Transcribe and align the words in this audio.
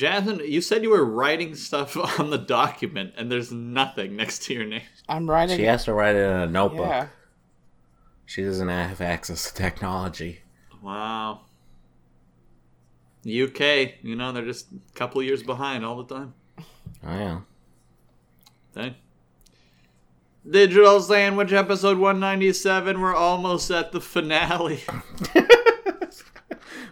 Jasmine, 0.00 0.40
you 0.46 0.62
said 0.62 0.82
you 0.82 0.88
were 0.88 1.04
writing 1.04 1.54
stuff 1.54 1.94
on 2.18 2.30
the 2.30 2.38
document, 2.38 3.12
and 3.18 3.30
there's 3.30 3.52
nothing 3.52 4.16
next 4.16 4.44
to 4.44 4.54
your 4.54 4.64
name. 4.64 4.80
I'm 5.06 5.28
writing. 5.28 5.58
She 5.58 5.64
has 5.64 5.84
to 5.84 5.92
write 5.92 6.16
it 6.16 6.24
in 6.24 6.32
a 6.32 6.46
notebook. 6.46 6.86
yeah. 6.86 7.08
She 8.24 8.42
doesn't 8.42 8.68
have 8.68 9.02
access 9.02 9.50
to 9.50 9.54
technology. 9.54 10.40
Wow. 10.80 11.42
UK, 13.26 14.00
you 14.02 14.16
know, 14.16 14.32
they're 14.32 14.46
just 14.46 14.68
a 14.72 14.98
couple 14.98 15.22
years 15.22 15.42
behind 15.42 15.84
all 15.84 16.02
the 16.02 16.14
time. 16.14 16.32
Oh 16.58 16.64
yeah. 17.04 17.40
Hey. 18.74 18.96
Digital 20.48 21.02
Sandwich 21.02 21.52
episode 21.52 21.98
197. 21.98 22.98
We're 23.02 23.14
almost 23.14 23.70
at 23.70 23.92
the 23.92 24.00
finale. 24.00 24.82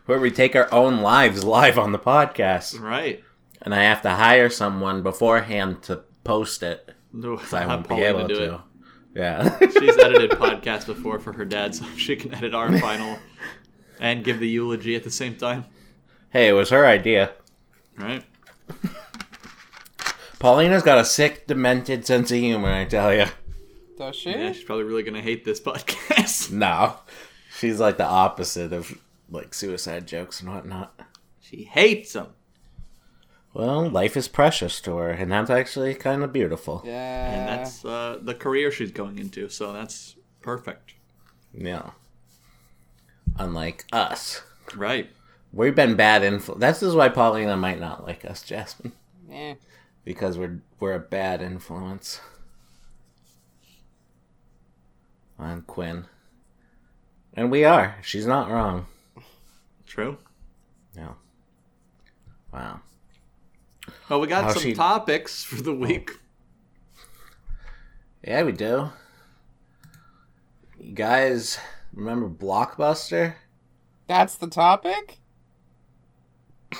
Where 0.08 0.18
we 0.18 0.30
take 0.30 0.56
our 0.56 0.72
own 0.72 1.02
lives 1.02 1.44
live 1.44 1.78
on 1.78 1.92
the 1.92 1.98
podcast. 1.98 2.80
right. 2.80 3.22
And 3.60 3.74
I 3.74 3.82
have 3.82 4.00
to 4.02 4.10
hire 4.10 4.48
someone 4.48 5.02
beforehand 5.02 5.82
to 5.82 6.00
post 6.24 6.62
it. 6.62 6.94
No, 7.12 7.38
I 7.52 7.66
won't 7.66 7.82
be 7.82 7.88
Paulina 7.88 8.08
able 8.08 8.26
do 8.26 8.34
to. 8.36 8.54
it. 8.54 8.60
Yeah. 9.14 9.58
She's 9.58 9.98
edited 10.02 10.30
podcasts 10.30 10.86
before 10.86 11.18
for 11.18 11.34
her 11.34 11.44
dad, 11.44 11.74
so 11.74 11.84
she 11.98 12.16
can 12.16 12.32
edit 12.34 12.54
our 12.54 12.74
final 12.78 13.18
and 14.00 14.24
give 14.24 14.40
the 14.40 14.48
eulogy 14.48 14.96
at 14.96 15.04
the 15.04 15.10
same 15.10 15.36
time. 15.36 15.66
hey, 16.30 16.48
it 16.48 16.52
was 16.52 16.70
her 16.70 16.86
idea. 16.86 17.32
Right? 17.98 18.24
Paulina's 20.38 20.82
got 20.82 20.96
a 20.96 21.04
sick, 21.04 21.46
demented 21.46 22.06
sense 22.06 22.30
of 22.30 22.38
humor, 22.38 22.72
I 22.72 22.86
tell 22.86 23.12
you. 23.12 23.26
Does 23.98 24.16
she? 24.16 24.30
Yeah, 24.30 24.52
she's 24.52 24.64
probably 24.64 24.84
really 24.84 25.02
gonna 25.02 25.20
hate 25.20 25.44
this 25.44 25.60
podcast. 25.60 26.50
No. 26.50 26.96
She's 27.58 27.78
like 27.78 27.98
the 27.98 28.06
opposite 28.06 28.72
of 28.72 28.96
like 29.30 29.54
suicide 29.54 30.06
jokes 30.06 30.40
and 30.40 30.50
whatnot. 30.50 30.98
She 31.40 31.64
hates 31.64 32.12
them. 32.12 32.28
Well, 33.54 33.88
life 33.88 34.16
is 34.16 34.28
precious 34.28 34.80
to 34.82 34.96
her, 34.98 35.10
and 35.10 35.32
that's 35.32 35.50
actually 35.50 35.94
kind 35.94 36.22
of 36.22 36.32
beautiful. 36.32 36.82
Yeah. 36.84 37.30
And 37.32 37.48
that's 37.48 37.84
uh, 37.84 38.18
the 38.22 38.34
career 38.34 38.70
she's 38.70 38.92
going 38.92 39.18
into, 39.18 39.48
so 39.48 39.72
that's 39.72 40.16
perfect. 40.42 40.94
Yeah. 41.52 41.90
Unlike 43.38 43.86
us. 43.92 44.42
Right. 44.76 45.10
We've 45.52 45.74
been 45.74 45.96
bad 45.96 46.22
influence. 46.22 46.60
This 46.60 46.82
is 46.82 46.94
why 46.94 47.08
Paulina 47.08 47.56
might 47.56 47.80
not 47.80 48.06
like 48.06 48.24
us, 48.24 48.42
Jasmine. 48.42 48.92
Yeah. 49.28 49.54
Because 50.04 50.38
we're 50.38 50.60
we're 50.78 50.94
a 50.94 51.00
bad 51.00 51.40
influence. 51.42 52.20
On 55.38 55.62
Quinn. 55.62 56.04
And 57.34 57.50
we 57.50 57.64
are. 57.64 57.96
She's 58.02 58.26
not 58.26 58.50
wrong. 58.50 58.86
True. 59.88 60.18
Yeah. 60.94 61.14
Wow. 62.52 62.80
Well, 64.08 64.20
we 64.20 64.26
got 64.26 64.44
How 64.44 64.52
some 64.52 64.62
she- 64.62 64.74
topics 64.74 65.42
for 65.42 65.56
the 65.62 65.72
oh. 65.72 65.74
week. 65.74 66.10
Yeah, 68.22 68.42
we 68.42 68.52
do. 68.52 68.90
You 70.78 70.92
guys 70.92 71.58
remember 71.94 72.28
Blockbuster? 72.28 73.34
That's 74.06 74.36
the 74.36 74.48
topic? 74.48 75.18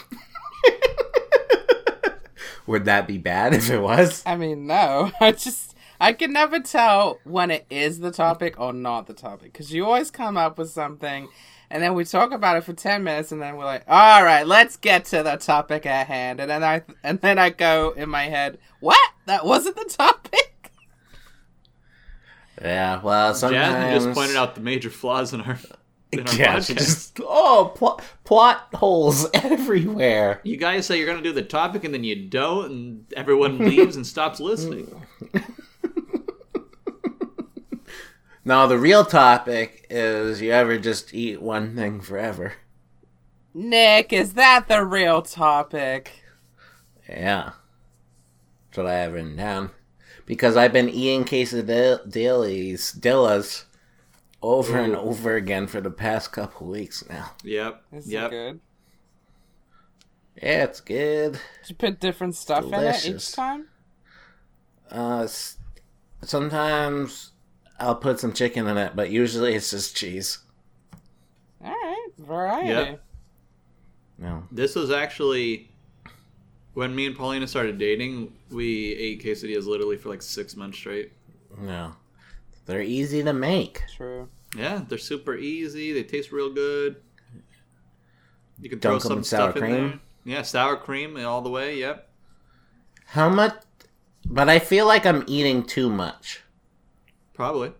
Would 2.66 2.84
that 2.84 3.06
be 3.06 3.16
bad 3.16 3.54
if 3.54 3.70
it 3.70 3.78
was? 3.80 4.22
I 4.26 4.36
mean, 4.36 4.66
no. 4.66 5.10
I 5.20 5.32
just. 5.32 5.74
I 6.00 6.12
can 6.12 6.32
never 6.32 6.60
tell 6.60 7.18
when 7.24 7.50
it 7.50 7.66
is 7.70 7.98
the 8.00 8.10
topic 8.12 8.58
or 8.60 8.72
not 8.72 9.06
the 9.06 9.14
topic. 9.14 9.52
Because 9.52 9.72
you 9.72 9.84
always 9.84 10.10
come 10.10 10.36
up 10.36 10.56
with 10.58 10.70
something, 10.70 11.28
and 11.70 11.82
then 11.82 11.94
we 11.94 12.04
talk 12.04 12.30
about 12.32 12.56
it 12.56 12.64
for 12.64 12.72
10 12.72 13.02
minutes, 13.02 13.32
and 13.32 13.42
then 13.42 13.56
we're 13.56 13.64
like, 13.64 13.82
all 13.88 14.22
right, 14.24 14.46
let's 14.46 14.76
get 14.76 15.04
to 15.06 15.22
the 15.22 15.36
topic 15.36 15.86
at 15.86 16.06
hand. 16.06 16.38
And 16.40 16.48
then 16.50 16.62
I, 16.62 16.82
and 17.02 17.20
then 17.20 17.38
I 17.38 17.50
go 17.50 17.90
in 17.96 18.08
my 18.08 18.24
head, 18.24 18.58
what? 18.80 18.98
That 19.26 19.44
wasn't 19.44 19.76
the 19.76 19.84
topic? 19.92 20.72
Yeah, 22.60 23.00
well, 23.02 23.34
sometimes. 23.34 23.72
Jasmine 23.74 24.04
just 24.04 24.18
pointed 24.18 24.36
out 24.36 24.54
the 24.54 24.60
major 24.60 24.90
flaws 24.90 25.32
in 25.32 25.40
our, 25.42 25.58
in 26.12 26.26
our 26.26 26.34
Yeah, 26.34 26.56
podcast. 26.56 26.76
just. 26.76 27.20
Oh, 27.22 27.72
pl- 27.74 28.00
plot 28.24 28.68
holes 28.74 29.26
everywhere. 29.34 30.40
You 30.42 30.56
guys 30.56 30.86
say 30.86 30.96
you're 30.98 31.06
going 31.06 31.22
to 31.22 31.28
do 31.28 31.32
the 31.32 31.42
topic 31.42 31.84
and 31.84 31.92
then 31.94 32.02
you 32.04 32.28
don't, 32.28 32.70
and 32.70 33.12
everyone 33.16 33.58
leaves 33.58 33.96
and 33.96 34.06
stops 34.06 34.40
listening. 34.40 34.92
No, 38.48 38.66
the 38.66 38.78
real 38.78 39.04
topic 39.04 39.84
is 39.90 40.40
you 40.40 40.52
ever 40.52 40.78
just 40.78 41.12
eat 41.12 41.42
one 41.42 41.76
thing 41.76 42.00
forever? 42.00 42.54
Nick, 43.52 44.10
is 44.10 44.32
that 44.32 44.68
the 44.68 44.86
real 44.86 45.20
topic? 45.20 46.22
Yeah. 47.06 47.50
That's 48.70 48.78
what 48.78 48.86
I 48.86 49.00
have 49.00 49.12
written 49.12 49.36
down. 49.36 49.72
Because 50.24 50.56
I've 50.56 50.72
been 50.72 50.88
eating 50.88 51.26
quesadillas 51.26 52.98
dillas 52.98 53.64
over 54.40 54.78
and 54.78 54.96
over 54.96 55.34
again 55.34 55.66
for 55.66 55.82
the 55.82 55.90
past 55.90 56.32
couple 56.32 56.68
weeks 56.68 57.04
now. 57.06 57.32
Yep. 57.44 57.82
Is 57.92 58.10
yep. 58.10 58.28
it 58.28 58.30
good? 58.30 58.60
Yeah, 60.42 60.64
it's 60.64 60.80
good. 60.80 61.32
Did 61.32 61.68
you 61.68 61.74
put 61.74 62.00
different 62.00 62.34
stuff 62.34 62.64
in 62.64 62.72
it 62.72 63.06
each 63.06 63.30
time? 63.30 63.66
Uh, 64.90 65.28
sometimes 66.22 67.32
I'll 67.78 67.94
put 67.94 68.18
some 68.20 68.32
chicken 68.32 68.66
in 68.66 68.76
it, 68.76 68.96
but 68.96 69.10
usually 69.10 69.54
it's 69.54 69.70
just 69.70 69.96
cheese. 69.96 70.38
All 71.64 71.70
right, 71.70 72.08
variety. 72.18 72.68
Yep. 72.68 73.02
No. 74.18 74.42
This 74.50 74.74
was 74.74 74.90
actually 74.90 75.70
when 76.74 76.94
me 76.94 77.06
and 77.06 77.16
Paulina 77.16 77.46
started 77.46 77.78
dating. 77.78 78.32
We 78.50 78.94
ate 78.94 79.22
quesadillas 79.22 79.66
literally 79.66 79.96
for 79.96 80.08
like 80.08 80.22
six 80.22 80.56
months 80.56 80.78
straight. 80.78 81.12
No. 81.56 81.94
They're 82.66 82.82
easy 82.82 83.22
to 83.22 83.32
make. 83.32 83.82
True. 83.96 84.28
Yeah, 84.56 84.82
they're 84.88 84.98
super 84.98 85.36
easy. 85.36 85.92
They 85.92 86.02
taste 86.02 86.32
real 86.32 86.52
good. 86.52 86.96
You 88.60 88.68
can 88.68 88.78
Dunk 88.78 89.02
throw 89.02 89.10
'em 89.10 89.10
some 89.10 89.18
in 89.18 89.24
sour 89.24 89.50
stuff 89.52 89.62
in 89.62 89.70
there. 89.70 90.00
Yeah, 90.24 90.42
sour 90.42 90.76
cream 90.76 91.16
all 91.16 91.42
the 91.42 91.50
way. 91.50 91.78
Yep. 91.78 92.08
How 93.06 93.28
much? 93.28 93.54
But 94.26 94.48
I 94.48 94.58
feel 94.58 94.86
like 94.86 95.06
I'm 95.06 95.24
eating 95.26 95.62
too 95.62 95.88
much. 95.88 96.40
Probably. 97.38 97.70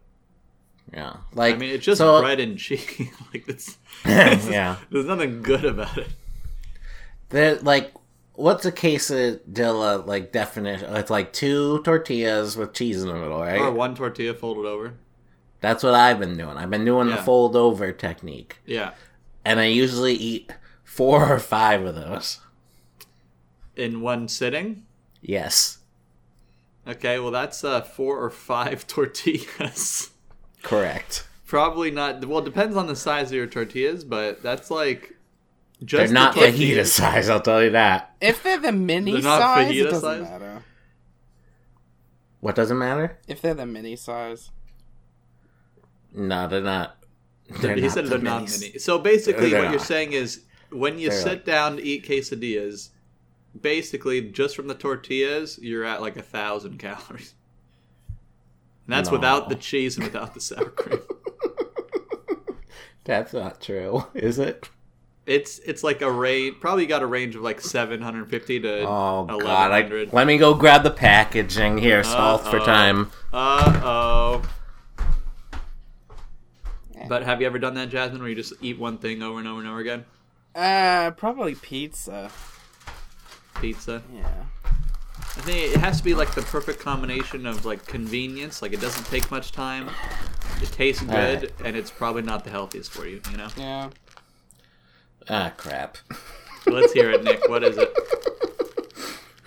Yeah. 0.95 1.17
Like, 1.35 1.57
I 1.57 1.59
mean, 1.59 1.71
it's 1.75 1.85
just 1.85 1.99
so- 1.99 2.23
bread 2.23 2.39
and 2.39 2.57
cheese. 2.57 2.97
like 3.35 3.45
it's, 3.49 3.77
yeah. 4.05 4.77
there's 4.89 5.05
nothing 5.05 5.43
good 5.43 5.65
about 5.65 5.99
it. 5.99 6.07
They're 7.31 7.57
like, 7.57 7.93
what's 8.35 8.65
a 8.65 8.71
quesadilla 8.71 10.07
like 10.07 10.31
definition? 10.31 10.95
It's 10.95 11.11
like 11.11 11.33
two 11.33 11.83
tortillas 11.83 12.57
with 12.57 12.73
cheese 12.73 13.03
in 13.03 13.09
the 13.09 13.15
middle, 13.15 13.41
right? 13.41 13.61
Or 13.61 13.73
one 13.73 13.97
tortilla 13.97 14.33
folded 14.33 14.65
over. 14.65 14.95
That's 15.61 15.83
what 15.83 15.95
I've 15.95 16.21
been 16.21 16.37
doing. 16.39 16.57
I've 16.57 16.71
been 16.71 16.85
doing 16.85 17.09
the 17.09 17.17
fold 17.17 17.57
over 17.57 17.91
technique, 17.91 18.59
Yeah. 18.65 18.93
and 19.45 19.59
I 19.59 19.65
usually 19.65 20.15
eat 20.15 20.53
four 20.85 21.33
or 21.33 21.41
five 21.41 21.85
of 21.85 21.97
those. 21.97 22.39
In 23.75 24.01
one 24.03 24.29
sitting. 24.29 24.85
Yes, 25.21 25.78
Okay, 26.89 27.19
well 27.19 27.31
that's 27.31 27.63
uh, 27.65 27.83
four 27.83 28.19
or 28.23 28.31
five 28.31 28.87
tortillas. 28.87 30.11
correct. 30.63 31.27
Probably 31.47 31.91
not. 31.91 32.25
Well, 32.25 32.41
it 32.41 32.45
depends 32.45 32.77
on 32.77 32.87
the 32.87 32.97
size 32.97 33.29
of 33.31 33.37
your 33.37 33.47
tortillas, 33.47 34.05
but 34.05 34.43
that's 34.43 34.71
like 34.71 35.15
just 35.85 35.93
They're 35.99 36.07
the 36.09 36.13
not 36.15 36.35
fajita 36.35 36.51
tortillas. 36.51 36.93
size. 36.93 37.29
I'll 37.29 37.41
tell 37.41 37.63
you 37.63 37.71
that. 37.71 38.15
If 38.21 38.43
they're 38.43 38.59
the 38.59 38.73
mini 38.73 39.13
They're 39.13 39.23
not 39.23 39.41
size, 39.41 39.71
it 39.71 39.75
fajita 39.75 39.91
doesn't 39.91 40.01
size? 40.01 40.23
matter. 40.23 40.65
What 42.41 42.55
doesn't 42.55 42.79
matter? 42.79 43.19
If 43.27 43.41
they're 43.43 43.55
the 43.55 43.67
mini 43.67 43.97
size, 43.97 44.51
No, 46.15 46.47
they're 46.49 46.61
not. 46.63 46.97
They're 47.63 47.75
he 47.77 47.81
not 47.83 47.91
said 47.93 48.05
the 48.05 48.11
they're 48.11 48.19
not 48.19 48.43
mini. 48.43 48.79
So 48.79 48.99
basically, 48.99 49.51
They're 49.51 49.63
what 49.63 49.71
you're 49.71 49.81
saying 49.81 50.13
is 50.13 50.43
when 50.71 50.99
you 50.99 51.09
They're 51.09 51.19
sit 51.19 51.29
like- 51.29 51.45
down 51.47 51.77
to 51.79 51.83
eat 51.83 52.05
quesadillas, 52.07 52.91
basically 53.61 54.21
just 54.23 54.57
from 54.57 54.69
the 54.69 54.75
tortillas, 54.75 55.59
you're 55.61 55.85
at 55.85 56.01
like 56.01 56.17
a 56.17 56.23
thousand 56.23 56.79
calories. 56.79 57.35
And 58.87 58.97
that's 58.97 59.09
No. 59.11 59.17
without 59.17 59.49
the 59.49 59.55
cheese 59.55 59.97
and 59.97 60.05
without 60.05 60.35
the 60.35 60.41
sour 60.41 60.71
cream. 60.71 61.01
That's 63.05 63.33
not 63.33 63.61
true, 63.61 64.07
is 64.15 64.39
it? 64.39 64.69
It's 65.25 65.59
it's 65.61 65.83
like 65.83 66.03
a 66.03 66.11
range. 66.11 66.61
Probably 66.61 66.85
got 66.87 67.03
a 67.03 67.07
range 67.07 67.37
of 67.37 67.43
like 67.43 67.61
750 67.61 68.61
to 68.61 68.81
Oh 68.87 69.25
god! 69.27 69.71
I, 69.73 69.81
1100. 69.81 70.13
let 70.13 70.27
me 70.27 70.37
go 70.39 70.55
grab 70.55 70.83
the 70.83 70.91
packaging 70.91 71.79
here. 71.79 72.03
Stall 72.05 72.39
for 72.39 72.59
time. 72.61 73.11
Uh 73.33 73.81
oh. 73.83 74.43
But 77.09 77.23
have 77.23 77.41
you 77.41 77.47
ever 77.47 77.59
done 77.59 77.75
that, 77.75 77.89
Jasmine, 77.89 78.21
where 78.21 78.29
you 78.29 78.35
just 78.35 78.53
eat 78.61 78.79
one 78.79 78.99
thing 78.99 79.23
over 79.23 79.39
and 79.39 79.49
over 79.49 79.61
and 79.61 79.69
over 79.69 79.79
again? 79.81 80.05
uh, 80.55 81.13
probably 81.13 81.55
pizza. 81.55 82.31
Pizza. 83.61 84.03
Yeah. 84.15 84.27
I 85.19 85.41
think 85.43 85.75
it 85.75 85.81
has 85.81 85.99
to 85.99 86.05
be 86.05 86.15
like 86.15 86.35
the 86.35 86.43
perfect 86.43 86.81
combination 86.81 87.47
of 87.47 87.65
like 87.65 87.87
convenience, 87.87 88.61
like 88.63 88.73
it 88.73 88.81
doesn't 88.81 89.05
take 89.07 89.31
much 89.31 89.53
time, 89.53 89.89
it 90.63 90.71
tastes 90.73 91.03
good, 91.03 91.13
Alright. 91.15 91.53
and 91.65 91.77
it's 91.77 91.91
probably 91.91 92.23
not 92.23 92.45
the 92.45 92.51
healthiest 92.51 92.91
for 92.93 93.07
you. 93.07 93.21
You 93.31 93.37
know. 93.37 93.49
Yeah. 93.57 93.91
Ah, 95.29 95.53
crap. 95.57 95.99
Let's 96.67 96.93
hear 96.93 97.11
it, 97.11 97.23
Nick. 97.23 97.49
What 97.49 97.63
is 97.63 97.77
it? 97.79 97.91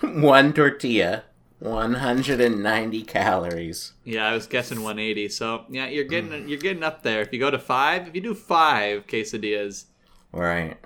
one 0.00 0.52
tortilla, 0.52 1.24
190 1.58 3.02
calories. 3.02 3.92
Yeah, 4.04 4.26
I 4.26 4.32
was 4.34 4.46
guessing 4.46 4.78
180. 4.82 5.28
So 5.28 5.64
yeah, 5.68 5.86
you're 5.88 6.04
getting 6.04 6.48
you're 6.48 6.58
getting 6.58 6.82
up 6.82 7.02
there. 7.02 7.20
If 7.20 7.32
you 7.32 7.38
go 7.38 7.50
to 7.50 7.58
five, 7.58 8.08
if 8.08 8.14
you 8.14 8.20
do 8.20 8.34
five 8.34 9.06
quesadillas, 9.06 9.84
Right. 10.32 10.76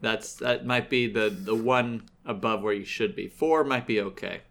that's 0.00 0.34
that 0.36 0.64
might 0.66 0.88
be 0.90 1.06
the 1.06 1.28
the 1.30 1.54
one 1.54 2.08
above 2.24 2.62
where 2.62 2.72
you 2.74 2.84
should 2.84 3.14
be. 3.16 3.28
Four 3.28 3.64
might 3.64 3.86
be 3.86 4.00
okay. 4.00 4.42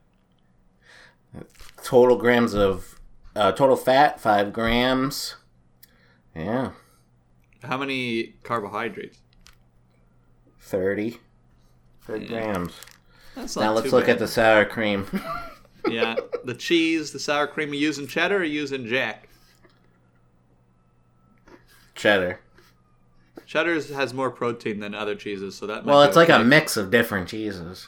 Total 1.83 2.15
grams 2.17 2.53
of 2.53 2.99
uh, 3.35 3.51
total 3.51 3.75
fat, 3.75 4.19
five 4.19 4.53
grams. 4.53 5.35
Yeah, 6.35 6.71
How 7.63 7.77
many 7.77 8.35
carbohydrates? 8.43 9.19
30. 10.61 11.17
30 12.01 12.25
Yeah. 12.25 12.29
grams. 12.29 12.73
That's 13.35 13.55
Now 13.55 13.71
let's 13.73 13.91
look 13.91 14.05
bad. 14.05 14.13
at 14.13 14.19
the 14.19 14.27
sour 14.27 14.65
cream. 14.65 15.05
yeah 15.87 16.15
the 16.45 16.53
cheese, 16.55 17.11
the 17.11 17.19
sour 17.19 17.47
cream. 17.47 17.71
Are 17.71 17.73
you 17.75 17.79
using 17.81 18.07
cheddar 18.07 18.37
or 18.37 18.43
using 18.43 18.85
Jack? 18.87 19.27
Cheddar. 21.95 22.39
Cheddar 23.53 23.79
has 23.93 24.15
more 24.15 24.31
protein 24.31 24.79
than 24.79 24.95
other 24.95 25.13
cheeses, 25.13 25.53
so 25.55 25.67
that. 25.67 25.85
Might 25.85 25.91
Well, 25.93 26.01
be 26.03 26.07
it's 26.07 26.17
like 26.17 26.29
a 26.29 26.39
mix 26.43 26.75
of 26.75 26.89
different 26.89 27.29
cheeses. 27.29 27.87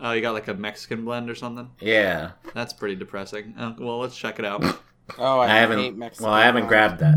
Oh, 0.00 0.12
you 0.12 0.22
got 0.22 0.32
like 0.32 0.48
a 0.48 0.54
Mexican 0.54 1.04
blend 1.04 1.28
or 1.28 1.34
something. 1.34 1.68
Yeah, 1.80 2.30
That's 2.54 2.72
pretty 2.72 2.94
depressing. 2.94 3.52
Uh, 3.58 3.74
well, 3.78 3.98
let's 3.98 4.16
check 4.16 4.38
it 4.38 4.46
out. 4.46 4.64
Oh, 5.18 5.40
I, 5.40 5.46
I 5.46 5.48
haven't. 5.56 5.78
hate 5.80 5.96
Mexican 5.96 6.24
well, 6.26 6.32
I 6.32 6.44
haven't 6.44 6.62
wine. 6.62 6.68
grabbed 6.68 7.00
that. 7.00 7.16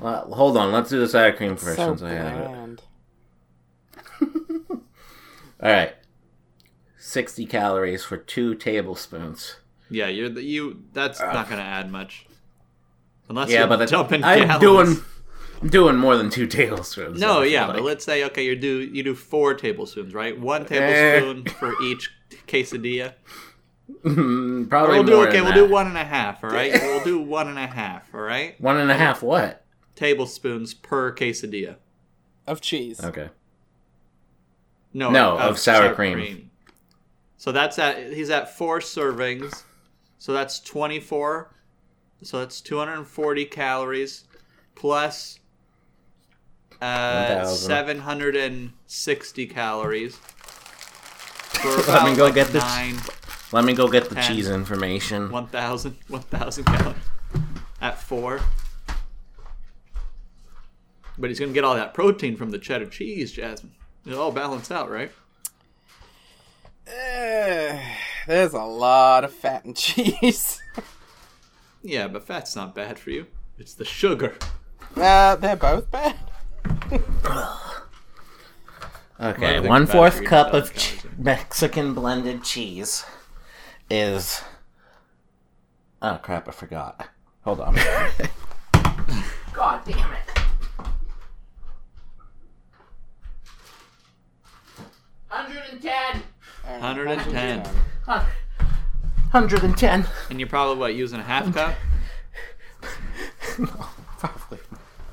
Well, 0.00 0.32
hold 0.32 0.56
on. 0.56 0.72
Let's 0.72 0.88
do 0.90 0.98
the 0.98 1.06
sour 1.06 1.30
cream 1.30 1.54
first 1.54 1.76
So 1.76 1.88
since 1.94 2.02
I 2.02 2.10
have 2.10 2.40
it. 2.40 2.48
bland. 2.48 2.82
All 5.62 5.70
right. 5.70 5.94
60 6.96 7.46
calories 7.46 8.02
for 8.02 8.16
two 8.16 8.54
tablespoons. 8.56 9.56
Yeah, 9.90 10.08
you're 10.08 10.30
the, 10.30 10.42
you. 10.42 10.84
That's 10.94 11.20
not 11.20 11.48
gonna 11.50 11.62
add 11.62 11.92
much, 11.92 12.26
unless 13.28 13.50
yeah, 13.50 13.60
you're 13.60 13.68
but 13.68 13.88
dumping 13.88 14.24
I'm 14.24 14.58
gallons. 14.58 14.60
doing 14.96 15.04
I'm 15.62 15.68
doing 15.68 15.96
more 15.96 16.16
than 16.16 16.30
two 16.30 16.46
tablespoons. 16.58 17.20
No, 17.20 17.42
yeah, 17.42 17.66
like. 17.66 17.76
but 17.76 17.82
let's 17.84 18.04
say 18.04 18.24
okay, 18.24 18.44
you 18.44 18.56
do 18.56 18.80
you 18.80 19.02
do 19.02 19.14
four 19.14 19.54
tablespoons, 19.54 20.14
right? 20.14 20.38
One 20.38 20.62
Eh. 20.62 20.66
tablespoon 21.20 21.54
for 21.54 21.72
each 21.82 22.10
quesadilla. 22.46 23.14
Or 24.04 24.64
probably 24.68 24.94
we'll 24.96 25.02
do 25.04 25.12
more 25.14 25.28
okay. 25.28 25.36
than 25.36 25.44
We'll 25.44 25.52
that. 25.54 25.66
do 25.66 25.66
one 25.68 25.86
and 25.86 25.96
a 25.96 26.04
half. 26.04 26.42
All 26.42 26.50
right, 26.50 26.72
we'll 26.72 27.04
do 27.04 27.20
one 27.20 27.48
and 27.48 27.58
a 27.58 27.66
half. 27.68 28.12
All 28.14 28.20
right, 28.20 28.60
One 28.60 28.76
and 28.78 28.90
a 28.90 28.96
half. 28.96 29.22
What? 29.22 29.62
tablespoons 29.94 30.74
per 30.74 31.14
quesadilla. 31.14 31.76
of 32.46 32.60
cheese. 32.60 33.02
Okay. 33.02 33.30
No, 34.92 35.10
No, 35.10 35.38
of 35.38 35.58
sour 35.58 35.94
cream. 35.94 36.50
So 37.38 37.52
that's 37.52 37.78
at 37.78 38.12
he's 38.12 38.28
at 38.30 38.56
four 38.56 38.80
servings. 38.80 39.62
So 40.18 40.32
that's 40.32 40.58
twenty 40.60 41.00
four. 41.00 41.54
So 42.22 42.40
that's 42.40 42.60
two 42.60 42.78
hundred 42.78 42.94
and 42.98 43.06
forty 43.06 43.44
calories 43.44 44.24
plus 44.74 45.38
uh, 46.82 47.44
seven 47.46 47.98
hundred 48.00 48.36
and 48.36 48.72
sixty 48.86 49.46
calories. 49.46 50.18
Let 51.64 52.04
me 52.10 52.14
go 52.16 52.24
like 52.24 52.34
get 52.34 52.48
the- 52.48 52.58
nine, 52.58 52.96
Let 53.52 53.64
me 53.64 53.72
go 53.72 53.88
get 53.88 54.08
the 54.08 54.14
Ten. 54.16 54.24
cheese 54.34 54.48
information. 54.50 55.30
1,000, 55.30 55.96
1,000 56.08 56.64
calories 56.64 56.96
at 57.80 57.98
four. 57.98 58.40
But 61.18 61.30
he's 61.30 61.40
gonna 61.40 61.52
get 61.52 61.64
all 61.64 61.74
that 61.74 61.94
protein 61.94 62.36
from 62.36 62.50
the 62.50 62.58
cheddar 62.58 62.86
cheese, 62.86 63.32
Jasmine. 63.32 63.72
It'll 64.04 64.20
all 64.20 64.32
balance 64.32 64.70
out, 64.70 64.90
right? 64.90 65.10
Eh, 66.86 67.82
there's 68.26 68.52
a 68.52 68.62
lot 68.62 69.24
of 69.24 69.32
fat 69.32 69.64
and 69.64 69.74
cheese. 69.78 70.60
Yeah, 71.82 72.06
but 72.08 72.26
fat's 72.26 72.54
not 72.54 72.74
bad 72.74 72.98
for 72.98 73.10
you. 73.10 73.26
It's 73.58 73.72
the 73.74 73.84
sugar. 73.86 74.34
uh, 74.94 75.36
they're 75.36 75.56
both 75.56 75.90
bad. 75.90 76.16
Okay, 79.18 79.60
Well, 79.60 79.64
I 79.64 79.68
one 79.68 79.86
think 79.86 79.92
fourth 79.92 80.12
battery 80.14 80.26
cup 80.26 80.52
of 80.52 80.64
count 80.72 80.78
ch- 80.78 80.92
as 80.98 81.04
it. 81.04 81.18
Mexican 81.18 81.94
blended 81.94 82.44
cheese 82.44 83.04
is. 83.88 84.42
Oh 86.02 86.18
crap! 86.22 86.48
I 86.48 86.52
forgot. 86.52 87.08
Hold 87.44 87.60
on. 87.60 87.74
God 89.54 89.80
damn 89.86 90.12
it! 90.12 90.38
Hundred 95.28 95.62
and 95.70 95.80
ten. 95.80 96.20
110. 96.84 98.26
Hundred 99.32 99.62
and 99.64 99.76
ten. 99.76 100.06
And 100.30 100.38
you're 100.40 100.48
probably 100.48 100.76
what 100.78 100.94
using 100.94 101.20
a 101.20 101.22
half 101.22 101.52
cup? 101.52 101.74
Probably. 103.56 103.95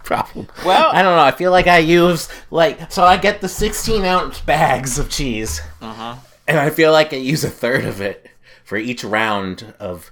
Probably. 0.04 0.48
Well- 0.66 0.92
I 0.94 1.02
don't 1.02 1.16
know. 1.16 1.24
I 1.24 1.32
feel 1.32 1.52
like 1.52 1.68
I 1.68 1.78
use 1.80 2.28
like 2.52 2.92
so. 2.92 3.04
I 3.04 3.18
get 3.18 3.42
the 3.42 3.50
sixteen 3.50 4.04
ounce 4.06 4.40
bags 4.42 5.00
of 5.00 5.10
cheese. 5.10 5.62
Uh 5.82 5.94
huh. 5.94 6.16
and 6.48 6.58
I 6.60 6.70
feel 6.70 6.92
like 6.92 7.14
I 7.14 7.18
use 7.18 7.44
a 7.44 7.50
third 7.50 7.86
of 7.86 8.02
it 8.02 8.30
for 8.66 8.78
each 8.78 9.04
round 9.04 9.74
of 9.80 10.12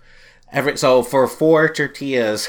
every. 0.51 0.77
So 0.77 1.03
for 1.03 1.27
four 1.27 1.67
tortillas, 1.67 2.47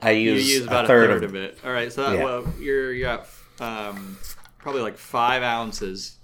I 0.00 0.12
You 0.12 0.32
use, 0.34 0.48
use 0.48 0.66
about 0.66 0.84
a 0.84 0.88
third, 0.88 1.24
of, 1.24 1.34
it. 1.34 1.58
All 1.64 1.72
right, 1.72 1.92
so 1.92 2.02
that, 2.04 2.18
Yeah. 2.18 2.24
well, 2.24 2.54
you're 2.60 2.92
you're 2.92 3.08
at 3.10 3.26
um, 3.60 4.16
probably 4.58 4.82
like 4.82 4.96
five 4.98 5.42
ounces, 5.42 6.16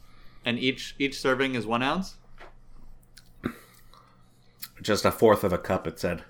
and 0.45 0.59
each 0.59 0.95
each 1.01 1.19
serving 1.21 1.57
is 1.57 1.67
one 1.67 1.83
ounce. 1.83 2.15
just 4.83 5.05
a 5.05 5.11
fourth 5.11 5.43
of 5.45 5.53
a 5.53 5.59
cup. 5.59 5.87
It 5.87 5.99
said. 5.99 6.23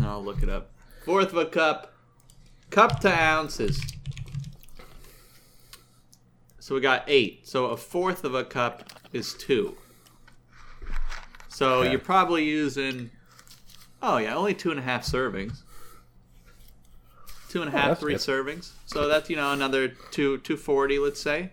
I'll 0.00 0.22
look 0.24 0.42
it 0.42 0.48
up. 0.48 0.70
Fourth 1.04 1.30
of 1.32 1.36
a 1.38 1.46
cup, 1.46 1.93
cup 2.74 2.98
to 3.00 3.08
ounces. 3.12 3.80
So 6.58 6.74
we 6.74 6.80
got 6.80 7.04
eight. 7.06 7.46
So 7.46 7.66
a 7.66 7.76
fourth 7.76 8.24
of 8.24 8.34
a 8.34 8.42
cup 8.44 8.90
is 9.12 9.34
two. 9.34 9.76
So 11.48 11.80
Okay. 11.80 11.90
you're 11.90 12.00
probably 12.00 12.44
using. 12.44 13.10
Oh 14.02 14.16
yeah, 14.16 14.34
only 14.34 14.54
two 14.54 14.70
and 14.70 14.80
a 14.80 14.82
half 14.82 15.04
servings. 15.06 15.62
Two 17.48 17.62
and 17.62 17.68
a 17.68 17.72
half, 17.72 17.88
that's 17.90 18.00
three 18.00 18.14
good. 18.14 18.20
servings. 18.20 18.70
So 18.86 19.06
that's 19.06 19.30
you 19.30 19.36
know 19.36 19.52
another 19.52 19.88
two 20.10 20.38
two 20.38 20.56
forty, 20.56 20.98
let's 20.98 21.20
say. 21.20 21.50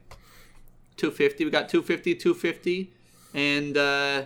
Two 0.98 1.12
fifty. 1.12 1.46
We 1.46 1.52
got 1.52 1.70
250, 1.70 2.16
250, 2.16 2.92
and 3.34 3.78
uh, 3.78 4.24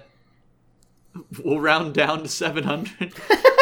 we'll 1.43 1.59
round 1.59 1.93
down 1.93 2.23
to 2.23 2.29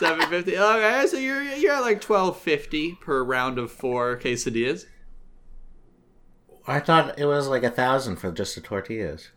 seven 0.00 0.20
hundred. 0.20 0.46
750. 0.46 0.58
Okay, 0.58 1.06
so 1.06 1.16
you're 1.18 1.42
you're 1.42 1.72
at 1.74 1.80
like 1.82 2.02
1250 2.02 2.96
per 3.00 3.22
round 3.22 3.58
of 3.58 3.70
four 3.70 4.18
quesadillas. 4.18 4.86
I 6.66 6.80
thought 6.80 7.18
it 7.18 7.24
was 7.26 7.48
like 7.48 7.62
a 7.62 7.70
thousand 7.70 8.16
for 8.16 8.30
just 8.30 8.54
the 8.54 8.60
tortillas. 8.60 9.28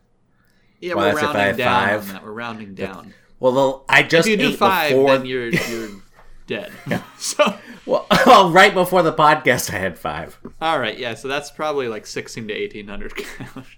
Yeah, 0.80 0.94
Well, 0.94 1.12
we're 1.14 1.20
that's 1.20 1.30
if 1.30 1.30
I 1.30 1.34
rounding 1.34 1.46
have 1.46 1.56
down 1.56 1.88
five. 1.88 2.12
that. 2.12 2.24
We're 2.24 2.32
rounding 2.32 2.74
down. 2.74 3.14
Well, 3.40 3.52
the, 3.52 3.92
I 3.92 4.02
just 4.02 4.28
If 4.28 4.32
you 4.32 4.36
do 4.46 4.52
ate 4.52 4.58
five, 4.58 4.90
before. 4.90 5.16
then 5.16 5.26
you're 5.26 5.48
you're 5.48 5.90
dead. 6.46 6.72
Yeah. 6.86 7.02
So 7.18 7.56
well, 7.86 8.06
oh, 8.10 8.50
right 8.52 8.72
before 8.72 9.02
the 9.02 9.12
podcast, 9.12 9.72
I 9.72 9.78
had 9.78 9.98
five. 9.98 10.38
all 10.60 10.78
right, 10.78 10.98
yeah. 10.98 11.14
So 11.14 11.28
that's 11.28 11.50
probably 11.50 11.88
like 11.88 12.06
16 12.06 12.48
to 12.48 12.54
1800 12.54 13.14
calories. 13.16 13.68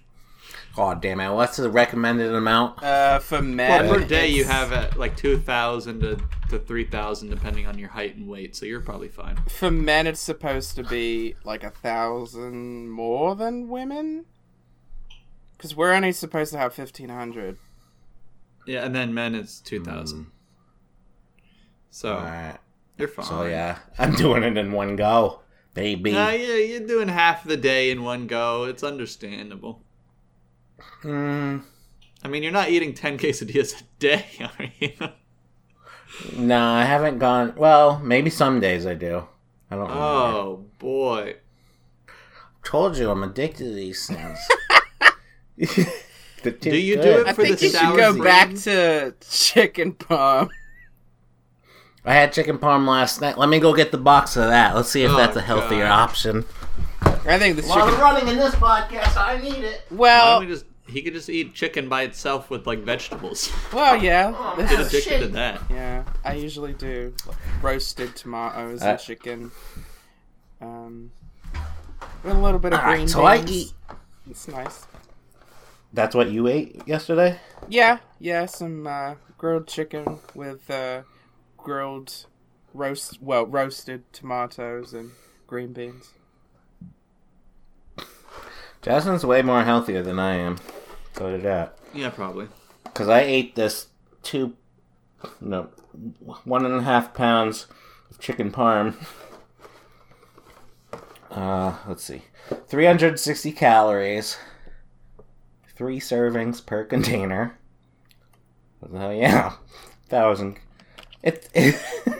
God 0.75 1.01
damn 1.01 1.19
it! 1.19 1.31
What's 1.33 1.57
the 1.57 1.69
recommended 1.71 2.33
amount? 2.33 2.83
Uh, 2.83 3.17
for 3.19 3.35
Well, 3.35 3.41
men, 3.43 3.89
per 3.89 4.03
day 4.05 4.27
you 4.27 4.43
have 4.43 4.71
at 4.71 4.97
like 4.97 5.17
2,000 5.17 6.01
to 6.01 6.19
to 6.49 6.59
3,000 6.59 7.29
depending 7.29 7.65
on 7.67 7.77
your 7.77 7.89
height 7.89 8.15
and 8.15 8.27
weight. 8.27 8.55
So 8.55 8.65
you're 8.65 8.81
probably 8.81 9.09
fine. 9.09 9.37
For 9.47 9.71
men, 9.71 10.07
it's 10.07 10.19
supposed 10.19 10.75
to 10.75 10.83
be 10.83 11.35
like 11.43 11.63
a 11.63 11.69
thousand 11.69 12.89
more 12.89 13.35
than 13.35 13.69
women. 13.69 14.25
Because 15.57 15.75
we're 15.75 15.93
only 15.93 16.11
supposed 16.11 16.51
to 16.53 16.59
have 16.59 16.73
fifteen 16.73 17.09
hundred. 17.09 17.57
Yeah, 18.67 18.85
and 18.85 18.93
then 18.93 19.13
men 19.13 19.33
it's 19.33 19.59
2,000. 19.61 20.27
So 21.89 22.13
All 22.13 22.21
right. 22.21 22.57
you're 22.97 23.07
fine. 23.07 23.25
So 23.25 23.45
yeah, 23.45 23.79
I'm 23.97 24.13
doing 24.15 24.43
it 24.43 24.55
in 24.57 24.71
one 24.71 24.95
go, 24.95 25.39
baby. 25.73 26.11
Nah, 26.11 26.29
yeah, 26.29 26.55
you're 26.57 26.85
doing 26.85 27.07
half 27.07 27.43
the 27.43 27.57
day 27.57 27.89
in 27.89 28.03
one 28.03 28.27
go. 28.27 28.65
It's 28.65 28.83
understandable. 28.83 29.81
Mm, 31.03 31.63
I 32.23 32.27
mean, 32.27 32.43
you're 32.43 32.51
not 32.51 32.69
eating 32.69 32.93
10 32.93 33.17
quesadillas 33.17 33.81
a 33.81 33.83
day, 33.99 34.25
are 34.41 34.65
you? 34.79 34.91
No, 36.35 36.59
I 36.63 36.83
haven't 36.83 37.19
gone. 37.19 37.53
Well, 37.55 37.99
maybe 37.99 38.29
some 38.29 38.59
days 38.59 38.85
I 38.85 38.93
do. 38.95 39.27
I 39.69 39.75
don't 39.75 39.87
know. 39.89 39.93
Oh, 39.95 40.65
boy. 40.79 41.35
Told 42.63 42.97
you 42.97 43.09
I'm 43.11 43.23
addicted 43.23 43.65
to 43.65 43.73
these 43.73 44.07
things. 44.07 44.39
They're 46.43 46.53
Do 46.53 46.75
you 46.77 46.95
do 46.97 47.01
good. 47.01 47.19
it 47.21 47.27
I 47.27 47.33
For 47.33 47.43
think 47.43 47.59
the 47.59 47.65
you 47.65 47.71
should 47.71 47.97
go 47.97 48.11
cream? 48.13 48.23
back 48.23 48.53
to 48.55 49.13
chicken 49.29 49.93
parm. 49.93 50.49
I 52.05 52.13
had 52.13 52.31
chicken 52.31 52.57
parm 52.57 52.87
last 52.87 53.19
night. 53.21 53.37
Let 53.37 53.49
me 53.49 53.59
go 53.59 53.73
get 53.75 53.91
the 53.91 53.97
box 53.97 54.37
of 54.37 54.47
that. 54.47 54.75
Let's 54.75 54.89
see 54.89 55.03
if 55.03 55.11
Oh, 55.11 55.17
that's 55.17 55.35
a 55.35 55.41
healthier 55.41 55.85
God. 55.85 55.91
option. 56.09 56.45
I 57.01 57.37
think 57.37 57.57
the 57.57 57.63
While 57.63 57.79
chicken. 57.85 57.93
we're 57.93 58.01
running 58.01 58.27
in 58.29 58.37
this 58.37 58.55
podcast, 58.55 59.17
I 59.17 59.39
need 59.41 59.63
it. 59.63 59.81
Why 59.89 59.97
Well, 59.97 60.39
don't 60.39 60.47
we 60.47 60.53
just 60.53 60.65
he 60.87 61.01
could 61.01 61.13
just 61.13 61.29
eat 61.29 61.53
chicken 61.53 61.89
by 61.89 62.03
itself 62.03 62.49
with 62.49 62.65
like 62.67 62.79
vegetables. 62.79 63.51
Well, 63.73 64.01
yeah. 64.01 64.31
Get 64.57 64.79
addicted 64.79 65.19
to 65.19 65.27
that. 65.29 65.61
Yeah, 65.69 66.03
I 66.23 66.33
usually 66.33 66.73
do 66.73 67.13
like, 67.27 67.37
roasted 67.61 68.15
tomatoes 68.15 68.81
Uh, 68.81 68.85
and 68.85 68.99
chicken. 68.99 69.51
Um, 70.61 71.11
with 72.23 72.35
a 72.35 72.39
little 72.39 72.59
bit 72.59 72.73
of 72.73 72.79
green 72.81 73.07
Alright, 73.07 73.09
so 73.09 73.25
I 73.25 73.43
eat. 73.45 73.73
It's 74.29 74.47
nice. 74.47 74.85
That's 75.93 76.15
what 76.15 76.31
you 76.31 76.47
ate 76.47 76.81
yesterday. 76.85 77.39
Yeah, 77.69 77.99
yeah, 78.19 78.45
some 78.45 78.87
uh, 78.87 79.15
grilled 79.37 79.67
chicken 79.67 80.19
with 80.33 80.69
uh, 80.69 81.03
grilled 81.57 82.25
roast, 82.73 83.21
well, 83.21 83.45
roasted 83.45 84.11
tomatoes 84.13 84.93
and 84.93 85.11
green 85.47 85.73
beans. 85.73 86.11
Jasmine's 88.81 89.25
way 89.25 89.41
more 89.41 89.63
healthier 89.63 90.01
than 90.01 90.19
I 90.19 90.35
am. 90.35 90.57
So 91.17 91.31
did 91.31 91.43
that. 91.43 91.77
Yeah, 91.93 92.09
probably. 92.09 92.47
Because 92.83 93.09
I 93.09 93.21
ate 93.21 93.55
this 93.55 93.87
two, 94.23 94.55
no, 95.41 95.69
one 96.43 96.65
and 96.65 96.75
a 96.75 96.83
half 96.83 97.13
pounds 97.13 97.67
of 98.09 98.19
chicken 98.19 98.51
parm. 98.51 98.95
Uh, 101.29 101.75
let's 101.87 102.03
see, 102.03 102.21
360 102.67 103.51
calories, 103.51 104.37
three 105.75 105.99
servings 105.99 106.65
per 106.65 106.83
container. 106.83 107.59
Oh 108.91 109.09
yeah, 109.11 109.53
thousand. 110.09 110.57
It. 111.21 111.47
it 111.53 111.75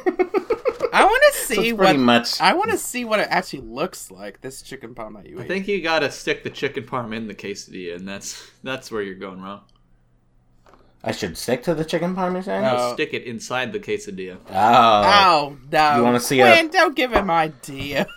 I 1.49 1.53
want 1.53 1.55
to 1.55 1.55
so 1.55 1.61
see 1.61 1.69
it's 1.69 1.77
what 1.77 1.85
pretty 1.85 1.99
much. 1.99 2.41
I 2.41 2.53
want 2.53 2.71
to 2.71 2.77
see 2.77 3.05
what 3.05 3.19
it 3.19 3.27
actually 3.29 3.61
looks 3.63 4.11
like. 4.11 4.41
This 4.41 4.61
chicken 4.61 4.93
parm 4.95 5.15
that 5.15 5.27
you 5.29 5.39
I 5.39 5.43
ate. 5.43 5.47
think 5.47 5.67
you 5.67 5.81
gotta 5.81 6.11
stick 6.11 6.43
the 6.43 6.49
chicken 6.49 6.83
parm 6.85 7.15
in 7.15 7.27
the 7.27 7.35
quesadilla, 7.35 7.95
and 7.95 8.07
that's 8.07 8.49
that's 8.63 8.91
where 8.91 9.01
you're 9.01 9.15
going 9.15 9.41
wrong. 9.41 9.61
I 11.03 11.11
should 11.11 11.37
stick 11.37 11.63
to 11.63 11.73
the 11.75 11.85
chicken 11.85 12.15
parm. 12.15 12.33
You're 12.33 12.41
saying? 12.41 12.65
Oh. 12.65 12.93
Stick 12.93 13.13
it 13.13 13.23
inside 13.23 13.71
the 13.71 13.79
quesadilla. 13.79 14.37
Oh. 14.49 14.53
Oh 14.53 15.57
no! 15.71 15.95
You 15.97 16.03
wanna 16.03 16.19
see 16.19 16.41
a- 16.41 16.67
Don't 16.69 16.95
give 16.95 17.13
him 17.13 17.29
ideas. 17.29 18.07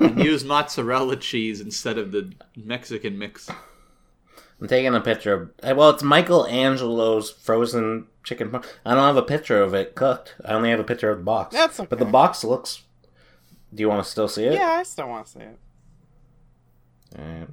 And 0.00 0.18
use 0.24 0.44
mozzarella 0.44 1.16
cheese 1.16 1.60
instead 1.60 1.98
of 1.98 2.10
the 2.10 2.32
Mexican 2.56 3.18
mix. 3.18 3.50
I'm 4.60 4.66
taking 4.68 4.94
a 4.94 5.00
picture 5.00 5.34
of. 5.34 5.50
uh, 5.62 5.74
Well, 5.76 5.90
it's 5.90 6.02
Michelangelo's 6.02 7.30
frozen 7.30 8.06
chicken 8.24 8.50
parm. 8.50 8.66
I 8.84 8.94
don't 8.94 9.04
have 9.04 9.16
a 9.16 9.22
picture 9.22 9.62
of 9.62 9.72
it 9.74 9.94
cooked. 9.94 10.34
I 10.44 10.52
only 10.54 10.70
have 10.70 10.80
a 10.80 10.84
picture 10.84 11.10
of 11.10 11.18
the 11.18 11.24
box. 11.24 11.54
That's 11.54 11.78
But 11.78 11.98
the 11.98 12.04
box 12.04 12.42
looks. 12.44 12.82
Do 13.72 13.80
you 13.82 13.88
want 13.88 14.02
to 14.04 14.10
still 14.10 14.28
see 14.28 14.44
it? 14.44 14.54
yeah, 14.54 14.70
I 14.72 14.82
still 14.82 15.08
want 15.08 15.26
to 15.26 15.32
see 15.32 15.40
it. 15.40 15.58
Alright. 17.18 17.48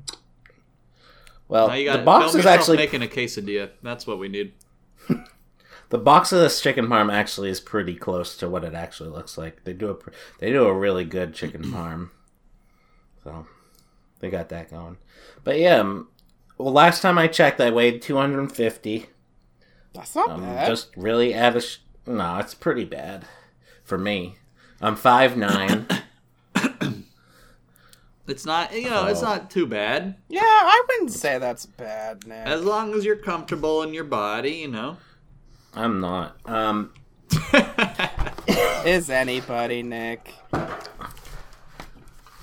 Well, 1.48 1.68
Now 1.68 1.74
you 1.76 1.92
the 1.92 2.00
box 2.00 2.34
is 2.36 2.46
actually 2.46 2.78
making 2.78 3.04
a 3.04 3.08
quesadilla. 3.08 3.70
That's 3.84 4.08
what 4.08 4.18
we 4.18 4.28
need. 4.28 4.54
the 5.90 5.98
box 5.98 6.32
of 6.32 6.40
this 6.40 6.60
chicken 6.60 6.88
parm 6.88 7.14
actually 7.14 7.50
is 7.50 7.60
pretty 7.60 7.96
close 7.96 8.36
to 8.38 8.50
what 8.50 8.64
it 8.64 8.74
actually 8.74 9.10
looks 9.10 9.38
like. 9.38 9.64
They 9.64 9.74
do 9.74 9.92
a 9.92 10.12
they 10.40 10.52
do 10.52 10.66
a 10.66 10.74
really 10.74 11.06
good 11.06 11.34
chicken 11.34 11.64
parm, 11.66 12.10
so 13.24 13.46
they 14.20 14.30
got 14.30 14.50
that 14.50 14.72
going. 14.72 14.98
But 15.44 15.60
yeah, 15.60 16.02
well, 16.58 16.74
last 16.74 17.02
time 17.02 17.18
I 17.18 17.28
checked, 17.28 17.60
I 17.62 17.70
weighed 17.72 18.02
250. 18.02 19.08
That's 19.94 20.16
not 20.16 20.30
Um, 20.32 20.42
bad. 20.42 20.68
just 20.68 20.90
really 20.98 21.34
at 21.34 21.56
a 21.56 21.62
sh- 21.62 21.78
no, 22.06 22.38
it's 22.38 22.54
pretty 22.54 22.84
bad 22.86 23.26
for 23.84 23.98
me. 23.98 24.36
I'm 24.82 24.96
five 24.96 25.36
nine. 25.38 25.88
It's 28.28 28.44
not, 28.44 28.74
you 28.74 28.90
know, 28.90 29.06
it's 29.06 29.22
Oh. 29.22 29.26
not 29.26 29.52
too 29.52 29.68
bad 29.68 30.16
Yeah, 30.30 30.42
I 30.44 30.84
wouldn't 30.90 31.12
say 31.12 31.38
that's 31.38 31.68
bad, 31.68 32.26
Nick. 32.26 32.48
as 32.48 32.64
long 32.64 32.96
as 32.96 33.06
you're 33.06 33.18
comfortable 33.18 33.84
in 33.84 33.94
your 33.94 34.04
body. 34.04 34.54
You 34.54 34.70
know. 34.70 34.98
I'm 35.76 36.00
not. 36.00 36.36
Um, 36.46 36.92
Is 38.84 39.12
anybody, 39.12 39.84
Nick? 39.84 40.34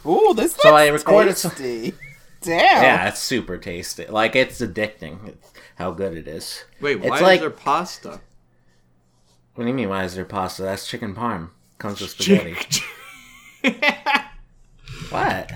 Ooh, 0.06 0.32
this 0.36 0.54
So 0.54 0.72
I 0.74 0.90
looks 0.90 1.02
recorded 1.04 1.36
some- 1.36 1.50
tasty. 1.50 1.94
Damn. 2.42 2.82
yeah, 2.82 3.08
it's 3.08 3.20
super 3.20 3.58
tasty. 3.58 4.06
Like 4.06 4.34
it's 4.36 4.60
addicting. 4.60 5.28
It's 5.28 5.52
how 5.76 5.90
good 5.92 6.16
it 6.16 6.26
is. 6.28 6.64
Wait, 6.80 6.96
why 7.00 7.06
It's 7.06 7.16
is 7.16 7.22
like- 7.22 7.40
there 7.40 7.50
pasta? 7.50 8.20
What 9.54 9.64
do 9.64 9.68
you 9.68 9.74
mean? 9.74 9.88
Why 9.90 10.04
is 10.04 10.14
there 10.14 10.24
pasta? 10.24 10.62
That's 10.62 10.86
chicken 10.88 11.14
parm. 11.14 11.50
Comes 11.78 12.00
with 12.00 12.10
spaghetti. 12.10 12.56
what? 15.10 15.52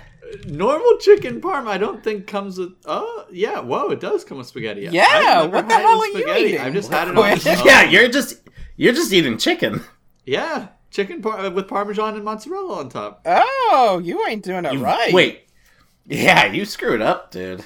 Normal 0.47 0.99
chicken 0.99 1.40
parm, 1.40 1.66
I 1.66 1.78
don't 1.78 2.02
think 2.05 2.26
comes 2.26 2.59
with. 2.59 2.73
Oh, 2.85 3.26
yeah. 3.31 3.61
Whoa, 3.61 3.88
it 3.90 4.00
does 4.00 4.25
come 4.25 4.38
with 4.38 4.47
spaghetti. 4.49 4.83
Yeah, 4.90 5.43
I've 5.45 5.52
what 5.52 5.69
the 5.69 5.75
hell 5.76 5.99
with 5.99 6.14
are 6.26 6.38
you 6.38 6.47
eating? 6.49 6.61
I've 6.61 6.73
just 6.75 6.90
had 6.90 7.09
it 7.09 7.16
on 7.16 7.31
its 7.33 7.45
yeah, 7.47 7.85
you're 7.88 8.09
just 8.09 8.40
you're 8.76 8.93
just 8.93 9.12
eating 9.12 9.38
chicken. 9.38 9.83
Yeah, 10.26 10.69
chicken 10.90 11.23
par- 11.23 11.49
with 11.50 11.69
parmesan 11.69 12.16
and 12.16 12.25
mozzarella 12.25 12.81
on 12.81 12.88
top. 12.88 13.23
Oh, 13.25 14.00
you 14.05 14.26
ain't 14.26 14.43
doing 14.45 14.64
it 14.64 14.73
You- 14.75 14.81
right. 14.85 15.12
Wait. 15.12 15.46
Yeah, 16.09 16.47
you 16.47 16.65
screwed 16.65 17.03
up, 17.03 17.31
dude. 17.31 17.65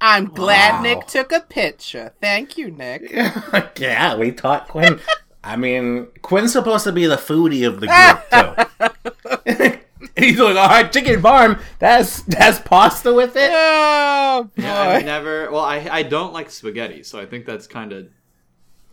I'm 0.00 0.26
glad 0.26 0.74
Wow. 0.76 0.82
Nick 0.82 1.06
took 1.08 1.32
a 1.32 1.40
picture. 1.40 2.12
Thank 2.20 2.56
you, 2.56 2.70
Nick. 2.70 3.10
yeah, 3.78 4.16
we 4.16 4.30
taught 4.30 4.68
Quinn. 4.68 5.00
I 5.42 5.56
mean, 5.56 6.06
Quinn's 6.22 6.52
supposed 6.52 6.84
to 6.84 6.92
be 6.92 7.06
the 7.06 7.16
foodie 7.16 7.66
of 7.66 7.80
the 7.80 7.88
group 7.88 9.00
too. 9.58 9.78
He's 10.16 10.38
like, 10.38 10.56
all 10.56 10.68
right, 10.68 10.92
chicken 10.92 11.20
parm. 11.20 11.60
That's 11.78 12.22
that's 12.22 12.58
pasta 12.60 13.12
with 13.12 13.34
it. 13.36 13.50
Oh 13.52 14.50
boy. 14.56 14.62
Yeah, 14.62 14.80
I've 14.80 15.04
never. 15.04 15.50
Well, 15.50 15.62
I 15.64 15.88
I 15.90 16.02
don't 16.04 16.32
like 16.32 16.50
spaghetti, 16.50 17.02
so 17.02 17.20
I 17.20 17.26
think 17.26 17.46
that's 17.46 17.66
kind 17.66 17.92
of. 17.92 18.08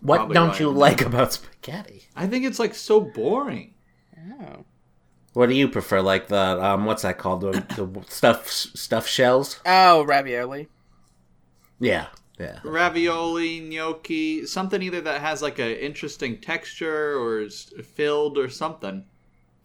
What 0.01 0.31
don't 0.33 0.59
you 0.59 0.69
I'm- 0.69 0.77
like 0.77 1.01
about 1.01 1.33
spaghetti? 1.33 2.07
I 2.15 2.27
think 2.27 2.45
it's 2.45 2.59
like 2.59 2.73
so 2.75 2.99
boring. 3.01 3.73
Oh. 4.41 4.65
What 5.35 5.49
do 5.49 5.55
you 5.55 5.67
prefer? 5.67 6.01
Like 6.01 6.29
the 6.29 6.63
um, 6.63 6.85
what's 6.85 7.03
that 7.03 7.17
called? 7.17 7.41
The, 7.41 7.51
the 7.75 8.03
stuff 8.09 8.47
stuff 8.49 9.05
shells. 9.07 9.59
Oh, 9.65 10.03
ravioli. 10.03 10.69
Yeah, 11.79 12.07
yeah. 12.39 12.59
Ravioli, 12.63 13.59
gnocchi, 13.59 14.45
something 14.45 14.81
either 14.81 15.01
that 15.01 15.19
has 15.21 15.41
like 15.41 15.59
an 15.59 15.71
interesting 15.71 16.39
texture 16.39 17.19
or 17.19 17.41
is 17.41 17.73
filled 17.95 18.37
or 18.37 18.47
something. 18.49 19.05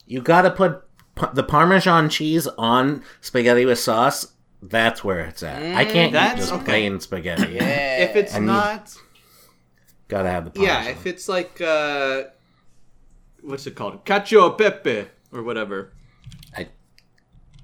You 0.06 0.20
gotta 0.20 0.50
put 0.50 0.82
p- 1.14 1.26
the 1.34 1.44
Parmesan 1.44 2.08
cheese 2.08 2.48
on 2.58 3.04
spaghetti 3.20 3.64
with 3.64 3.78
sauce. 3.78 4.26
That's 4.60 5.04
where 5.04 5.20
it's 5.20 5.42
at. 5.44 5.62
I 5.76 5.84
can't 5.84 6.10
eat 6.10 6.12
That's 6.12 6.40
just 6.40 6.52
okay. 6.52 6.64
plain 6.64 6.98
spaghetti. 7.00 7.52
Yeah. 7.54 8.02
If 8.10 8.16
it's 8.16 8.34
And 8.34 8.44
you- 8.46 8.50
not, 8.52 8.92
Gotta 10.08 10.28
have 10.30 10.46
the 10.46 10.50
Parmesan. 10.50 10.84
yeah, 10.84 10.90
if 10.90 11.06
it's 11.06 11.28
like 11.28 11.60
uh, 11.60 12.24
what's 13.42 13.66
it 13.68 13.76
called, 13.76 14.04
cacio 14.04 14.52
e 14.52 14.56
pepe 14.58 15.08
or 15.32 15.42
whatever. 15.42 15.92
I 16.56 16.68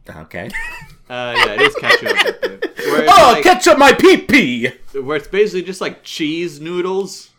okay. 0.08 0.50
Uh, 1.08 1.32
yeah, 1.37 1.52
it 1.52 1.61
is 1.61 1.75
cacio 1.76 2.12
pepe. 2.40 2.49
Where 2.90 3.02
it's, 3.04 3.12
Oh, 3.16 3.30
like, 3.35 3.44
ketchup 3.44 3.78
my 3.78 3.92
pee 3.92 4.16
pee. 4.16 4.68
where 5.00 5.16
it's 5.16 5.28
basically 5.28 5.62
just 5.62 5.80
like 5.80 6.02
cheese 6.02 6.61
noodles, 6.61 7.30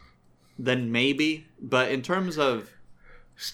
then 0.57 0.89
maybe. 0.89 1.47
But 1.61 1.91
in 1.91 2.01
terms 2.01 2.37
of 2.37 2.69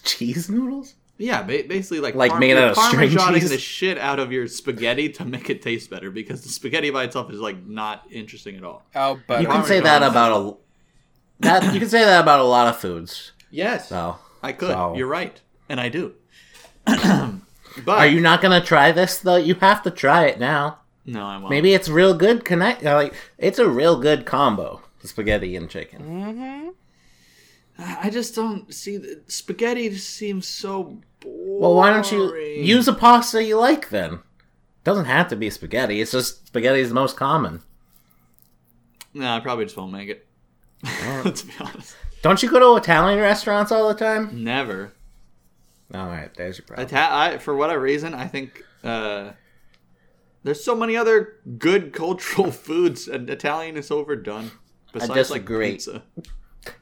Cheese 0.04 0.48
noodles. 0.48 0.94
Yeah, 1.18 1.42
ba- 1.42 1.64
basically 1.68 1.98
like 1.98 2.14
Like 2.14 2.30
parm- 2.30 2.38
made 2.38 2.50
you're 2.50 2.58
out 2.60 2.78
of 2.78 2.84
string 2.84 3.10
cheese? 3.40 3.50
the 3.50 3.58
shit 3.58 3.98
out 3.98 4.20
of 4.20 4.30
your 4.30 4.46
spaghetti 4.46 5.08
to 5.10 5.24
make 5.24 5.50
it 5.50 5.62
taste 5.62 5.90
better 5.90 6.12
because 6.12 6.42
the 6.42 6.48
spaghetti 6.48 6.90
by 6.90 7.02
itself 7.02 7.28
is 7.32 7.40
like 7.40 7.66
not 7.66 8.04
interesting 8.08 8.54
at 8.56 8.62
all. 8.62 8.84
oh, 8.94 9.18
but 9.26 9.40
You 9.42 9.48
can 9.48 9.64
say 9.64 9.80
that 9.80 10.04
about 10.04 10.30
a. 10.32 10.56
That 11.40 11.74
you 11.74 11.80
can 11.80 11.88
say 11.88 12.04
that 12.04 12.20
about 12.20 12.38
a 12.38 12.44
lot 12.44 12.68
of 12.68 12.76
foods. 12.76 13.32
Yes, 13.50 13.88
So, 13.88 14.16
I 14.44 14.52
could. 14.52 14.70
so- 14.70 14.94
You're 14.96 15.08
right, 15.08 15.40
and 15.68 15.80
I 15.80 15.88
do. 15.88 16.14
But 16.86 17.98
are 17.98 18.06
you 18.06 18.20
not 18.20 18.42
gonna 18.42 18.60
try 18.60 18.92
this 18.92 19.18
though? 19.18 19.36
You 19.36 19.54
have 19.56 19.82
to 19.82 19.90
try 19.90 20.26
it 20.26 20.38
now. 20.38 20.78
No, 21.06 21.24
I 21.24 21.36
won't. 21.36 21.50
Maybe 21.50 21.74
it's 21.74 21.88
real 21.88 22.14
good. 22.14 22.44
Connect 22.44 22.84
uh, 22.84 22.94
like 22.94 23.14
it's 23.38 23.58
a 23.58 23.68
real 23.68 23.98
good 24.00 24.24
combo. 24.26 24.82
Spaghetti 25.02 25.54
and 25.54 25.68
chicken. 25.68 26.02
Mm-hmm. 26.02 26.68
I 27.78 28.08
just 28.08 28.34
don't 28.34 28.72
see 28.72 28.96
the 28.96 29.20
spaghetti. 29.26 29.90
Just 29.90 30.10
seems 30.10 30.46
so 30.46 30.98
boring. 31.20 31.60
Well, 31.60 31.74
why 31.74 31.90
don't 31.90 32.10
you 32.10 32.34
use 32.36 32.88
a 32.88 32.92
pasta 32.94 33.42
you 33.42 33.58
like 33.58 33.90
then? 33.90 34.20
Doesn't 34.84 35.06
have 35.06 35.28
to 35.28 35.36
be 35.36 35.50
spaghetti. 35.50 36.00
It's 36.00 36.12
just 36.12 36.46
spaghetti 36.46 36.80
is 36.80 36.88
the 36.90 36.94
most 36.94 37.16
common. 37.16 37.62
No, 39.12 39.36
I 39.36 39.40
probably 39.40 39.64
just 39.64 39.76
won't 39.76 39.92
make 39.92 40.08
it. 40.08 40.26
Let's 41.24 41.42
be 41.42 41.52
honest. 41.60 41.96
Don't 42.22 42.42
you 42.42 42.50
go 42.50 42.58
to 42.58 42.82
Italian 42.82 43.20
restaurants 43.20 43.70
all 43.70 43.88
the 43.88 43.94
time? 43.94 44.44
Never. 44.44 44.92
All 45.92 46.06
right, 46.06 46.32
there's 46.34 46.58
your 46.58 46.66
problem. 46.66 46.88
I, 46.94 47.38
for 47.38 47.54
whatever 47.54 47.80
reason, 47.80 48.14
I 48.14 48.26
think 48.26 48.64
uh, 48.82 49.32
there's 50.42 50.62
so 50.64 50.74
many 50.74 50.96
other 50.96 51.34
good 51.58 51.92
cultural 51.92 52.50
foods, 52.50 53.08
and 53.08 53.28
Italian 53.28 53.76
is 53.76 53.90
overdone. 53.90 54.50
Besides, 54.92 55.10
like 55.10 55.42
disagree. 55.42 55.72
pizza. 55.72 56.02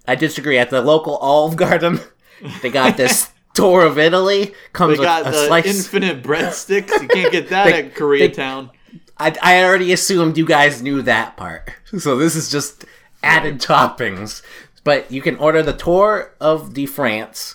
I 0.07 0.15
disagree. 0.15 0.59
At 0.59 0.71
the 0.71 0.83
local 0.83 1.17
Olive 1.17 1.57
Garden, 1.57 1.99
they 2.63 2.71
got 2.71 2.97
this 2.97 3.31
tour 3.55 3.85
of 3.87 3.99
Italy. 3.99 4.55
Comes 4.75 4.99
They 4.99 5.05
got 5.05 5.25
with 5.25 5.35
a 5.35 5.37
the 5.39 5.47
slice. 5.47 5.67
infinite 5.67 6.23
breadsticks. 6.23 7.01
You 7.01 7.09
can't 7.09 7.33
get 7.33 7.49
that 7.49 7.65
They- 7.65 7.85
at 7.85 7.95
Koreatown. 7.95 8.71
I, 9.19 9.37
I 9.43 9.63
already 9.65 9.93
assumed 9.93 10.37
you 10.37 10.45
guys 10.47 10.83
knew 10.83 11.01
that 11.03 11.37
part. 11.37 11.71
So 11.99 12.17
this 12.17 12.35
is 12.35 12.51
just 12.51 12.85
added 13.23 13.61
toppings. 13.61 14.43
But 14.85 15.11
you 15.13 15.23
can 15.23 15.37
order 15.37 15.63
the 15.63 15.73
Tour 15.75 16.35
of 16.41 16.75
de 16.75 16.87
France, 16.87 17.55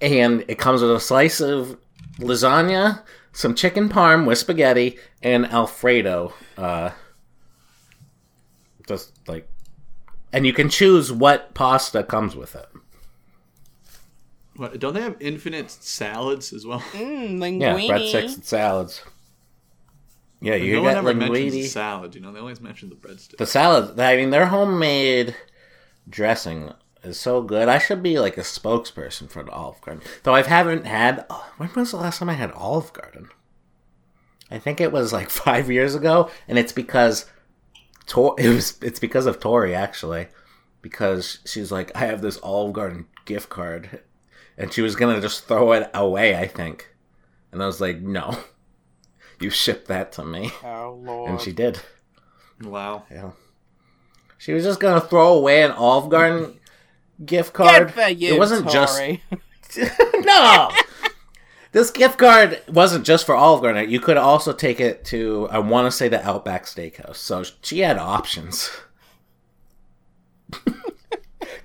and 0.00 0.44
it 0.48 0.58
comes 0.58 0.80
with 0.82 0.90
a 0.90 1.00
slice 1.00 1.40
of 1.40 1.76
lasagna, 2.18 3.02
some 3.32 3.54
chicken 3.54 3.88
parm 3.88 4.26
with 4.26 4.38
spaghetti, 4.38 4.98
and 5.22 5.46
Alfredo. 5.46 6.32
Uh, 6.56 6.90
just 8.86 9.12
like. 9.28 9.48
And 10.32 10.46
you 10.46 10.52
can 10.52 10.68
choose 10.68 11.10
what 11.12 11.54
pasta 11.54 12.02
comes 12.02 12.36
with 12.36 12.54
it. 12.54 12.66
What, 14.56 14.78
don't 14.78 14.92
they 14.92 15.00
have 15.00 15.16
infinite 15.20 15.70
salads 15.70 16.52
as 16.52 16.66
well? 16.66 16.80
Mm, 16.92 17.60
Yeah, 17.60 17.74
linguine. 17.74 17.88
breadsticks 17.88 18.34
and 18.34 18.44
salads. 18.44 19.02
Yeah, 20.40 20.54
you 20.56 20.74
no 20.74 20.82
one 20.82 20.92
got 20.94 20.98
ever 20.98 21.14
mentions 21.14 21.54
linguine. 21.54 21.66
salad. 21.68 22.14
You 22.14 22.20
know, 22.20 22.32
they 22.32 22.40
always 22.40 22.60
mention 22.60 22.88
the 22.90 22.94
breadstick. 22.96 23.38
The 23.38 23.46
salad, 23.46 23.98
I 23.98 24.16
mean, 24.16 24.30
their 24.30 24.46
homemade 24.46 25.34
dressing 26.08 26.72
is 27.02 27.18
so 27.20 27.42
good. 27.42 27.68
I 27.68 27.78
should 27.78 28.02
be 28.02 28.18
like 28.18 28.36
a 28.36 28.42
spokesperson 28.42 29.28
for 29.30 29.42
the 29.42 29.50
Olive 29.52 29.80
Garden. 29.80 30.02
Though 30.22 30.34
I 30.34 30.42
haven't 30.42 30.86
had. 30.86 31.24
Oh, 31.30 31.52
when 31.56 31.70
was 31.74 31.90
the 31.92 31.96
last 31.98 32.18
time 32.18 32.30
I 32.30 32.34
had 32.34 32.52
Olive 32.52 32.92
Garden? 32.92 33.28
I 34.50 34.58
think 34.58 34.80
it 34.80 34.92
was 34.92 35.12
like 35.12 35.30
five 35.46 35.70
years 35.70 35.94
ago, 35.94 36.30
and 36.48 36.58
it's 36.58 36.72
because 36.72 37.26
Tor- 38.06 38.34
it 38.38 38.48
was 38.48 38.78
it's 38.82 39.00
because 39.00 39.26
of 39.26 39.40
Tori 39.40 39.74
actually, 39.74 40.28
because 40.82 41.38
she's 41.44 41.70
like, 41.72 41.94
I 41.96 42.00
have 42.06 42.22
this 42.22 42.38
Olive 42.42 42.72
Garden 42.72 43.06
gift 43.24 43.48
card, 43.48 44.00
and 44.58 44.72
she 44.72 44.82
was 44.82 44.96
gonna 44.96 45.20
just 45.20 45.44
throw 45.44 45.72
it 45.72 45.90
away. 45.94 46.36
I 46.36 46.46
think, 46.46 46.94
and 47.52 47.62
I 47.62 47.66
was 47.66 47.80
like, 47.80 48.00
no, 48.00 48.38
you 49.40 49.50
ship 49.50 49.86
that 49.88 50.12
to 50.12 50.24
me, 50.24 50.50
Oh 50.64 50.98
lord. 51.02 51.30
and 51.30 51.40
she 51.40 51.52
did. 51.52 51.80
Wow. 52.62 53.04
Yeah. 53.10 53.30
She 54.40 54.52
was 54.52 54.64
just 54.64 54.80
gonna 54.80 55.00
throw 55.00 55.34
away 55.34 55.62
an 55.62 55.72
Olive 55.72 56.10
Garden 56.10 56.57
gift 57.24 57.52
card. 57.52 57.92
You, 58.16 58.34
it 58.34 58.38
wasn't 58.38 58.68
Tori. 58.68 59.22
just 59.28 59.78
no. 60.24 60.70
This 61.72 61.90
gift 61.90 62.18
card 62.18 62.62
wasn't 62.68 63.04
just 63.04 63.26
for 63.26 63.34
Olive 63.34 63.62
Garden. 63.62 63.90
You 63.90 64.00
could 64.00 64.16
also 64.16 64.52
take 64.52 64.80
it 64.80 65.04
to 65.06 65.48
I 65.50 65.58
want 65.58 65.86
to 65.86 65.90
say 65.90 66.08
the 66.08 66.26
Outback 66.26 66.64
Steakhouse. 66.64 67.16
So 67.16 67.44
she 67.62 67.80
had 67.80 67.98
options. 67.98 68.70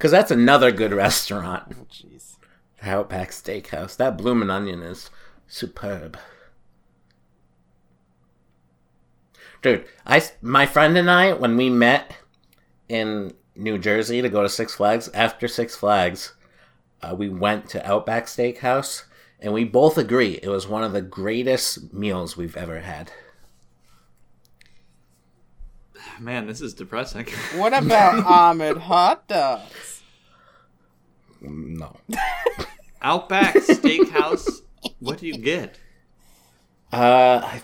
Because 0.03 0.11
that's 0.11 0.31
another 0.31 0.73
good 0.73 0.91
restaurant. 0.91 1.63
Oh, 1.71 1.85
Jeez. 1.89 2.35
The 2.81 2.89
Outback 2.89 3.31
Steakhouse. 3.31 3.95
That 3.95 4.17
bloomin' 4.17 4.49
onion 4.49 4.81
is 4.81 5.09
superb. 5.47 6.17
Dude, 9.61 9.85
I 10.05 10.21
my 10.41 10.65
friend 10.65 10.97
and 10.97 11.09
I 11.09 11.31
when 11.31 11.55
we 11.55 11.69
met 11.69 12.17
in 12.89 13.33
New 13.55 13.77
Jersey 13.77 14.21
to 14.21 14.29
go 14.29 14.41
to 14.41 14.49
Six 14.49 14.75
Flags 14.75 15.09
after 15.13 15.47
Six 15.47 15.75
Flags, 15.75 16.33
uh, 17.01 17.15
we 17.15 17.29
went 17.29 17.69
to 17.69 17.85
Outback 17.87 18.25
Steakhouse 18.25 19.03
and 19.39 19.53
we 19.53 19.63
both 19.65 19.97
agree 19.97 20.39
it 20.41 20.49
was 20.49 20.67
one 20.67 20.83
of 20.83 20.93
the 20.93 21.01
greatest 21.01 21.93
meals 21.93 22.37
we've 22.37 22.57
ever 22.57 22.79
had. 22.79 23.11
Man, 26.19 26.47
this 26.47 26.61
is 26.61 26.73
depressing. 26.73 27.27
What 27.55 27.73
about 27.73 28.25
armored 28.25 28.77
hot 28.77 29.27
dogs? 29.27 30.01
No. 31.41 31.97
Outback 33.01 33.55
Steakhouse. 33.55 34.61
What 34.99 35.19
do 35.19 35.27
you 35.27 35.37
get? 35.37 35.77
Uh, 36.91 37.41
I, 37.43 37.61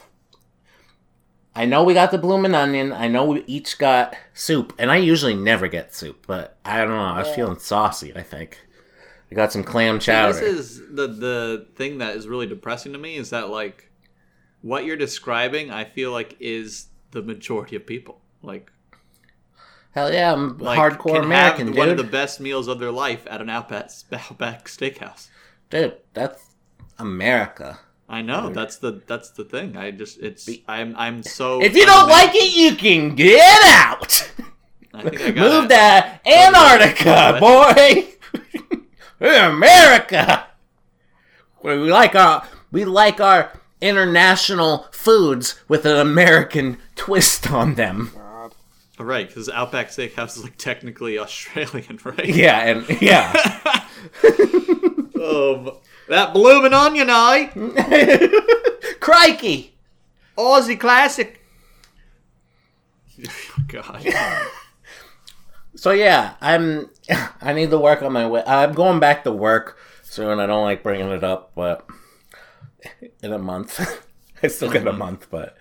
I 1.56 1.66
know 1.66 1.84
we 1.84 1.94
got 1.94 2.12
the 2.12 2.18
bloomin' 2.18 2.56
onion. 2.56 2.94
I 2.94 3.08
know 3.08 3.26
we 3.26 3.44
each 3.48 3.78
got 3.78 4.16
soup, 4.34 4.74
and 4.78 4.92
I 4.92 4.98
usually 4.98 5.36
never 5.36 5.68
get 5.68 5.94
soup, 5.94 6.26
but 6.28 6.58
I 6.64 6.78
don't 6.80 6.90
know. 6.90 7.00
I 7.00 7.20
was 7.20 7.36
feeling 7.36 7.60
saucy. 7.60 8.16
I 8.16 8.22
think 8.24 8.60
we 9.30 9.36
got 9.36 9.52
some 9.52 9.64
clam 9.64 10.00
chowder. 10.00 10.34
This 10.34 10.42
is 10.42 10.80
the 10.92 11.08
the 11.08 11.68
thing 11.76 11.98
that 11.98 12.16
is 12.16 12.28
really 12.28 12.48
depressing 12.48 12.94
to 12.94 13.00
me 13.00 13.16
is 13.16 13.32
that 13.32 13.50
like 13.50 13.90
what 14.62 14.86
you're 14.86 14.98
describing, 14.98 15.72
I 15.72 15.86
feel 15.86 16.12
like 16.12 16.36
is 16.40 16.88
the 17.12 17.22
majority 17.22 17.76
of 17.76 17.86
people. 17.86 18.22
Like, 18.42 18.72
Hell 19.92 20.14
yeah, 20.14 20.34
I'm 20.34 20.58
like 20.60 20.78
hardcore 20.78 21.16
can 21.16 21.24
American, 21.24 21.68
have 21.68 21.76
dude. 21.76 21.78
one 21.78 21.90
of 21.90 21.98
the 21.98 22.04
best 22.04 22.40
meals 22.40 22.68
of 22.68 22.80
their 22.80 22.92
life 22.92 23.26
at 23.30 23.42
an 23.42 23.50
Outback 23.50 23.90
Outback 24.12 24.66
Steakhouse. 24.66 25.30
Dude, 25.70 25.98
that's 26.14 26.52
America. 26.98 27.80
I 28.10 28.24
know 28.24 28.50
that's 28.50 28.78
the 28.78 29.04
that's 29.06 29.30
the 29.30 29.44
thing. 29.44 29.78
I 29.78 29.92
just 29.92 30.20
it's 30.20 30.50
I'm 30.68 30.96
I'm 30.98 31.22
so. 31.22 31.62
If 31.62 31.76
you 31.76 31.86
don't 31.86 32.10
like 32.10 32.32
it, 32.34 32.56
you 32.56 32.76
can 32.76 33.16
get 33.16 33.62
out. 33.66 34.32
I 34.96 35.04
think 35.04 35.22
I 35.22 35.32
got 35.32 35.52
Move 35.52 35.66
it. 35.66 35.70
to 35.70 36.20
Antarctica, 36.28 37.38
boy. 37.40 38.80
We're 39.20 39.50
America. 39.50 40.48
We 41.62 41.76
like 41.76 42.16
our 42.16 42.48
we 42.72 42.84
like 42.84 43.22
our 43.22 43.52
international 43.80 44.88
foods 44.92 45.60
with 45.68 45.86
an 45.86 45.98
American 45.98 46.80
twist 46.96 47.52
on 47.52 47.76
them. 47.76 48.12
Right 48.98 49.28
because 49.28 49.48
Outback 49.50 49.90
Steakhouse 49.90 50.36
is 50.36 50.44
like 50.44 50.58
technically 50.58 51.18
Australian, 51.20 52.00
right? 52.04 52.26
Yeah, 52.26 52.60
and 52.60 53.02
yeah. 53.02 53.34
Um, 55.22 55.72
that 56.10 56.34
bloomin' 56.34 56.74
onion 56.74 57.10
eye, 57.10 57.52
Crikey. 59.00 59.76
Aussie 60.38 60.80
classic. 60.80 61.42
Oh, 63.20 63.64
God. 63.68 64.06
So 65.76 65.92
yeah, 65.92 66.34
I'm 66.42 66.90
I 67.42 67.54
need 67.54 67.70
to 67.70 67.78
work 67.78 68.02
on 68.02 68.12
my 68.12 68.28
way. 68.28 68.44
I'm 68.46 68.74
going 68.74 69.00
back 69.00 69.24
to 69.24 69.32
work 69.32 69.78
soon. 70.02 70.42
I 70.42 70.46
don't 70.46 70.64
like 70.66 70.84
bringing 70.84 71.08
it 71.10 71.24
up, 71.24 71.52
but 71.56 71.88
in 73.24 73.32
a 73.32 73.38
month, 73.38 73.80
I 74.44 74.48
still 74.48 74.70
got 74.70 74.88
a 74.88 74.92
month. 74.92 75.28
But 75.30 75.56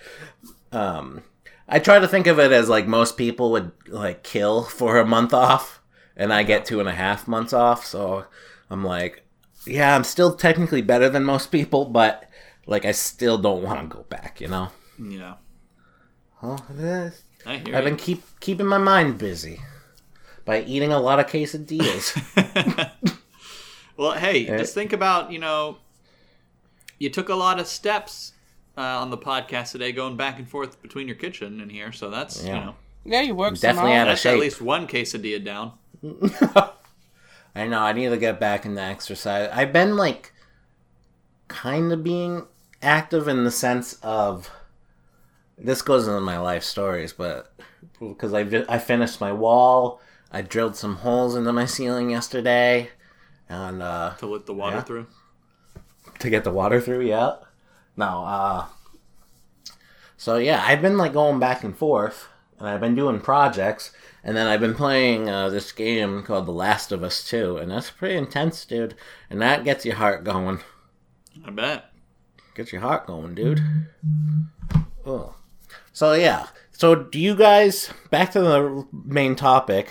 um, 0.72 1.22
I 1.68 1.78
try 1.78 2.00
to 2.00 2.08
think 2.08 2.26
of 2.26 2.40
it 2.40 2.50
as 2.50 2.68
like 2.68 2.88
most 2.88 3.16
people 3.16 3.52
would 3.52 3.70
like 3.86 4.24
kill 4.24 4.64
for 4.64 4.98
a 4.98 5.06
month 5.06 5.32
off, 5.32 5.80
and 6.16 6.32
I 6.32 6.42
get 6.42 6.64
two 6.64 6.80
and 6.80 6.88
a 6.88 6.94
half 6.94 7.28
months 7.28 7.52
off. 7.52 7.84
So 7.84 8.24
I'm 8.70 8.84
like, 8.84 9.24
yeah, 9.68 9.94
I'm 9.94 10.04
still 10.04 10.34
technically 10.34 10.82
better 10.82 11.08
than 11.08 11.24
most 11.24 11.52
people, 11.52 11.84
but 11.84 12.28
like 12.66 12.84
I 12.84 12.92
still 12.92 13.38
don't 13.38 13.62
want 13.62 13.80
to 13.90 13.96
go 13.96 14.02
back. 14.04 14.40
You 14.40 14.48
know. 14.48 14.68
Yeah, 15.00 15.34
Well, 16.42 16.64
eh, 16.80 17.10
I 17.46 17.56
hear 17.58 17.76
I've 17.76 17.84
you. 17.84 17.90
been 17.90 17.96
keep 17.96 18.22
keeping 18.40 18.66
my 18.66 18.78
mind 18.78 19.18
busy 19.18 19.60
by 20.44 20.62
eating 20.62 20.92
a 20.92 20.98
lot 20.98 21.20
of 21.20 21.26
quesadillas. 21.26 22.16
well, 23.96 24.12
hey, 24.12 24.46
Eh. 24.48 24.58
just 24.58 24.74
think 24.74 24.92
about 24.92 25.30
you 25.32 25.38
know, 25.38 25.78
you 26.98 27.10
took 27.10 27.28
a 27.28 27.34
lot 27.34 27.60
of 27.60 27.66
steps 27.66 28.32
uh, 28.76 28.80
on 28.80 29.10
the 29.10 29.18
podcast 29.18 29.72
today, 29.72 29.92
going 29.92 30.16
back 30.16 30.38
and 30.38 30.48
forth 30.48 30.80
between 30.82 31.06
your 31.06 31.16
kitchen 31.16 31.60
and 31.60 31.70
here. 31.70 31.92
So 31.92 32.10
that's 32.10 32.42
you 32.44 32.52
know, 32.52 32.74
Yeah, 33.04 33.22
you 33.22 33.34
work 33.36 33.54
Definitely 33.54 33.90
some 33.92 33.98
out 33.98 34.08
of 34.08 34.12
that's 34.12 34.26
at 34.26 34.38
least 34.38 34.60
one 34.60 34.86
quesadilla 34.88 35.44
down. 35.44 35.72
I 37.58 37.66
know. 37.66 37.80
I 37.80 37.92
need 37.92 38.08
to 38.10 38.16
get 38.16 38.38
back 38.40 38.64
into 38.64 38.80
exercise. 38.80 39.50
I've 39.52 39.72
been 39.72 39.96
like 39.96 40.32
kind 41.48 41.92
of 41.92 42.04
being 42.04 42.46
active 42.82 43.26
in 43.28 43.44
the 43.44 43.50
sense 43.50 43.94
of 44.02 44.50
this 45.56 45.82
goes 45.82 46.06
into 46.06 46.20
my 46.20 46.38
life 46.38 46.62
stories, 46.62 47.12
but 47.12 47.52
because 48.00 48.32
I 48.34 48.40
I 48.68 48.78
finished 48.78 49.20
my 49.20 49.32
wall, 49.32 50.00
I 50.30 50.42
drilled 50.42 50.76
some 50.76 50.96
holes 50.96 51.34
into 51.34 51.52
my 51.52 51.64
ceiling 51.64 52.10
yesterday, 52.10 52.90
and 53.48 53.82
uh, 53.82 54.14
to 54.18 54.26
let 54.26 54.46
the 54.46 54.54
water 54.54 54.76
Yeah. 54.76 54.82
through. 54.82 55.06
to 56.20 56.30
get 56.30 56.44
the 56.44 56.50
water 56.52 56.80
through. 56.80 57.02
Yeah. 57.06 57.36
No. 57.96 58.24
Uh. 58.24 58.66
So 60.16 60.36
yeah, 60.36 60.62
I've 60.66 60.82
been 60.82 60.98
like 60.98 61.12
going 61.12 61.38
back 61.40 61.64
and 61.64 61.76
forth, 61.76 62.28
and 62.58 62.68
I've 62.68 62.80
been 62.80 62.94
doing 62.94 63.20
projects, 63.20 63.92
and 64.28 64.36
then 64.36 64.46
I've 64.46 64.60
been 64.60 64.74
playing 64.74 65.30
uh, 65.30 65.48
this 65.48 65.72
game 65.72 66.22
called 66.22 66.44
The 66.44 66.52
Last 66.52 66.92
of 66.92 67.02
Us 67.02 67.24
Two, 67.24 67.56
and 67.56 67.70
that's 67.70 67.90
pretty 67.90 68.16
intense, 68.16 68.66
dude. 68.66 68.94
And 69.30 69.40
that 69.40 69.64
gets 69.64 69.86
your 69.86 69.94
heart 69.96 70.22
going. 70.22 70.60
I 71.46 71.50
bet. 71.50 71.90
Gets 72.54 72.70
your 72.70 72.82
heart 72.82 73.06
going, 73.06 73.34
dude. 73.34 73.62
Oh. 75.06 75.34
So 75.94 76.12
yeah. 76.12 76.48
So 76.72 76.94
do 76.94 77.18
you 77.18 77.34
guys 77.34 77.90
back 78.10 78.32
to 78.32 78.40
the 78.40 78.86
main 78.92 79.34
topic? 79.34 79.88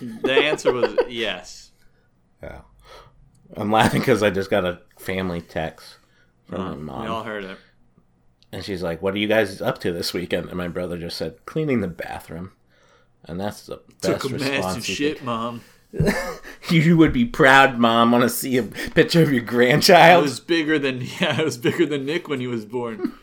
The 0.00 0.32
answer 0.32 0.72
was 0.72 0.96
yes. 1.08 1.70
Yeah. 2.42 2.62
I'm 3.56 3.70
laughing 3.70 4.00
because 4.00 4.22
I 4.22 4.30
just 4.30 4.48
got 4.50 4.64
a 4.64 4.80
family 4.98 5.40
text 5.42 5.96
from 6.46 6.60
Uh, 6.60 6.70
my 6.70 6.74
we 6.76 6.82
mom. 6.82 7.10
all 7.10 7.24
heard 7.24 7.44
it. 7.44 7.58
And 8.54 8.64
she's 8.64 8.84
like, 8.84 9.02
"What 9.02 9.14
are 9.14 9.18
you 9.18 9.26
guys 9.26 9.60
up 9.60 9.78
to 9.80 9.90
this 9.90 10.14
weekend?" 10.14 10.46
And 10.48 10.56
my 10.56 10.68
brother 10.68 10.96
just 10.96 11.16
said, 11.16 11.44
"Cleaning 11.44 11.80
the 11.80 11.88
bathroom." 11.88 12.52
And 13.24 13.40
that's 13.40 13.66
the 13.66 13.80
best 14.00 14.20
Took 14.22 14.30
a 14.30 14.34
response. 14.34 14.88
you 14.88 14.94
shit, 14.94 15.24
mom. 15.24 15.62
You 16.70 16.96
would 16.96 17.12
be 17.12 17.24
proud, 17.24 17.78
mom. 17.78 18.12
Want 18.12 18.22
to 18.22 18.28
see 18.30 18.56
a 18.56 18.62
picture 18.62 19.22
of 19.22 19.32
your 19.32 19.42
grandchild? 19.42 20.20
It 20.20 20.28
was 20.28 20.40
bigger 20.40 20.78
than 20.78 21.00
yeah, 21.20 21.40
it 21.40 21.44
was 21.44 21.58
bigger 21.58 21.84
than 21.84 22.06
Nick 22.06 22.28
when 22.28 22.40
he 22.40 22.46
was 22.46 22.64
born. 22.64 23.12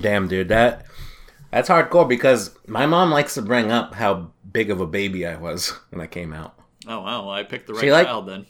Damn, 0.00 0.28
dude, 0.28 0.48
that 0.48 0.86
that's 1.50 1.68
hardcore 1.68 2.08
because 2.08 2.56
my 2.66 2.86
mom 2.86 3.10
likes 3.10 3.34
to 3.34 3.42
bring 3.42 3.72
up 3.72 3.94
how 3.94 4.30
big 4.52 4.70
of 4.70 4.80
a 4.80 4.86
baby 4.86 5.26
I 5.26 5.36
was 5.36 5.70
when 5.90 6.00
I 6.00 6.06
came 6.06 6.32
out. 6.32 6.54
Oh 6.86 7.00
wow, 7.00 7.22
well, 7.26 7.30
I 7.34 7.42
picked 7.42 7.66
the 7.66 7.72
right 7.74 7.80
She 7.80 7.92
like- 7.92 8.06
child 8.06 8.28
then. 8.28 8.46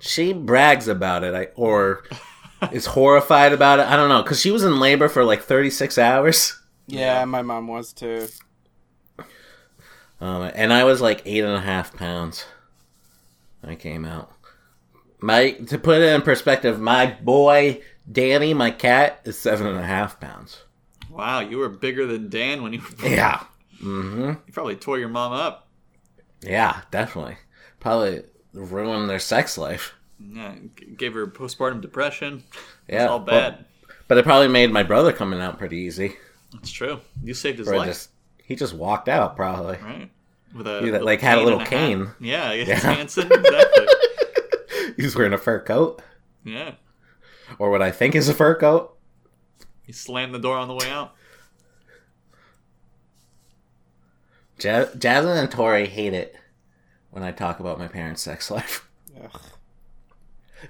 She 0.00 0.32
brags 0.34 0.86
about 0.88 1.24
it, 1.24 1.34
I, 1.34 1.48
or 1.54 2.04
is 2.72 2.86
horrified 2.86 3.52
about 3.52 3.78
it. 3.80 3.86
I 3.86 3.96
don't 3.96 4.08
know, 4.08 4.22
because 4.22 4.40
she 4.40 4.50
was 4.50 4.64
in 4.64 4.78
labor 4.80 5.08
for 5.08 5.24
like 5.24 5.42
36 5.42 5.98
hours, 5.98 6.60
Yeah, 6.86 7.24
my 7.24 7.42
mom 7.42 7.66
was 7.68 7.92
too. 7.92 8.26
um, 10.20 10.50
and 10.54 10.72
I 10.72 10.84
was 10.84 11.00
like 11.00 11.22
eight 11.24 11.44
and 11.44 11.52
a 11.54 11.60
half 11.60 11.94
pounds. 11.94 12.44
when 13.60 13.72
I 13.72 13.76
came 13.76 14.04
out. 14.04 14.30
My 15.20 15.52
to 15.52 15.78
put 15.78 16.02
it 16.02 16.12
in 16.14 16.22
perspective, 16.22 16.78
my 16.80 17.06
boy 17.22 17.80
Danny, 18.10 18.52
my 18.52 18.70
cat, 18.70 19.20
is 19.24 19.38
seven 19.38 19.66
and 19.66 19.78
a 19.78 19.82
half 19.86 20.20
pounds. 20.20 20.64
Wow, 21.10 21.40
you 21.40 21.58
were 21.58 21.68
bigger 21.70 22.06
than 22.06 22.28
Dan 22.28 22.62
when 22.62 22.72
you 22.74 22.80
were. 22.80 23.08
Yeah. 23.08 23.42
Mm-hmm. 23.82 24.28
You 24.46 24.52
probably 24.52 24.76
tore 24.76 24.98
your 24.98 25.08
mom 25.08 25.32
up. 25.32 25.68
Yeah, 26.42 26.82
definitely. 26.90 27.36
Probably 27.80 28.22
ruined 28.52 29.08
their 29.08 29.18
sex 29.18 29.56
life. 29.56 29.94
Yeah, 30.18 30.54
gave 30.96 31.14
her 31.14 31.26
postpartum 31.26 31.80
depression. 31.80 32.44
Yeah, 32.88 33.04
it's 33.04 33.10
all 33.10 33.18
but- 33.20 33.30
bad. 33.30 33.64
But 34.06 34.18
it 34.18 34.24
probably 34.24 34.48
made 34.48 34.70
my 34.70 34.82
brother 34.82 35.12
coming 35.12 35.40
out 35.40 35.58
pretty 35.58 35.78
easy. 35.78 36.16
That's 36.52 36.70
true. 36.70 37.00
You 37.22 37.32
saved 37.32 37.58
his 37.58 37.68
Or 37.68 37.76
life, 37.78 37.86
just 37.88 38.10
he 38.44 38.54
just 38.54 38.74
walked 38.74 39.08
out 39.08 39.34
probably. 39.34 39.78
right? 39.82 40.10
With 40.54 40.66
a 40.66 40.80
He, 40.80 40.90
little 40.90 41.06
like, 41.06 41.20
had 41.22 41.38
a 41.38 41.42
little 41.42 41.58
and 41.60 41.68
cane. 41.68 42.06
hat. 42.06 42.14
Yeah, 42.20 42.52
yeah, 42.52 42.64
Yeah. 42.66 42.74
Hanson, 42.80 43.32
exactly. 43.32 43.86
He 44.96 45.02
was 45.02 45.16
wearing 45.16 45.32
a 45.32 45.38
fur 45.38 45.58
coat, 45.60 46.02
Yeah, 46.44 46.74
or 47.58 47.70
what 47.70 47.80
I 47.82 47.90
think 47.90 48.14
is 48.14 48.28
a 48.28 48.34
fur 48.34 48.54
coat. 48.54 48.94
he 49.82 49.92
slammed 49.92 50.34
the 50.34 50.38
door 50.38 50.58
on 50.58 50.68
the 50.68 50.74
way 50.74 50.90
out. 50.90 51.14
Ja- 54.60 54.86
Jasmine 54.96 55.36
and 55.38 55.50
Tori 55.50 55.86
hate 55.86 56.12
it 56.14 56.36
when 57.10 57.22
I 57.24 57.32
talk 57.32 57.58
about 57.60 57.78
my 57.78 57.88
parents' 57.88 58.22
sex 58.22 58.50
life. 58.50 58.88
Ugh. 59.22 59.40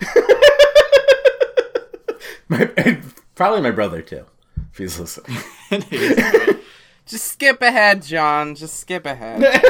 my, 2.49 2.71
and 2.77 3.03
probably 3.35 3.61
my 3.61 3.71
brother 3.71 4.03
too, 4.03 4.25
if 4.73 4.79
he's 4.79 4.99
listening. 4.99 5.39
He 5.71 5.79
doesn't 5.79 5.91
do 5.91 6.51
it. 6.53 6.61
Just 7.07 7.33
skip 7.33 7.61
ahead, 7.63 8.03
John. 8.03 8.55
Just 8.55 8.81
skip 8.81 9.07
ahead. 9.07 9.43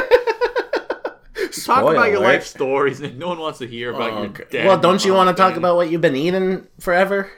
Talk 1.65 1.91
about 1.91 2.11
your 2.11 2.19
life 2.21 2.45
stories, 2.45 2.99
and 3.01 3.17
no 3.17 3.27
one 3.29 3.39
wants 3.39 3.59
to 3.59 3.67
hear 3.67 3.91
about 3.93 4.11
Oh, 4.11 4.21
your 4.23 4.29
okay. 4.31 4.43
dad. 4.51 4.67
Well, 4.67 4.77
don't 4.79 5.03
you 5.03 5.13
want 5.13 5.35
to 5.35 5.41
talk 5.41 5.55
about 5.55 5.75
what 5.77 5.89
you've 5.89 6.01
been 6.01 6.15
eating 6.15 6.67
forever? 6.79 7.31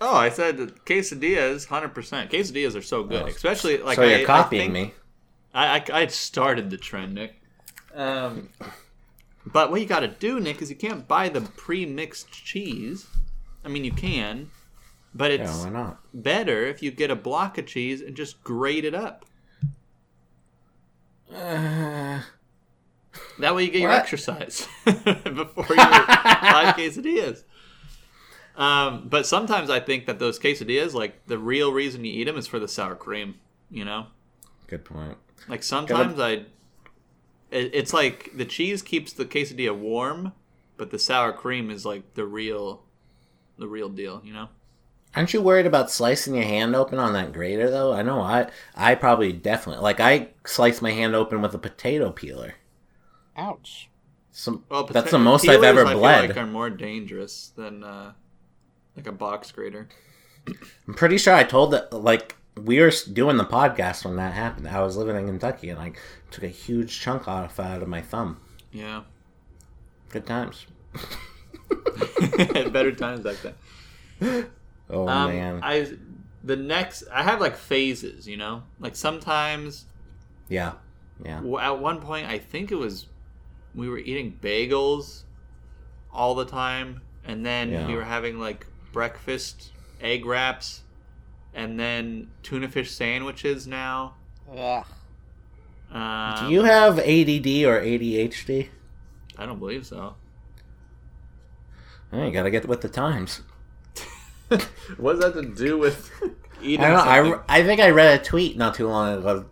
Oh, 0.00 0.14
I 0.14 0.28
said 0.28 0.58
that 0.58 0.84
quesadillas, 0.84 1.66
hundred 1.66 1.94
percent. 1.94 2.30
Quesadillas 2.30 2.76
are 2.76 2.82
so 2.82 3.02
good, 3.04 3.22
Oh. 3.24 3.26
especially 3.26 3.78
like 3.78 3.96
so 3.96 4.02
I, 4.02 4.06
you're 4.06 4.18
I 4.20 4.24
copying 4.24 4.72
think- 4.72 4.88
me. 4.88 4.94
I, 5.54 5.78
I 5.78 5.84
I 6.02 6.06
started 6.06 6.70
the 6.70 6.76
trend, 6.76 7.14
Nick. 7.14 7.40
Um, 7.94 8.50
but 9.52 9.70
what 9.70 9.80
you 9.80 9.86
got 9.86 10.00
to 10.00 10.08
do, 10.08 10.40
Nick, 10.40 10.60
is 10.62 10.70
you 10.70 10.76
can't 10.76 11.06
buy 11.08 11.28
the 11.28 11.40
pre-mixed 11.40 12.30
cheese. 12.32 13.06
I 13.64 13.68
mean, 13.68 13.84
you 13.84 13.92
can, 13.92 14.50
but 15.14 15.30
Yeah, 15.30 15.42
it's 15.44 15.64
why 15.64 15.70
not? 15.70 16.00
better 16.14 16.66
if 16.66 16.82
you 16.82 16.90
get 16.90 17.10
a 17.10 17.16
block 17.16 17.58
of 17.58 17.66
cheese 17.66 18.00
and 18.00 18.16
just 18.16 18.42
grate 18.42 18.84
it 18.84 18.94
up. 18.94 19.24
Uh, 21.32 22.20
That 23.40 23.54
way 23.54 23.64
you 23.64 23.70
get 23.70 23.80
your 23.80 23.90
exercise 23.92 24.66
before 24.84 25.66
your 25.68 25.76
five 25.76 26.74
quesadillas. 26.76 27.44
Um, 28.56 29.06
but 29.08 29.26
sometimes 29.26 29.70
I 29.70 29.78
think 29.80 30.06
that 30.06 30.18
those 30.18 30.38
quesadillas, 30.40 30.92
like 30.92 31.24
the 31.26 31.38
real 31.38 31.72
reason 31.72 32.04
you 32.04 32.12
eat 32.12 32.24
them 32.24 32.36
is 32.36 32.48
for 32.48 32.58
the 32.58 32.66
sour 32.68 32.96
cream. 32.96 33.36
You 33.70 33.84
know, 33.84 34.06
good 34.66 34.84
point. 34.84 35.16
like 35.48 35.62
sometimes 35.62 36.18
I, 36.18 36.46
it, 37.50 37.70
it's 37.74 37.92
like 37.92 38.32
the 38.36 38.44
cheese 38.44 38.82
keeps 38.82 39.12
the 39.12 39.24
quesadilla 39.24 39.76
warm, 39.76 40.32
but 40.76 40.90
the 40.90 40.98
sour 40.98 41.32
cream 41.32 41.70
is 41.70 41.84
like 41.84 42.14
the 42.14 42.26
real, 42.26 42.82
the 43.58 43.68
real 43.68 43.88
deal. 43.88 44.20
You 44.24 44.32
know. 44.32 44.48
Aren't 45.16 45.32
you 45.32 45.40
worried 45.40 45.66
about 45.66 45.90
slicing 45.90 46.34
your 46.34 46.44
hand 46.44 46.76
open 46.76 46.98
on 46.98 47.12
that 47.14 47.32
grater 47.32 47.70
though? 47.70 47.92
I 47.92 48.02
know 48.02 48.20
I 48.20 48.50
I 48.74 48.94
probably 48.94 49.32
definitely 49.32 49.82
like 49.82 50.00
I 50.00 50.28
sliced 50.44 50.82
my 50.82 50.92
hand 50.92 51.14
open 51.14 51.40
with 51.42 51.54
a 51.54 51.58
potato 51.58 52.12
peeler. 52.12 52.54
Ouch. 53.36 53.88
Some 54.30 54.64
Well, 54.68 54.84
that's 54.84 55.10
the 55.10 55.18
most 55.18 55.48
I've 55.48 55.60
peelers, 55.60 55.64
ever 55.64 55.86
I 55.86 55.90
feel 55.90 55.98
bled. 55.98 56.28
like 56.28 56.36
are 56.36 56.46
more 56.46 56.70
dangerous 56.70 57.52
than 57.56 57.82
uh, 57.82 58.12
like 58.96 59.06
a 59.06 59.12
box 59.12 59.50
grater. 59.50 59.88
I'm 60.86 60.94
pretty 60.94 61.18
sure 61.18 61.34
I 61.34 61.44
told 61.44 61.72
that 61.72 61.92
like 61.92 62.36
we 62.64 62.80
were 62.80 62.92
doing 63.12 63.36
the 63.36 63.44
podcast 63.44 64.04
when 64.04 64.16
that 64.16 64.32
happened. 64.34 64.68
I 64.68 64.82
was 64.82 64.96
living 64.96 65.16
in 65.16 65.26
Kentucky 65.26 65.70
and 65.70 65.78
like 65.78 65.98
took 66.30 66.44
a 66.44 66.48
huge 66.48 66.98
chunk 67.00 67.26
off 67.28 67.58
out 67.60 67.82
of 67.82 67.88
my 67.88 68.00
thumb. 68.02 68.40
Yeah. 68.72 69.02
Good 70.10 70.26
times. 70.26 70.66
Better 72.72 72.92
times 72.92 73.24
like 73.24 73.38
that. 73.42 74.48
Oh 74.90 75.06
Um, 75.06 75.30
man, 75.30 75.60
I 75.62 75.86
the 76.42 76.56
next 76.56 77.04
I 77.12 77.22
have 77.22 77.42
like 77.42 77.56
phases, 77.56 78.26
you 78.26 78.38
know. 78.38 78.62
Like 78.80 78.96
sometimes 78.96 79.84
yeah, 80.48 80.72
yeah. 81.22 81.42
at 81.60 81.78
one 81.78 82.00
point 82.00 82.26
I 82.26 82.38
think 82.38 82.72
it 82.72 82.76
was 82.76 83.04
we 83.74 83.90
were 83.90 83.98
eating 83.98 84.38
bagels 84.40 85.24
all 86.10 86.34
the 86.34 86.46
time, 86.46 87.02
and 87.22 87.44
then 87.44 87.70
Yeah. 87.70 87.86
we 87.86 87.94
were 87.96 88.04
having 88.04 88.40
like 88.40 88.66
breakfast 88.90 89.72
egg 90.00 90.24
wraps, 90.24 90.84
and 91.58 91.78
then 91.78 92.30
tuna 92.44 92.68
fish 92.68 92.92
sandwiches 92.92 93.66
now. 93.66 94.14
Ugh. 94.56 94.86
Um, 95.90 96.34
Do 96.38 96.52
you 96.52 96.62
have 96.62 97.00
ADD 97.00 97.64
or 97.66 97.80
ADHD? 97.80 98.68
I 99.36 99.44
don't 99.44 99.58
believe 99.58 99.84
so. 99.84 100.14
Oh, 102.12 102.24
you 102.24 102.30
gotta 102.30 102.50
get 102.50 102.68
with 102.68 102.80
the 102.80 102.88
times. 102.88 103.42
what 104.48 105.14
does 105.14 105.20
that 105.20 105.34
have 105.34 105.44
to 105.44 105.54
do 105.54 105.78
with 105.78 106.10
eating? 106.62 106.84
I 106.84 106.90
don't 106.90 106.98
know. 106.98 107.32
something? 107.32 107.44
I, 107.48 107.58
I 107.58 107.64
think 107.64 107.80
I 107.80 107.90
read 107.90 108.20
a 108.20 108.22
tweet 108.22 108.56
not 108.56 108.74
too 108.74 108.86
long 108.86 109.18
ago 109.18 109.46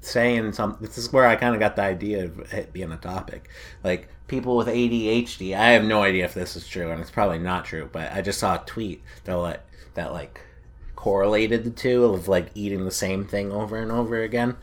saying 0.00 0.52
something. 0.52 0.86
This 0.86 0.98
is 0.98 1.12
where 1.12 1.26
I 1.26 1.34
kind 1.34 1.52
of 1.52 1.58
got 1.58 1.74
the 1.74 1.82
idea 1.82 2.26
of 2.26 2.52
it 2.54 2.72
being 2.72 2.92
a 2.92 2.96
topic. 2.96 3.50
Like 3.82 4.08
people 4.28 4.56
with 4.56 4.68
ADHD. 4.68 5.56
I 5.56 5.70
have 5.70 5.82
no 5.82 6.02
idea 6.04 6.24
if 6.26 6.34
this 6.34 6.54
is 6.54 6.68
true, 6.68 6.92
and 6.92 7.00
it's 7.00 7.10
probably 7.10 7.40
not 7.40 7.64
true. 7.64 7.90
But 7.92 8.12
I 8.12 8.22
just 8.22 8.38
saw 8.38 8.54
a 8.54 8.64
tweet 8.64 9.02
that 9.24 9.34
like 9.34 9.60
that 9.94 10.12
like 10.12 10.40
correlated 10.98 11.62
the 11.62 11.70
two 11.70 12.04
of 12.06 12.26
like 12.26 12.50
eating 12.56 12.84
the 12.84 12.90
same 12.90 13.24
thing 13.24 13.52
over 13.52 13.76
and 13.76 13.92
over 13.92 14.20
again 14.20 14.56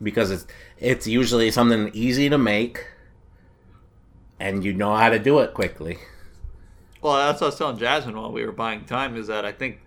because 0.00 0.30
it's 0.30 0.46
it's 0.78 1.04
usually 1.04 1.50
something 1.50 1.90
easy 1.92 2.28
to 2.28 2.38
make 2.38 2.86
and 4.38 4.64
you 4.64 4.72
know 4.72 4.94
how 4.94 5.08
to 5.10 5.18
do 5.18 5.40
it 5.40 5.52
quickly. 5.52 5.98
Well, 7.02 7.16
that's 7.16 7.40
what 7.40 7.48
I 7.48 7.50
was 7.50 7.58
telling 7.58 7.76
Jasmine 7.76 8.16
while 8.16 8.30
we 8.30 8.46
were 8.46 8.52
buying 8.52 8.84
time. 8.84 9.16
Is 9.16 9.26
that 9.26 9.44
I 9.44 9.50
think 9.50 9.80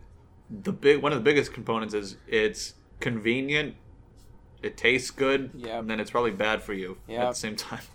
the 0.50 0.74
big 0.74 1.02
one 1.02 1.14
of 1.14 1.18
the 1.20 1.24
biggest 1.24 1.54
components 1.54 1.94
is 1.94 2.18
it's 2.28 2.74
convenient, 3.00 3.76
it 4.62 4.76
tastes 4.76 5.10
good, 5.10 5.52
Yep. 5.56 5.80
and 5.80 5.90
then 5.90 6.02
it's 6.02 6.12
probably 6.12 6.32
bad 6.32 6.62
for 6.62 6.74
you 6.74 6.98
at 7.08 7.30
the 7.30 7.34
same 7.34 7.56
time. 7.56 7.80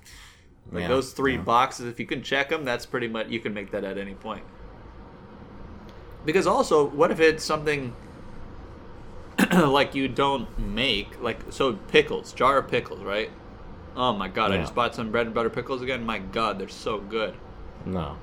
Like 0.73 0.81
Yeah, 0.83 0.89
those 0.89 1.13
three 1.13 1.35
yeah. 1.37 1.43
boxes, 1.43 1.87
if 1.87 2.01
you 2.01 2.07
can 2.07 2.23
check 2.23 2.49
them, 2.49 2.65
that's 2.65 2.87
pretty 2.87 3.07
much 3.07 3.29
you 3.29 3.39
can 3.39 3.53
make 3.55 3.71
that 3.71 3.85
at 3.85 3.99
any 3.99 4.15
point. 4.15 4.43
Because 6.27 6.47
also, 6.47 6.85
what 6.85 7.11
if 7.11 7.21
it's 7.21 7.43
something 7.45 7.95
like 9.53 9.95
you 9.95 10.09
don't 10.09 10.47
make, 10.59 11.23
like 11.23 11.39
so 11.51 11.73
pickles, 11.75 12.33
jar 12.35 12.59
of 12.59 12.69
pickles, 12.69 13.01
right? 13.03 13.31
Oh 13.97 14.13
my 14.13 14.29
god, 14.29 14.53
I 14.53 14.59
just 14.59 14.75
bought 14.75 14.95
some 14.95 15.11
bread 15.11 15.25
and 15.27 15.35
butter 15.35 15.49
pickles 15.49 15.81
again. 15.81 16.05
My 16.05 16.19
god, 16.19 16.59
they're 16.59 16.69
so 16.69 16.99
good, 16.99 17.35
No. 17.87 18.19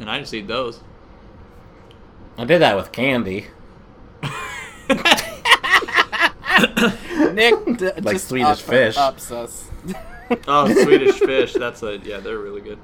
and 0.00 0.08
I 0.08 0.18
just 0.20 0.32
eat 0.32 0.46
those. 0.48 0.80
I 2.38 2.46
did 2.46 2.60
that 2.62 2.76
with 2.76 2.90
candy. 2.92 3.48
Nick 7.32 7.64
d- 7.78 7.90
Like 8.00 8.14
just 8.14 8.28
Swedish 8.28 8.48
up- 8.48 8.58
fish. 8.58 8.96
ups 8.96 9.30
us. 9.30 9.68
Oh, 10.48 10.72
Swedish 10.72 11.18
fish. 11.18 11.52
That's 11.52 11.82
a 11.82 11.98
yeah. 11.98 12.18
They're 12.18 12.38
really 12.38 12.60
good. 12.60 12.78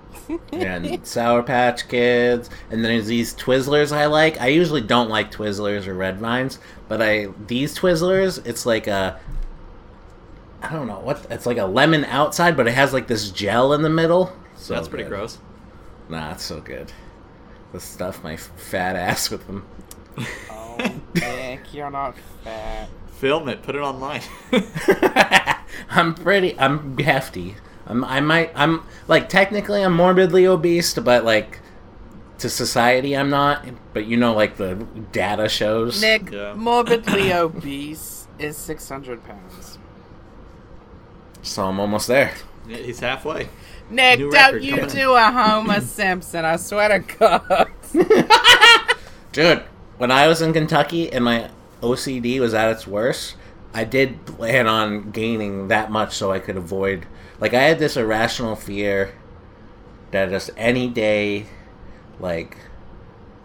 and 0.52 1.06
Sour 1.06 1.42
Patch 1.42 1.88
Kids, 1.88 2.50
and 2.70 2.84
then 2.84 2.92
there's 2.92 3.06
these 3.06 3.34
Twizzlers 3.34 3.92
I 3.92 4.06
like. 4.06 4.40
I 4.40 4.48
usually 4.48 4.80
don't 4.82 5.08
like 5.08 5.30
Twizzlers 5.32 5.86
or 5.86 5.94
Red 5.94 6.18
Vines, 6.18 6.58
but 6.88 7.00
I 7.00 7.28
these 7.46 7.76
Twizzlers, 7.76 8.46
it's 8.46 8.66
like 8.66 8.86
a 8.86 9.18
I 10.62 10.72
don't 10.72 10.86
know 10.86 11.00
what 11.00 11.26
it's 11.30 11.46
like 11.46 11.58
a 11.58 11.64
lemon 11.64 12.04
outside, 12.04 12.56
but 12.56 12.66
it 12.68 12.74
has 12.74 12.92
like 12.92 13.06
this 13.06 13.30
gel 13.30 13.72
in 13.72 13.82
the 13.82 13.88
middle. 13.90 14.32
So 14.56 14.74
That's 14.74 14.88
pretty 14.88 15.04
good. 15.04 15.10
gross. 15.10 15.38
Nah, 16.08 16.32
it's 16.32 16.44
so 16.44 16.60
good. 16.60 16.92
The 17.72 17.80
stuff 17.80 18.22
my 18.22 18.36
fat 18.36 18.96
ass 18.96 19.30
with 19.30 19.46
them. 19.46 19.64
Oh, 20.50 20.76
Nick, 21.14 21.72
you're 21.72 21.90
not 21.90 22.16
fat. 22.44 22.88
Film 23.12 23.48
it. 23.48 23.62
Put 23.62 23.74
it 23.76 23.80
online. 23.80 24.22
I'm 25.88 26.14
pretty. 26.14 26.58
I'm 26.58 26.96
hefty. 26.98 27.56
I'm. 27.86 28.04
I 28.04 28.20
might. 28.20 28.52
I'm 28.54 28.82
like 29.08 29.28
technically 29.28 29.82
I'm 29.82 29.94
morbidly 29.94 30.46
obese, 30.46 30.94
but 30.94 31.24
like 31.24 31.60
to 32.38 32.48
society, 32.50 33.16
I'm 33.16 33.30
not. 33.30 33.64
But 33.92 34.06
you 34.06 34.16
know, 34.16 34.34
like 34.34 34.56
the 34.56 34.74
data 35.12 35.48
shows. 35.48 36.00
Nick, 36.00 36.30
Yeah. 36.30 36.54
morbidly 36.56 37.32
obese 37.32 38.26
is 38.38 38.56
600 38.56 39.24
pounds. 39.24 39.78
So 41.42 41.64
I'm 41.64 41.80
almost 41.80 42.06
there. 42.08 42.32
He's 42.68 43.00
halfway. 43.00 43.48
Nick, 43.90 44.20
New 44.20 44.30
don't 44.30 44.62
you 44.62 44.76
coming. 44.76 44.90
do 44.94 45.14
a 45.14 45.30
Homer 45.32 45.80
Simpson, 45.82 46.44
I 46.44 46.56
swear 46.56 46.88
to 47.00 47.16
God. 47.18 47.70
Dude, 49.32 49.62
when 49.98 50.10
I 50.10 50.28
was 50.28 50.42
in 50.42 50.52
Kentucky 50.52 51.12
and 51.12 51.24
my 51.24 51.50
OCD 51.82 52.38
was 52.40 52.54
at 52.54 52.70
its 52.70 52.86
worst, 52.86 53.34
I 53.72 53.84
did 53.84 54.26
plan 54.26 54.66
on 54.66 55.10
gaining 55.10 55.68
that 55.68 55.90
much 55.90 56.14
so 56.16 56.32
I 56.32 56.40
could 56.40 56.56
avoid. 56.56 57.06
Like, 57.38 57.54
I 57.54 57.62
had 57.62 57.78
this 57.78 57.96
irrational 57.96 58.56
fear 58.56 59.14
that 60.10 60.30
just 60.30 60.50
any 60.56 60.88
day, 60.88 61.46
like, 62.18 62.56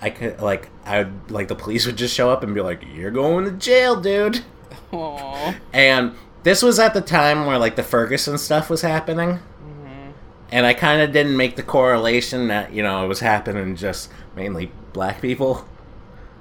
I 0.01 0.09
could, 0.09 0.41
like, 0.41 0.69
I 0.83 1.03
would, 1.03 1.31
like, 1.31 1.47
the 1.47 1.55
police 1.55 1.85
would 1.85 1.95
just 1.95 2.13
show 2.13 2.29
up 2.31 2.43
and 2.43 2.53
be 2.53 2.61
like, 2.61 2.83
you're 2.93 3.11
going 3.11 3.45
to 3.45 3.51
jail, 3.51 3.99
dude. 3.99 4.43
Aww. 4.91 5.55
And 5.73 6.15
this 6.43 6.61
was 6.61 6.79
at 6.79 6.93
the 6.93 7.01
time 7.01 7.45
where, 7.45 7.57
like, 7.57 7.75
the 7.75 7.83
Ferguson 7.83 8.37
stuff 8.37 8.69
was 8.69 8.81
happening. 8.81 9.39
Mm-hmm. 9.39 10.11
And 10.51 10.65
I 10.65 10.73
kind 10.73 11.01
of 11.01 11.11
didn't 11.11 11.37
make 11.37 11.55
the 11.55 11.63
correlation 11.63 12.47
that, 12.47 12.73
you 12.73 12.83
know, 12.83 13.05
it 13.05 13.07
was 13.07 13.19
happening 13.19 13.75
just 13.75 14.11
mainly 14.35 14.71
black 14.91 15.21
people. 15.21 15.65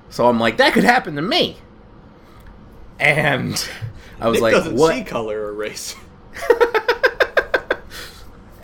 So 0.08 0.26
I'm 0.26 0.40
like, 0.40 0.56
that 0.56 0.72
could 0.72 0.84
happen 0.84 1.16
to 1.16 1.22
me. 1.22 1.58
And 2.98 3.68
I 4.20 4.28
was 4.28 4.36
Nick 4.36 4.42
like, 4.42 4.52
doesn't 4.54 4.76
what? 4.76 4.94
see 4.94 5.04
color 5.04 5.46
or 5.46 5.52
race. 5.52 5.94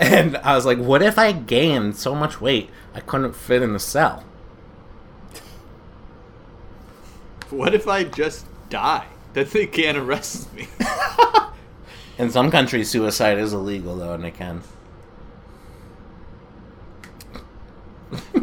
And 0.00 0.38
I 0.38 0.54
was 0.56 0.64
like, 0.64 0.78
what 0.78 1.02
if 1.02 1.18
I 1.18 1.30
gained 1.32 1.94
so 1.94 2.14
much 2.14 2.40
weight 2.40 2.70
I 2.94 3.00
couldn't 3.00 3.34
fit 3.34 3.60
in 3.60 3.74
the 3.74 3.78
cell? 3.78 4.24
What 7.50 7.74
if 7.74 7.86
I 7.86 8.04
just 8.04 8.46
die? 8.70 9.06
Then 9.34 9.46
they 9.52 9.66
can't 9.66 9.98
arrest 9.98 10.52
me. 10.54 10.68
In 12.18 12.30
some 12.30 12.50
countries, 12.50 12.90
suicide 12.90 13.38
is 13.38 13.52
illegal, 13.52 13.96
though, 13.96 14.14
and 14.14 14.24
they 14.24 14.30
can. 14.30 14.62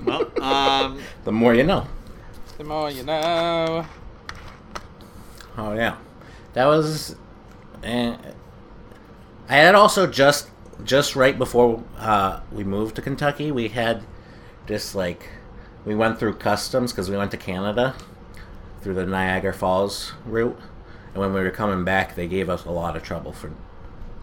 well, 0.05 0.29
um, 0.41 0.99
The 1.23 1.31
more 1.31 1.55
you 1.55 1.63
know. 1.63 1.87
The 2.57 2.63
more 2.63 2.91
you 2.91 3.03
know. 3.03 3.85
Oh 5.57 5.73
yeah, 5.73 5.97
that 6.53 6.65
was. 6.65 7.15
Uh, 7.83 8.17
I 9.49 9.55
had 9.55 9.75
also 9.75 10.07
just 10.07 10.49
just 10.83 11.15
right 11.15 11.37
before 11.37 11.83
uh, 11.97 12.41
we 12.51 12.63
moved 12.63 12.95
to 12.97 13.01
Kentucky, 13.01 13.51
we 13.51 13.69
had 13.69 14.03
just 14.67 14.93
like 14.93 15.29
we 15.85 15.95
went 15.95 16.19
through 16.19 16.35
customs 16.35 16.91
because 16.91 17.09
we 17.09 17.17
went 17.17 17.31
to 17.31 17.37
Canada 17.37 17.95
through 18.81 18.93
the 18.93 19.05
Niagara 19.05 19.53
Falls 19.53 20.13
route, 20.25 20.59
and 21.13 21.17
when 21.17 21.33
we 21.33 21.41
were 21.41 21.51
coming 21.51 21.83
back, 21.83 22.15
they 22.15 22.27
gave 22.27 22.49
us 22.49 22.65
a 22.65 22.71
lot 22.71 22.95
of 22.95 23.03
trouble 23.03 23.31
for 23.33 23.51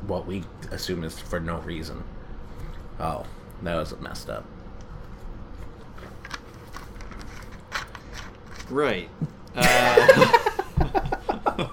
what 0.07 0.27
we 0.27 0.45
assume 0.71 1.03
is 1.03 1.19
for 1.19 1.41
no 1.41 1.59
reason. 1.59 2.05
Oh, 3.01 3.27
that 3.63 3.75
was 3.75 3.99
messed 4.01 4.31
up. 4.31 4.45
right. 8.71 9.09
Uh, 9.57 10.44
I 10.79 11.71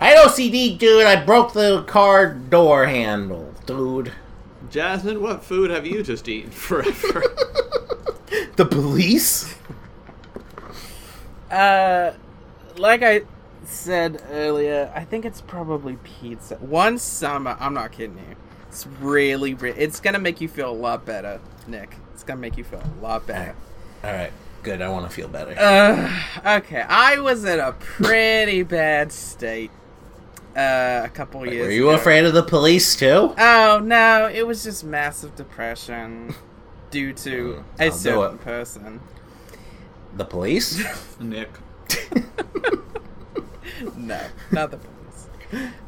had 0.00 0.26
OCD, 0.26 0.78
dude. 0.78 1.04
I 1.04 1.22
broke 1.24 1.52
the 1.52 1.82
car 1.84 2.32
door 2.32 2.86
handle, 2.86 3.52
dude. 3.66 4.12
Jasmine, 4.70 5.20
what 5.22 5.44
food 5.44 5.70
have 5.70 5.86
you 5.86 6.02
just 6.02 6.28
eaten 6.28 6.50
forever? 6.50 7.22
The 8.56 8.64
police? 8.66 9.56
Uh, 11.50 12.12
like 12.76 13.02
I 13.02 13.22
said 13.64 14.22
earlier, 14.30 14.92
I 14.94 15.04
think 15.04 15.24
it's 15.24 15.40
probably 15.40 15.96
pizza. 16.04 16.56
One 16.56 16.98
summer, 16.98 17.56
I'm 17.58 17.74
not 17.74 17.90
kidding 17.92 18.18
you. 18.18 18.36
It's 18.68 18.86
really, 19.00 19.54
re- 19.54 19.74
it's 19.76 19.98
gonna 19.98 20.18
make 20.18 20.40
you 20.40 20.48
feel 20.48 20.70
a 20.70 20.72
lot 20.72 21.04
better, 21.04 21.40
Nick. 21.66 21.96
It's 22.12 22.22
gonna 22.22 22.40
make 22.40 22.56
you 22.56 22.64
feel 22.64 22.82
a 22.82 23.02
lot 23.02 23.26
better. 23.26 23.54
All 24.04 24.12
right, 24.12 24.32
good. 24.62 24.82
I 24.82 24.88
want 24.88 25.08
to 25.08 25.14
feel 25.14 25.28
better. 25.28 25.54
Uh, 25.58 26.56
okay, 26.58 26.82
I 26.82 27.20
was 27.20 27.44
in 27.44 27.60
a 27.60 27.72
pretty 27.72 28.62
bad 28.62 29.12
state 29.12 29.70
uh, 30.56 31.02
a 31.04 31.10
couple 31.12 31.46
years. 31.46 31.66
Were 31.66 31.70
you 31.72 31.88
ago. 31.88 31.96
afraid 31.96 32.24
of 32.24 32.34
the 32.34 32.42
police 32.42 32.96
too? 32.96 33.34
Oh 33.38 33.80
no, 33.82 34.28
it 34.32 34.46
was 34.46 34.62
just 34.64 34.84
massive 34.84 35.36
depression 35.36 36.34
due 36.90 37.12
to 37.14 37.64
Mm, 37.78 37.80
a 37.80 37.84
I'll 37.86 37.92
certain 37.92 38.38
person. 38.38 39.00
The 40.16 40.24
police? 40.24 40.82
Nick. 41.20 41.50
No, 43.96 44.20
not 44.50 44.70
the 44.70 44.76
police. 44.78 45.28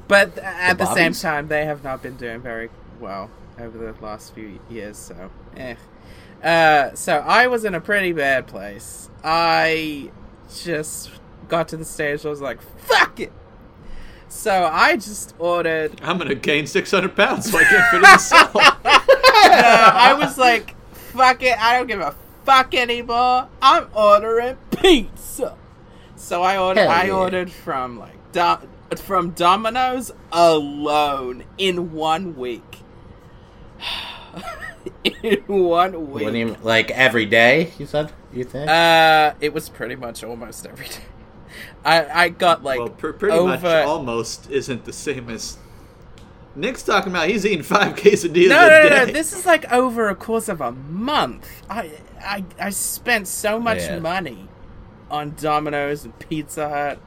But 0.08 0.38
at 0.38 0.78
The 0.78 0.84
the, 0.84 0.94
same 0.94 1.12
time, 1.12 1.48
they 1.48 1.64
have 1.64 1.84
not 1.84 2.02
been 2.02 2.16
doing 2.16 2.40
very 2.40 2.70
well 3.00 3.30
over 3.58 3.76
the 3.78 3.94
last 4.04 4.34
few 4.34 4.60
years. 4.70 4.96
So, 4.98 5.30
eh. 5.56 5.74
Uh, 6.42 6.94
so 6.94 7.18
I 7.18 7.46
was 7.46 7.64
in 7.64 7.74
a 7.74 7.80
pretty 7.80 8.12
bad 8.12 8.46
place. 8.46 9.08
I 9.22 10.10
just 10.62 11.10
got 11.48 11.68
to 11.68 11.76
the 11.76 11.84
stage. 11.84 12.26
I 12.26 12.28
was 12.28 12.40
like, 12.40 12.60
"Fuck 12.78 13.20
it." 13.20 13.32
So 14.28 14.68
I 14.72 14.96
just 14.96 15.34
ordered. 15.38 16.00
I'm 16.02 16.18
gonna 16.18 16.34
gain 16.34 16.66
600 16.66 17.14
pounds 17.14 17.50
so 17.50 17.58
I 17.58 17.64
can't 17.64 17.90
fit 17.90 17.96
in 17.96 18.02
the 18.02 18.18
cell. 18.18 18.50
Uh, 19.44 19.90
I 19.94 20.14
was 20.14 20.38
like, 20.38 20.74
"Fuck 20.94 21.42
it! 21.42 21.58
I 21.58 21.76
don't 21.76 21.86
give 21.86 22.00
a 22.00 22.14
fuck 22.44 22.74
anymore. 22.74 23.48
I'm 23.60 23.88
ordering 23.92 24.56
pizza." 24.70 25.56
So 26.16 26.42
I 26.42 26.56
ordered. 26.58 26.82
Hell 26.82 26.90
I 26.90 27.10
ordered 27.10 27.50
from 27.50 27.98
like 27.98 28.32
Do- 28.32 28.68
from 28.96 29.30
Domino's 29.32 30.12
alone 30.30 31.44
in 31.58 31.92
one 31.92 32.36
week. 32.36 32.78
in 35.22 35.42
one 35.46 36.12
week. 36.12 36.24
What 36.24 36.32
do 36.32 36.38
you 36.38 36.56
like 36.62 36.90
every 36.90 37.26
day? 37.26 37.72
You 37.78 37.86
said 37.86 38.12
you 38.32 38.44
think? 38.44 38.68
Uh, 38.70 39.34
it 39.40 39.52
was 39.52 39.68
pretty 39.68 39.96
much 39.96 40.22
almost 40.24 40.66
every 40.66 40.86
day. 40.86 41.04
I 41.84 42.24
I 42.24 42.28
got 42.28 42.62
like 42.62 42.78
well, 42.78 42.88
pr- 42.90 43.10
pretty 43.12 43.36
over. 43.36 43.48
much 43.56 43.64
almost 43.86 44.50
isn't 44.50 44.84
the 44.84 44.92
same 44.92 45.28
as. 45.30 45.58
Nick's 46.54 46.82
talking 46.82 47.10
about 47.12 47.28
he's 47.28 47.46
eating 47.46 47.62
five 47.62 47.94
quesadillas 47.96 48.50
no, 48.50 48.66
a 48.66 48.70
no, 48.70 48.82
no, 48.82 48.88
day. 48.88 49.06
no. 49.06 49.12
This 49.12 49.32
is 49.32 49.46
like 49.46 49.70
over 49.72 50.08
a 50.08 50.14
course 50.14 50.48
of 50.48 50.60
a 50.60 50.70
month. 50.72 51.48
I 51.68 51.90
I 52.20 52.44
I 52.60 52.70
spent 52.70 53.26
so 53.26 53.58
much 53.58 53.78
Yeah. 53.78 53.98
money 54.00 54.48
on 55.10 55.34
Domino's 55.40 56.04
and 56.04 56.18
Pizza 56.18 56.68
Hut. 56.68 56.98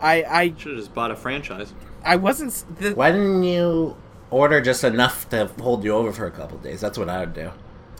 I 0.00 0.22
I 0.24 0.54
Should 0.56 0.72
have 0.72 0.80
just 0.80 0.94
bought 0.94 1.10
a 1.10 1.16
franchise. 1.16 1.74
I 2.04 2.16
wasn't. 2.16 2.52
s- 2.52 2.64
The, 2.78 2.92
Why 2.94 3.10
didn't 3.10 3.42
you 3.42 3.96
order 4.36 4.60
just 4.60 4.84
enough 4.84 5.28
to 5.30 5.46
hold 5.60 5.82
you 5.84 5.92
over 5.92 6.12
for 6.12 6.26
a 6.26 6.30
couple 6.30 6.58
days? 6.58 6.80
That's 6.80 6.98
what 6.98 7.08
I 7.08 7.20
would 7.20 7.34
do. 7.34 7.50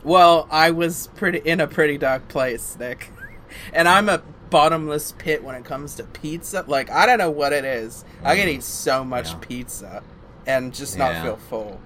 Well, 0.04 0.46
I 0.50 0.70
was 0.70 1.08
pretty 1.16 1.38
in 1.38 1.60
a 1.60 1.66
pretty 1.66 1.98
dark 1.98 2.28
place, 2.28 2.76
Nick, 2.78 3.10
and 3.72 3.88
I'm 3.88 4.08
a 4.08 4.22
bottomless 4.50 5.12
pit 5.18 5.42
when 5.42 5.54
it 5.56 5.64
comes 5.64 5.96
to 5.96 6.04
pizza. 6.04 6.64
Like 6.66 6.90
I 6.90 7.06
don't 7.06 7.18
know 7.18 7.30
what 7.30 7.52
it 7.52 7.64
is. 7.64 8.04
I 8.22 8.36
can 8.36 8.46
mm. 8.48 8.54
eat 8.54 8.62
so 8.62 9.04
much 9.04 9.30
Yeah. 9.30 9.38
pizza 9.40 10.02
and 10.46 10.72
just 10.72 10.96
not 10.98 11.12
Yeah. 11.12 11.22
feel 11.22 11.36
full. 11.36 11.80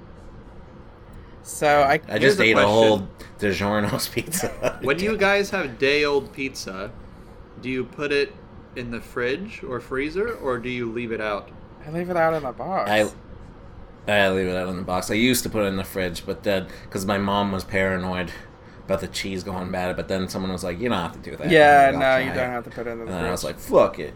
So 1.43 1.83
I 1.83 2.01
I 2.09 2.19
just 2.19 2.39
a 2.39 2.43
ate 2.43 2.51
a 2.53 2.55
question. 2.55 2.71
whole 2.71 3.09
DiGiorno's 3.39 4.09
pizza. 4.15 4.79
When 4.83 4.99
you 4.99 5.17
guys 5.17 5.51
have 5.51 5.79
day 5.79 6.05
old 6.05 6.33
pizza, 6.33 6.91
do 7.63 7.71
you 7.71 7.85
put 7.85 8.13
it 8.13 8.35
in 8.77 8.91
the 8.91 9.01
fridge 9.01 9.63
or 9.67 9.81
freezer, 9.81 10.35
or 10.35 10.59
do 10.59 10.69
you 10.69 10.91
leave 10.93 11.13
it 11.13 11.21
out? 11.21 11.49
I 11.87 11.91
leave 11.91 12.11
it 12.11 12.17
out 12.17 12.35
in 12.35 12.43
the 12.43 12.53
box. 12.53 12.91
I 12.91 13.07
I 14.12 14.31
leave 14.31 14.46
it 14.49 14.57
out 14.57 14.68
in 14.68 14.77
the 14.77 14.83
box. 14.83 15.11
I 15.11 15.14
used 15.14 15.42
to 15.44 15.51
put 15.51 15.64
it 15.64 15.68
in 15.68 15.77
the 15.77 15.85
fridge, 15.85 16.25
but 16.27 16.42
then 16.42 16.66
because 16.85 17.07
my 17.07 17.18
mom 17.18 17.53
was 17.53 17.64
paranoid 17.64 18.33
about 18.85 19.01
the 19.01 19.09
cheese 19.09 19.44
going 19.44 19.70
bad, 19.70 19.96
but 19.96 20.09
then 20.09 20.29
someone 20.29 20.53
was 20.53 20.64
like, 20.64 20.79
"You 20.81 20.88
don't 20.88 20.99
have 20.99 21.12
to 21.23 21.31
do 21.31 21.37
that." 21.37 21.57
yeah, 21.57 21.92
no, 21.94 22.18
you 22.18 22.33
don't 22.33 22.51
it." 22.51 22.51
have 22.51 22.64
to 22.64 22.70
put 22.70 22.87
it 22.87 22.90
in 22.90 22.99
the 22.99 23.07
And 23.07 23.14
fridge. 23.14 23.16
then 23.16 23.25
I 23.25 23.31
was 23.31 23.44
like, 23.44 23.59
"Fuck 23.59 23.99
it." 23.99 24.14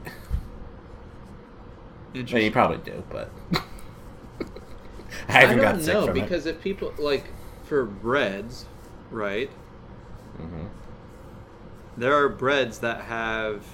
Well, 2.30 2.42
you 2.42 2.50
probably 2.50 2.78
do, 2.78 3.04
but 3.10 3.30
I 5.28 5.32
I 5.40 5.40
haven't 5.40 5.54
don't 5.54 5.60
got 5.60 5.82
sick 5.82 6.00
know 6.00 6.02
from 6.02 6.18
because 6.18 6.46
if 6.46 6.60
people 6.60 6.92
like 6.98 7.32
for 7.62 7.84
breads, 7.84 8.66
right? 9.10 9.50
it. 10.38 10.42
hmm 10.42 10.66
There 11.96 12.14
are 12.14 12.28
breads 12.28 12.78
that 12.80 13.02
have 13.06 13.64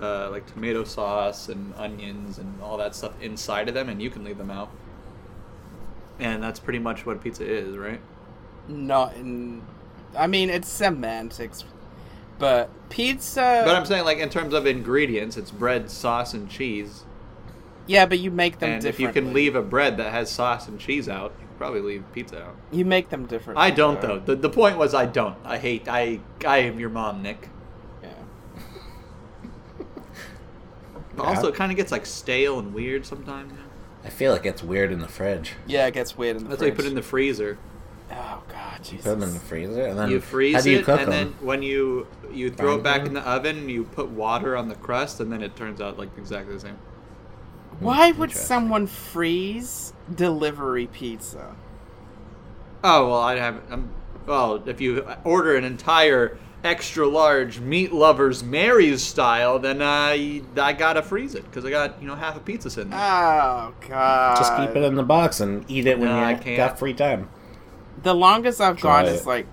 uh, 0.00 0.30
like 0.30 0.46
tomato 0.46 0.84
sauce 0.84 1.48
and 1.48 1.74
onions 1.74 2.38
and 2.38 2.60
all 2.62 2.76
that 2.78 2.94
stuff 2.94 3.20
inside 3.20 3.68
of 3.68 3.74
them, 3.74 3.88
and 3.88 4.00
you 4.00 4.10
can 4.10 4.24
leave 4.24 4.38
them 4.38 4.50
out. 4.50 4.70
And 6.18 6.42
that's 6.42 6.58
pretty 6.58 6.78
much 6.78 7.06
what 7.06 7.22
pizza 7.22 7.44
is, 7.44 7.76
right? 7.76 8.00
not 8.68 9.14
in. 9.16 9.62
I 10.16 10.26
mean, 10.26 10.50
it's 10.50 10.68
semantics, 10.68 11.64
but 12.38 12.70
pizza. 12.90 13.62
But 13.64 13.74
I'm 13.74 13.86
saying, 13.86 14.04
like 14.04 14.18
in 14.18 14.28
terms 14.28 14.54
of 14.54 14.66
ingredients, 14.66 15.36
it's 15.36 15.50
bread, 15.50 15.90
sauce, 15.90 16.34
and 16.34 16.48
cheese. 16.50 17.04
yeah, 17.86 18.06
but 18.06 18.18
you 18.18 18.30
make 18.30 18.58
them 18.58 18.70
different. 18.78 18.84
and 18.84 18.94
if 18.94 19.00
you 19.00 19.10
can 19.12 19.32
leave 19.32 19.54
a 19.56 19.62
bread 19.62 19.96
that 19.96 20.12
has 20.12 20.30
sauce 20.30 20.68
and 20.68 20.78
cheese 20.78 21.08
out, 21.08 21.32
you 21.40 21.46
probably 21.56 21.80
leave 21.80 22.04
pizza 22.12 22.42
out. 22.42 22.56
You 22.70 22.84
make 22.84 23.08
them 23.08 23.26
different. 23.26 23.58
I 23.58 23.70
don't 23.70 24.00
though. 24.00 24.18
The, 24.18 24.36
the 24.36 24.50
point 24.50 24.78
was 24.78 24.94
I 24.94 25.06
don't. 25.06 25.36
I 25.44 25.58
hate. 25.58 25.88
I 25.88 26.20
I 26.46 26.58
am 26.58 26.78
your 26.78 26.90
mom, 26.90 27.22
Nick. 27.22 27.48
Yeah. 28.02 28.10
But 31.16 31.26
also, 31.26 31.48
it 31.48 31.54
kind 31.54 31.72
of 31.72 31.76
gets 31.76 31.90
like 31.90 32.06
stale 32.06 32.58
and 32.58 32.72
weird 32.72 33.04
sometimes. 33.04 33.52
I 34.08 34.10
feel 34.10 34.32
like 34.32 34.46
it's 34.46 34.62
weird 34.62 34.90
in 34.90 35.00
the 35.00 35.06
fridge. 35.06 35.52
Yeah, 35.66 35.86
it 35.86 35.92
gets 35.92 36.16
weird 36.16 36.38
in 36.38 36.44
the 36.44 36.48
fridge. 36.48 36.60
That's 36.60 36.62
why 36.62 36.66
you 36.68 36.72
put 36.72 36.84
it 36.86 36.88
in 36.88 36.94
the 36.94 37.02
freezer. 37.02 37.58
Oh 38.10 38.42
god, 38.48 38.82
Jesus. 38.82 39.04
Put 39.04 39.10
them 39.20 39.22
in 39.22 39.34
the 39.34 39.40
freezer 39.40 39.84
and 39.84 39.98
then 39.98 40.10
You 40.10 40.18
freeze 40.18 40.54
how 40.56 40.60
do 40.62 40.70
you 40.70 40.78
it, 40.78 40.84
cook 40.86 40.98
and 41.00 41.12
them? 41.12 41.34
then 41.34 41.46
when 41.46 41.62
you 41.62 42.06
you 42.32 42.50
throw 42.50 42.68
Frying 42.68 42.80
it 42.80 42.82
back 42.84 42.98
pan? 43.00 43.06
in 43.08 43.12
the 43.14 43.28
oven, 43.28 43.68
you 43.68 43.84
put 43.84 44.08
water 44.08 44.56
on 44.56 44.68
the 44.70 44.76
crust, 44.76 45.20
and 45.20 45.30
then 45.30 45.42
it 45.42 45.56
turns 45.56 45.82
out 45.82 45.98
like 45.98 46.08
exactly 46.16 46.54
the 46.54 46.60
same. 46.60 46.78
Why 47.80 48.12
would 48.12 48.30
Interesting. 48.30 48.46
someone 48.46 48.86
freeze 48.86 49.92
delivery 50.14 50.86
pizza? 50.86 51.54
Oh 52.82 53.08
well, 53.10 53.20
I 53.20 53.36
haven't. 53.36 53.70
Um, 53.70 53.90
well, 54.24 54.62
if 54.66 54.80
you 54.80 55.06
order 55.22 55.54
an 55.54 55.64
entire 55.64 56.38
extra 56.68 57.06
large 57.08 57.58
meat 57.60 57.92
lovers 57.92 58.42
Mary's 58.44 59.02
style, 59.02 59.58
then 59.58 59.80
I 59.82 60.42
y- 60.56 60.62
I 60.62 60.72
gotta 60.72 61.02
freeze 61.02 61.34
it 61.34 61.44
because 61.44 61.64
I 61.64 61.70
got 61.70 62.00
you 62.00 62.06
know 62.06 62.14
half 62.14 62.36
a 62.36 62.40
pizza 62.40 62.70
sitting 62.70 62.90
there. 62.90 63.00
Oh 63.00 63.72
god. 63.88 64.36
Just 64.36 64.56
keep 64.56 64.70
it 64.76 64.82
in 64.84 64.94
the 64.94 65.02
box 65.02 65.40
and 65.40 65.64
eat 65.68 65.86
it 65.86 65.98
when 65.98 66.08
No, 66.08 66.18
I 66.18 66.32
you 66.32 66.38
can't. 66.38 66.56
got 66.56 66.78
free 66.78 66.94
time. 66.94 67.28
The 68.02 68.14
longest 68.14 68.60
I've 68.60 68.76
Try 68.76 69.02
gone 69.04 69.12
it. 69.12 69.16
is 69.16 69.26
like 69.26 69.46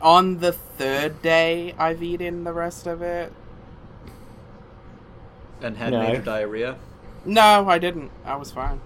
on 0.00 0.38
the 0.38 0.52
third 0.52 1.20
day 1.22 1.74
I've 1.78 2.02
eaten 2.02 2.44
the 2.44 2.52
rest 2.52 2.86
of 2.86 3.02
it. 3.02 3.32
and 5.62 5.76
had 5.76 5.92
No. 5.92 6.00
major 6.02 6.22
diarrhea. 6.22 6.76
No, 7.26 7.68
I 7.68 7.78
didn't. 7.78 8.10
I 8.24 8.36
was 8.36 8.50
fine. 8.50 8.80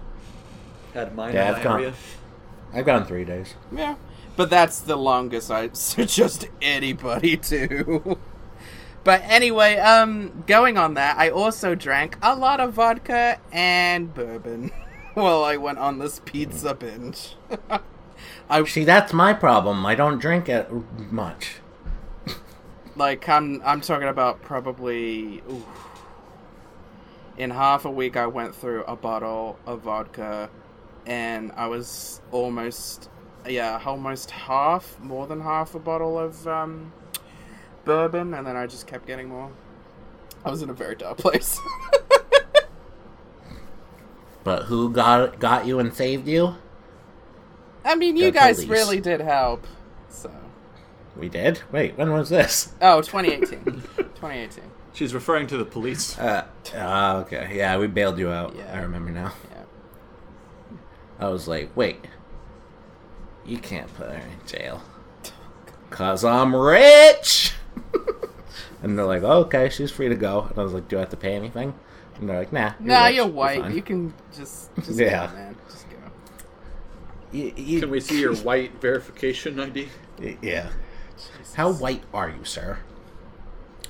Had 0.93 1.15
minor 1.15 1.33
Yeah, 1.33 1.53
I've 1.55 1.63
gone- 1.63 1.73
diarrhea. 1.79 1.93
I've 2.73 2.85
gone 2.85 3.05
three 3.05 3.23
days. 3.23 3.55
Yeah. 3.71 3.95
But 4.35 4.49
that's 4.49 4.79
the 4.81 4.95
longest 4.97 5.49
I 5.51 5.69
suggest 5.73 6.47
anybody 6.61 7.37
to. 7.37 8.17
but 9.03 9.21
anyway, 9.23 9.77
um 9.77 10.43
going 10.47 10.77
on 10.77 10.95
that, 10.95 11.17
I 11.17 11.29
also 11.29 11.75
drank 11.75 12.17
a 12.21 12.35
lot 12.35 12.59
of 12.59 12.73
vodka 12.73 13.39
and 13.51 14.13
bourbon 14.13 14.71
while 15.13 15.43
I 15.43 15.57
went 15.57 15.77
on 15.77 15.99
this 15.99 16.21
pizza 16.25 16.73
binge. 16.75 17.35
I 18.49 18.63
See, 18.65 18.83
that's 18.83 19.11
my 19.13 19.33
problem. 19.33 19.85
I 19.85 19.95
don't 19.95 20.19
drink 20.19 20.49
it 20.49 20.69
much. 21.11 21.57
like 22.95 23.27
I'm 23.29 23.61
I'm 23.65 23.81
talking 23.81 24.07
about 24.07 24.41
probably 24.41 25.41
ooh, 25.49 25.65
in 27.37 27.49
half 27.51 27.85
a 27.85 27.91
week 27.91 28.15
I 28.17 28.27
went 28.27 28.55
through 28.55 28.83
a 28.83 28.95
bottle 28.95 29.57
of 29.65 29.81
vodka 29.81 30.49
and 31.05 31.51
I 31.55 31.67
was 31.67 32.21
almost 32.31 33.09
yeah, 33.47 33.81
almost 33.85 34.31
half, 34.31 34.99
more 34.99 35.27
than 35.27 35.41
half 35.41 35.75
a 35.75 35.79
bottle 35.79 36.17
of 36.19 36.47
um 36.47 36.91
bourbon 37.85 38.33
and 38.33 38.45
then 38.47 38.55
I 38.55 38.65
just 38.67 38.87
kept 38.87 39.05
getting 39.05 39.29
more. 39.29 39.51
I 40.43 40.49
was 40.51 40.61
in 40.61 40.69
a 40.69 40.73
very 40.73 40.95
dark 40.95 41.17
place. 41.17 41.59
But 44.43 44.63
who 44.65 44.91
got 44.91 45.39
got 45.39 45.65
you 45.65 45.79
and 45.79 45.91
saved 45.93 46.27
you? 46.27 46.55
I 47.83 47.95
mean, 47.95 48.15
you 48.15 48.25
The 48.25 48.31
guys 48.31 48.55
police. 48.57 48.69
really 48.69 49.01
did 49.01 49.19
help. 49.21 49.65
So, 50.09 50.31
We 51.15 51.29
did. 51.29 51.61
Wait, 51.71 51.97
when 51.97 52.11
was 52.11 52.29
this? 52.29 52.73
oh, 52.81 53.01
2018. 53.01 53.63
2018. 53.97 54.63
She's 54.93 55.13
referring 55.15 55.47
to 55.47 55.57
the 55.57 55.65
police. 55.65 56.17
Uh, 56.17 56.45
uh, 56.75 57.23
okay. 57.25 57.53
Yeah, 57.55 57.77
we 57.77 57.87
bailed 57.87 58.17
you 58.19 58.29
out. 58.29 58.55
Yeah. 58.55 58.71
I 58.71 58.81
remember 58.81 59.09
now. 59.11 59.33
Yeah. 59.51 59.63
I 61.19 61.29
was 61.29 61.47
like, 61.47 61.75
wait, 61.75 62.05
you 63.45 63.57
can't 63.57 63.93
put 63.95 64.07
her 64.09 64.15
in 64.17 64.47
jail. 64.47 64.81
Cause 65.89 66.25
I'm 66.25 66.55
rich! 66.55 67.53
and 68.83 68.97
they're 68.97 69.05
like, 69.05 69.23
oh, 69.23 69.41
okay, 69.43 69.69
she's 69.69 69.91
free 69.91 70.09
to 70.09 70.15
go. 70.15 70.47
And 70.49 70.57
I 70.59 70.63
was 70.63 70.73
like, 70.73 70.87
do 70.87 70.97
I 70.97 71.01
have 71.01 71.09
to 71.09 71.17
pay 71.17 71.33
anything? 71.35 71.73
And 72.19 72.27
they're 72.29 72.39
like, 72.39 72.51
nah. 72.53 72.71
You're 72.79 72.87
Nah, 72.87 73.05
rich. 73.05 73.15
you're 73.15 73.27
white. 73.27 73.61
fine." 73.61 73.75
You 73.75 73.81
can 73.81 74.13
just 74.35 74.75
just 74.75 74.99
Yeah. 74.99 75.27
go, 75.27 75.33
man. 75.35 75.55
Just 75.69 75.89
go. 75.89 75.95
You- 77.31 77.53
you- 77.55 77.79
Can 77.81 77.89
we 77.91 77.99
see 77.99 78.19
your 78.19 78.35
white 78.47 78.79
verification 78.81 79.59
ID? 79.59 79.89
Yeah. 80.41 80.69
How 81.55 81.71
white 81.71 82.03
are 82.13 82.29
you, 82.29 82.43
sir? 82.43 82.79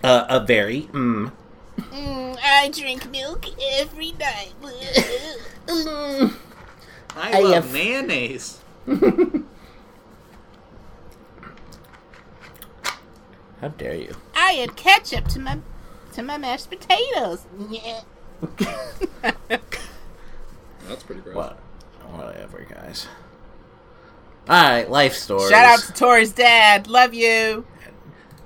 Uh, 0.03 0.25
a 0.29 0.39
very, 0.45 0.83
mm. 0.91 1.31
Mm, 1.77 2.37
I 2.43 2.69
drink 2.69 3.09
milk 3.09 3.45
every 3.79 4.11
night. 4.13 4.53
mm. 4.61 6.33
I, 7.15 7.37
I 7.37 7.39
love 7.41 7.53
have- 7.65 7.73
mayonnaise. 7.73 8.59
How 13.61 13.69
dare 13.77 13.95
you? 13.95 14.15
I 14.35 14.59
add 14.61 14.75
ketchup 14.75 15.27
to 15.29 15.39
my 15.39 15.57
to 16.13 16.21
my 16.21 16.37
mashed 16.37 16.69
potatoes. 16.69 17.45
Yeah. 17.69 18.01
That's 20.87 21.03
pretty 21.03 21.21
gross. 21.21 21.35
What? 21.35 21.57
Whatever, 22.11 22.65
guys. 22.69 23.07
Alright, 24.47 24.91
life 24.91 25.15
stories. 25.15 25.49
Shout 25.49 25.65
out 25.65 25.79
to 25.79 25.93
Tori's 25.93 26.31
dad. 26.31 26.87
Love 26.87 27.15
you. 27.15 27.65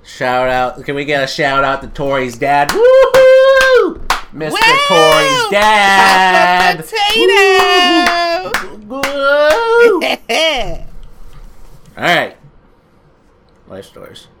Shout 0.02 0.48
out. 0.48 0.82
Can 0.84 0.94
we 0.94 1.04
get 1.04 1.22
a 1.22 1.26
shout 1.26 1.62
out 1.62 1.82
to 1.82 1.88
Tori's 1.88 2.38
dad? 2.38 2.70
Woohoo! 2.70 4.09
Mr. 4.32 4.52
Woo! 4.52 4.58
Tori's 4.88 5.50
dad! 5.50 6.76
Potato. 6.76 8.52
Woo! 8.86 9.00
Alright. 11.98 12.36
Life 13.66 13.84
stories. 13.86 14.28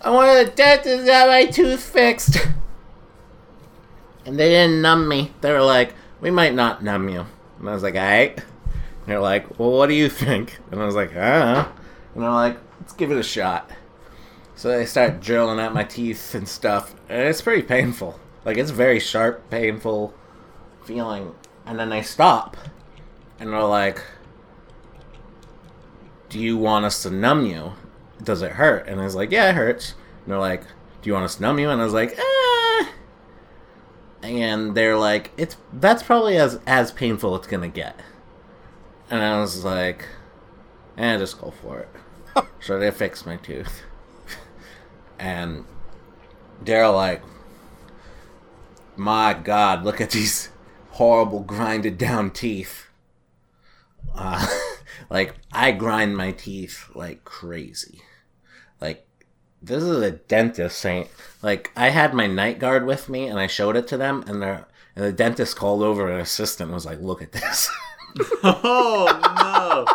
I 0.00 0.10
wanted 0.10 0.46
the 0.46 0.52
dentist 0.52 1.06
to 1.06 1.12
have 1.12 1.28
my 1.28 1.44
tooth 1.44 1.82
fixed. 1.82 2.38
And 4.24 4.38
they 4.38 4.48
didn't 4.48 4.80
numb 4.80 5.06
me. 5.06 5.32
They 5.42 5.52
were 5.52 5.60
like, 5.62 5.94
we 6.22 6.30
might 6.30 6.54
not 6.54 6.82
numb 6.82 7.10
you. 7.10 7.26
And 7.58 7.68
I 7.68 7.74
was 7.74 7.82
like, 7.82 7.96
alright. 7.96 8.38
And 8.38 8.44
they're 9.06 9.20
like, 9.20 9.58
well, 9.58 9.72
what 9.72 9.88
do 9.88 9.94
you 9.94 10.08
think? 10.08 10.58
And 10.70 10.80
I 10.80 10.86
was 10.86 10.94
like, 10.94 11.14
I 11.14 11.38
don't 11.38 11.52
know. 11.54 11.72
And 12.14 12.22
they're 12.22 12.30
like, 12.30 12.58
let's 12.80 12.94
give 12.94 13.10
it 13.10 13.18
a 13.18 13.22
shot. 13.22 13.70
So 14.54 14.68
they 14.70 14.86
start 14.86 15.20
drilling 15.20 15.60
at 15.60 15.74
my 15.74 15.84
teeth 15.84 16.34
and 16.34 16.48
stuff. 16.48 16.94
And 17.08 17.22
it's 17.22 17.40
pretty 17.40 17.62
painful. 17.62 18.18
Like, 18.44 18.56
it's 18.56 18.70
very 18.70 19.00
sharp, 19.00 19.48
painful 19.50 20.14
feeling. 20.84 21.34
And 21.64 21.78
then 21.78 21.90
they 21.90 22.02
stop. 22.02 22.56
And 23.38 23.52
they're 23.52 23.62
like, 23.62 24.02
do 26.28 26.38
you 26.38 26.56
want 26.56 26.84
us 26.84 27.02
to 27.02 27.10
numb 27.10 27.46
you? 27.46 27.72
Does 28.22 28.42
it 28.42 28.52
hurt? 28.52 28.86
And 28.88 29.00
I 29.00 29.04
was 29.04 29.14
like, 29.14 29.30
yeah, 29.30 29.50
it 29.50 29.54
hurts. 29.54 29.94
And 30.24 30.32
they're 30.32 30.40
like, 30.40 30.62
do 31.02 31.08
you 31.08 31.14
want 31.14 31.24
us 31.24 31.36
to 31.36 31.42
numb 31.42 31.58
you? 31.58 31.70
And 31.70 31.80
I 31.80 31.84
was 31.84 31.94
like, 31.94 32.18
ah. 32.18 32.92
And 34.22 34.74
they're 34.74 34.96
like, 34.96 35.30
it's 35.36 35.56
that's 35.72 36.02
probably 36.02 36.36
as 36.36 36.58
as 36.66 36.90
painful 36.90 37.36
it's 37.36 37.46
gonna 37.46 37.68
get. 37.68 37.98
And 39.10 39.22
I 39.22 39.40
was 39.40 39.64
like, 39.64 40.06
eh, 40.96 41.16
just 41.18 41.40
go 41.40 41.52
for 41.62 41.78
it. 41.80 41.88
so 42.60 42.78
they 42.78 42.90
fixed 42.90 43.26
my 43.26 43.36
tooth. 43.36 43.82
and 45.18 45.64
they're 46.62 46.88
like, 46.88 47.22
my 48.96 49.34
God, 49.34 49.84
look 49.84 50.00
at 50.00 50.10
these 50.10 50.50
horrible 50.90 51.40
grinded 51.40 51.98
down 51.98 52.30
teeth. 52.30 52.86
Uh, 54.14 54.46
like 55.10 55.34
I 55.52 55.72
grind 55.72 56.16
my 56.16 56.32
teeth 56.32 56.90
like 56.94 57.24
crazy. 57.24 58.02
Like 58.80 59.06
this 59.62 59.82
is 59.82 60.02
a 60.02 60.12
dentist 60.12 60.78
saying 60.78 61.08
like 61.42 61.70
I 61.76 61.90
had 61.90 62.14
my 62.14 62.26
night 62.26 62.58
guard 62.58 62.86
with 62.86 63.08
me 63.08 63.26
and 63.26 63.38
I 63.38 63.46
showed 63.46 63.76
it 63.76 63.86
to 63.88 63.96
them 63.96 64.24
and 64.26 64.42
they 64.42 64.58
and 64.96 65.04
the 65.04 65.12
dentist 65.12 65.56
called 65.56 65.82
over 65.82 66.10
an 66.10 66.20
assistant 66.20 66.68
and 66.68 66.74
was 66.74 66.86
like, 66.86 67.00
"Look 67.00 67.22
at 67.22 67.32
this." 67.32 67.70
Oh 68.42 69.86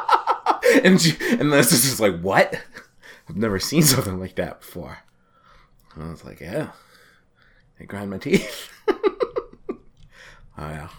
no! 0.63 0.79
and 0.83 1.01
she, 1.01 1.17
and 1.31 1.51
the 1.51 1.57
assistant's 1.57 1.99
like, 1.99 2.21
"What? 2.21 2.57
I've 3.27 3.35
never 3.35 3.59
seen 3.59 3.81
something 3.81 4.19
like 4.19 4.35
that 4.35 4.61
before." 4.61 4.99
And 5.95 6.03
I 6.03 6.09
was 6.09 6.25
like, 6.25 6.39
"Yeah, 6.39 6.71
I 7.79 7.83
grind 7.85 8.09
my 8.09 8.17
teeth." 8.17 8.71
oh 8.89 9.77
yeah, 10.57 10.89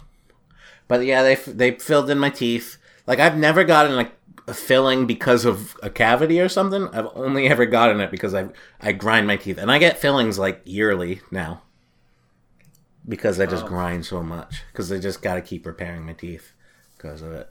but 0.89 1.05
yeah, 1.05 1.23
they 1.23 1.35
they 1.35 1.73
filled 1.73 2.11
in 2.11 2.19
my 2.19 2.31
teeth. 2.31 2.79
Like 3.07 3.19
I've 3.19 3.37
never 3.37 3.65
gotten 3.65 3.97
like 3.97 4.13
a 4.47 4.55
filling 4.55 5.07
because 5.07 5.45
of 5.45 5.77
a 5.83 5.91
cavity 5.91 6.41
or 6.41 6.49
something. 6.49 6.89
I've 6.89 7.09
only 7.15 7.49
ever 7.49 7.67
gotten 7.67 8.01
it 8.01 8.11
because 8.11 8.35
I 8.35 8.49
I 8.81 8.93
grind 8.93 9.27
my 9.27 9.37
teeth, 9.37 9.59
and 9.59 9.71
I 9.71 9.79
get 9.79 9.99
fillings 9.99 10.39
like 10.39 10.63
yearly 10.65 11.21
now 11.31 11.63
because 13.07 13.39
I 13.41 13.47
just 13.47 13.67
grind 13.67 14.07
so 14.07 14.23
much. 14.23 14.63
Because 14.73 14.91
I 14.91 14.99
just 14.99 15.23
got 15.23 15.35
to 15.35 15.43
keep 15.43 15.67
repairing 15.67 16.07
my 16.07 16.13
teeth 16.13 16.53
because 16.97 17.23
of 17.23 17.33
it. 17.33 17.51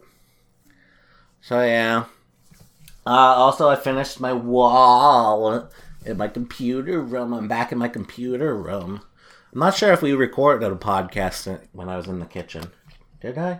So 1.41 1.63
yeah. 1.63 2.05
Uh, 3.05 3.09
also, 3.09 3.69
I 3.69 3.75
finished 3.75 4.19
my 4.19 4.33
wall 4.33 5.69
in 6.05 6.17
my 6.17 6.27
computer 6.27 7.01
room. 7.01 7.33
I'm 7.33 7.47
back 7.47 7.71
in 7.71 7.77
my 7.77 7.87
computer 7.87 8.55
room. 8.55 9.01
I'm 9.51 9.59
not 9.59 9.75
sure 9.75 9.93
if 9.93 10.01
we 10.01 10.13
recorded 10.13 10.71
a 10.71 10.75
podcast 10.75 11.59
when 11.71 11.89
I 11.89 11.97
was 11.97 12.07
in 12.07 12.19
the 12.19 12.25
kitchen. 12.25 12.71
Did 13.21 13.37
I? 13.37 13.51
I 13.51 13.59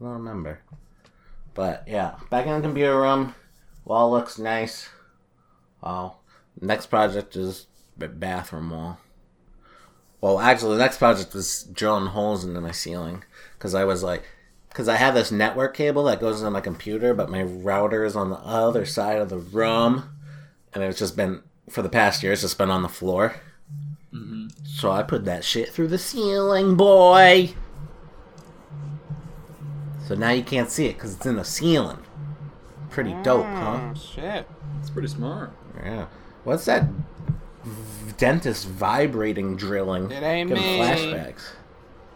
don't 0.00 0.12
remember. 0.12 0.60
But 1.54 1.84
yeah, 1.86 2.16
back 2.30 2.46
in 2.46 2.54
the 2.54 2.60
computer 2.60 3.00
room. 3.00 3.34
Wall 3.84 4.10
looks 4.10 4.38
nice. 4.38 4.88
Oh, 5.82 6.16
next 6.60 6.86
project 6.86 7.36
is 7.36 7.66
bathroom 7.96 8.70
wall. 8.70 8.98
Well, 10.20 10.40
actually, 10.40 10.76
the 10.76 10.82
next 10.82 10.98
project 10.98 11.32
was 11.32 11.64
drilling 11.64 12.06
holes 12.06 12.44
into 12.44 12.60
my 12.60 12.72
ceiling 12.72 13.24
because 13.54 13.74
I 13.74 13.84
was 13.84 14.02
like, 14.02 14.24
because 14.68 14.88
I 14.88 14.96
have 14.96 15.14
this 15.14 15.30
network 15.30 15.74
cable 15.76 16.04
that 16.04 16.20
goes 16.20 16.40
into 16.40 16.50
my 16.50 16.60
computer, 16.60 17.14
but 17.14 17.30
my 17.30 17.42
router 17.42 18.04
is 18.04 18.16
on 18.16 18.30
the 18.30 18.38
other 18.38 18.84
side 18.84 19.18
of 19.18 19.28
the 19.28 19.38
room, 19.38 20.10
and 20.74 20.82
it's 20.82 20.98
just 20.98 21.16
been 21.16 21.42
for 21.70 21.82
the 21.82 21.88
past 21.88 22.22
years 22.22 22.44
it's 22.44 22.54
been 22.54 22.70
on 22.70 22.82
the 22.82 22.88
floor. 22.88 23.36
Mm-hmm. 24.12 24.48
So 24.64 24.90
I 24.90 25.02
put 25.02 25.24
that 25.26 25.44
shit 25.44 25.70
through 25.70 25.88
the 25.88 25.98
ceiling, 25.98 26.76
boy. 26.76 27.54
So 30.06 30.14
now 30.14 30.30
you 30.30 30.42
can't 30.42 30.70
see 30.70 30.86
it 30.86 30.94
because 30.94 31.14
it's 31.14 31.26
in 31.26 31.36
the 31.36 31.44
ceiling. 31.44 31.98
Pretty 32.88 33.10
mm, 33.10 33.22
dope, 33.22 33.44
huh? 33.44 33.92
Oh, 33.92 33.94
shit. 33.94 34.48
It's 34.80 34.88
pretty 34.88 35.08
smart. 35.08 35.52
Yeah. 35.76 36.06
What's 36.44 36.64
that 36.64 36.84
v- 37.64 38.12
dentist 38.16 38.66
vibrating 38.66 39.56
drilling? 39.56 40.10
It 40.10 40.22
ain't 40.22 40.48
Giving 40.48 40.62
me. 40.64 40.78
flashbacks. 40.78 41.50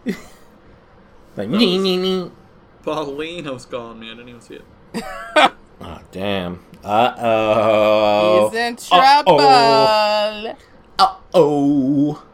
like, 1.36 1.48
nee, 1.50 1.76
nee, 1.76 1.98
nee. 1.98 2.30
Pauline 2.82 3.44
was 3.44 3.66
calling 3.66 4.00
me. 4.00 4.10
I 4.10 4.14
didn't 4.14 4.28
even 4.30 4.40
see 4.40 4.54
it. 4.54 4.64
Oh, 5.80 6.00
damn. 6.10 6.64
Uh 6.84 7.14
oh. 7.18 8.50
He's 8.50 8.58
in 8.58 8.76
trouble. 8.76 9.38
Uh 10.98 11.16
oh. 11.34 12.24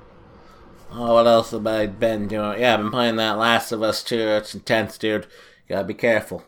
Oh, 0.90 1.14
what 1.14 1.26
else 1.26 1.51
have 1.51 1.66
I 1.66 1.86
been 1.86 2.28
doing? 2.28 2.61
Yeah, 2.61 2.74
I've 2.74 2.80
been 2.80 2.90
playing 2.90 3.16
that 3.16 3.36
Last 3.36 3.72
of 3.72 3.82
Us 3.82 4.03
2. 4.03 4.16
It's 4.16 4.55
intense, 4.55 4.96
dude. 4.96 5.24
You 5.68 5.74
gotta 5.76 5.84
be 5.86 5.94
careful. 5.94 6.44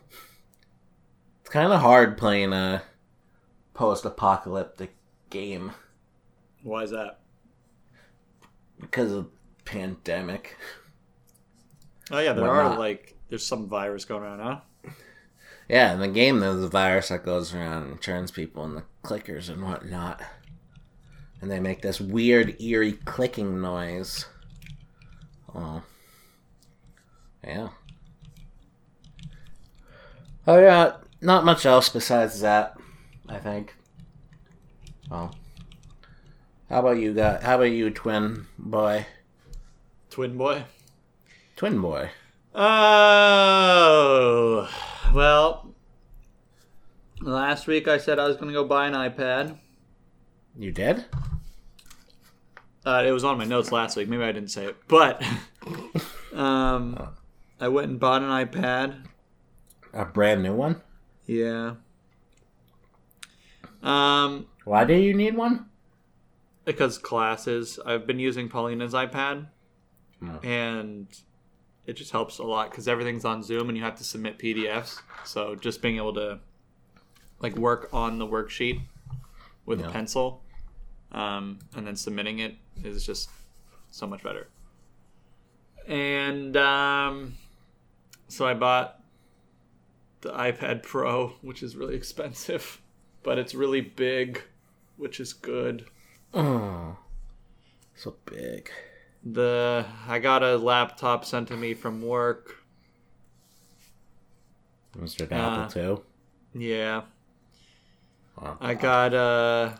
It's 1.41 1.49
kind 1.49 1.71
of 1.71 1.81
hard 1.81 2.17
playing 2.17 2.53
a 2.53 2.81
post 3.73 4.03
apocalyptic 4.03 4.95
game 5.29 5.71
Why 6.63 6.83
is 6.83 6.91
that? 6.91 7.19
because 8.79 9.11
of 9.11 9.27
pandemic. 9.63 10.57
Oh 12.09 12.19
yeah, 12.19 12.33
there 12.33 12.45
Why 12.45 12.49
are 12.49 12.63
not? 12.69 12.79
like 12.79 13.15
there's 13.29 13.45
some 13.45 13.69
virus 13.69 14.05
going 14.05 14.23
around, 14.23 14.39
huh? 14.39 14.59
Yeah, 15.71 15.93
in 15.93 16.01
the 16.01 16.09
game, 16.09 16.41
there's 16.41 16.61
a 16.61 16.67
virus 16.67 17.07
that 17.07 17.23
goes 17.23 17.55
around 17.55 17.83
and 17.83 18.01
turns 18.01 18.29
people 18.29 18.65
into 18.65 18.83
clickers 19.05 19.49
and 19.49 19.63
whatnot. 19.63 20.21
And 21.39 21.49
they 21.49 21.61
make 21.61 21.81
this 21.81 22.01
weird, 22.01 22.61
eerie 22.61 22.91
clicking 22.91 23.61
noise. 23.61 24.25
Oh. 25.55 25.81
Yeah. 27.41 27.69
Oh, 30.45 30.59
yeah, 30.59 30.97
not 31.21 31.45
much 31.45 31.65
else 31.65 31.87
besides 31.87 32.41
that, 32.41 32.75
I 33.29 33.37
think. 33.37 33.73
Well. 35.09 35.33
How 36.69 36.79
about 36.79 36.99
you, 36.99 37.13
guy? 37.13 37.39
How 37.41 37.55
about 37.55 37.63
you, 37.71 37.91
twin 37.91 38.47
boy? 38.59 39.05
Twin 40.09 40.37
boy. 40.37 40.65
Twin 41.55 41.79
boy. 41.79 42.09
Oh 43.33 44.69
well. 45.13 45.73
Last 47.21 47.67
week 47.67 47.87
I 47.87 47.97
said 47.97 48.19
I 48.19 48.27
was 48.27 48.37
gonna 48.37 48.51
go 48.53 48.65
buy 48.65 48.87
an 48.87 48.93
iPad. 48.93 49.57
You 50.57 50.71
did? 50.71 51.05
Uh, 52.85 53.03
it 53.05 53.11
was 53.11 53.23
on 53.23 53.37
my 53.37 53.45
notes 53.45 53.71
last 53.71 53.95
week. 53.95 54.09
Maybe 54.09 54.23
I 54.23 54.31
didn't 54.31 54.49
say 54.49 54.65
it, 54.65 54.75
but 54.87 55.23
um, 56.33 57.09
I 57.59 57.67
went 57.67 57.89
and 57.91 57.99
bought 57.99 58.21
an 58.23 58.29
iPad. 58.29 59.05
A 59.93 60.03
brand 60.05 60.41
new 60.43 60.53
one? 60.55 60.81
Yeah. 61.27 61.75
Um, 63.83 64.47
Why 64.65 64.83
do 64.85 64.93
you 64.95 65.13
need 65.13 65.35
one? 65.35 65.67
because 66.65 66.97
classes. 66.97 67.79
I've 67.85 68.05
been 68.07 68.19
using 68.19 68.47
Paulina's 68.49 68.93
iPad, 68.93 69.47
Oh. 70.23 70.39
and 70.43 71.07
it 71.85 71.93
just 71.93 72.11
helps 72.11 72.37
a 72.37 72.43
lot 72.43 72.69
because 72.69 72.87
everything's 72.87 73.25
on 73.25 73.41
Zoom 73.43 73.69
and 73.69 73.77
you 73.77 73.83
have 73.83 73.95
to 73.97 74.03
submit 74.03 74.37
PDFs. 74.39 75.01
So 75.25 75.55
just 75.55 75.81
being 75.81 75.97
able 75.97 76.13
to 76.15 76.39
like 77.39 77.55
work 77.55 77.89
on 77.91 78.19
the 78.19 78.27
worksheet 78.27 78.81
with 79.65 79.79
Yeah. 79.79 79.87
a 79.89 79.91
pencil, 79.91 80.43
um, 81.11 81.59
and 81.75 81.85
then 81.87 81.95
submitting 81.95 82.39
it 82.39 82.55
is 82.83 83.05
just 83.05 83.29
so 83.89 84.05
much 84.07 84.23
better. 84.23 84.47
And 85.87 86.55
um, 86.57 87.35
so 88.27 88.45
I 88.47 88.53
bought 88.53 89.01
the 90.21 90.29
iPad 90.31 90.83
Pro, 90.83 91.29
which 91.41 91.63
is 91.63 91.75
really 91.75 91.95
expensive, 92.01 92.79
but 93.23 93.37
it's 93.39 93.55
really 93.55 93.81
big, 93.81 94.41
which 94.97 95.19
is 95.19 95.33
good. 95.33 95.85
Oh, 96.33 96.97
so 97.95 98.15
big. 98.25 98.69
The 99.23 99.85
I 100.07 100.19
got 100.19 100.41
a 100.43 100.57
laptop 100.57 101.25
sent 101.25 101.47
to 101.49 101.57
me 101.57 101.73
from 101.73 102.01
work. 102.01 102.57
Mr. 104.97 105.31
Uh, 105.31 105.35
Apple 105.35 105.69
too. 105.71 106.01
Yeah, 106.53 107.03
Oh, 108.41 108.57
I 108.59 108.73
got 108.73 109.13
uh 109.13 109.73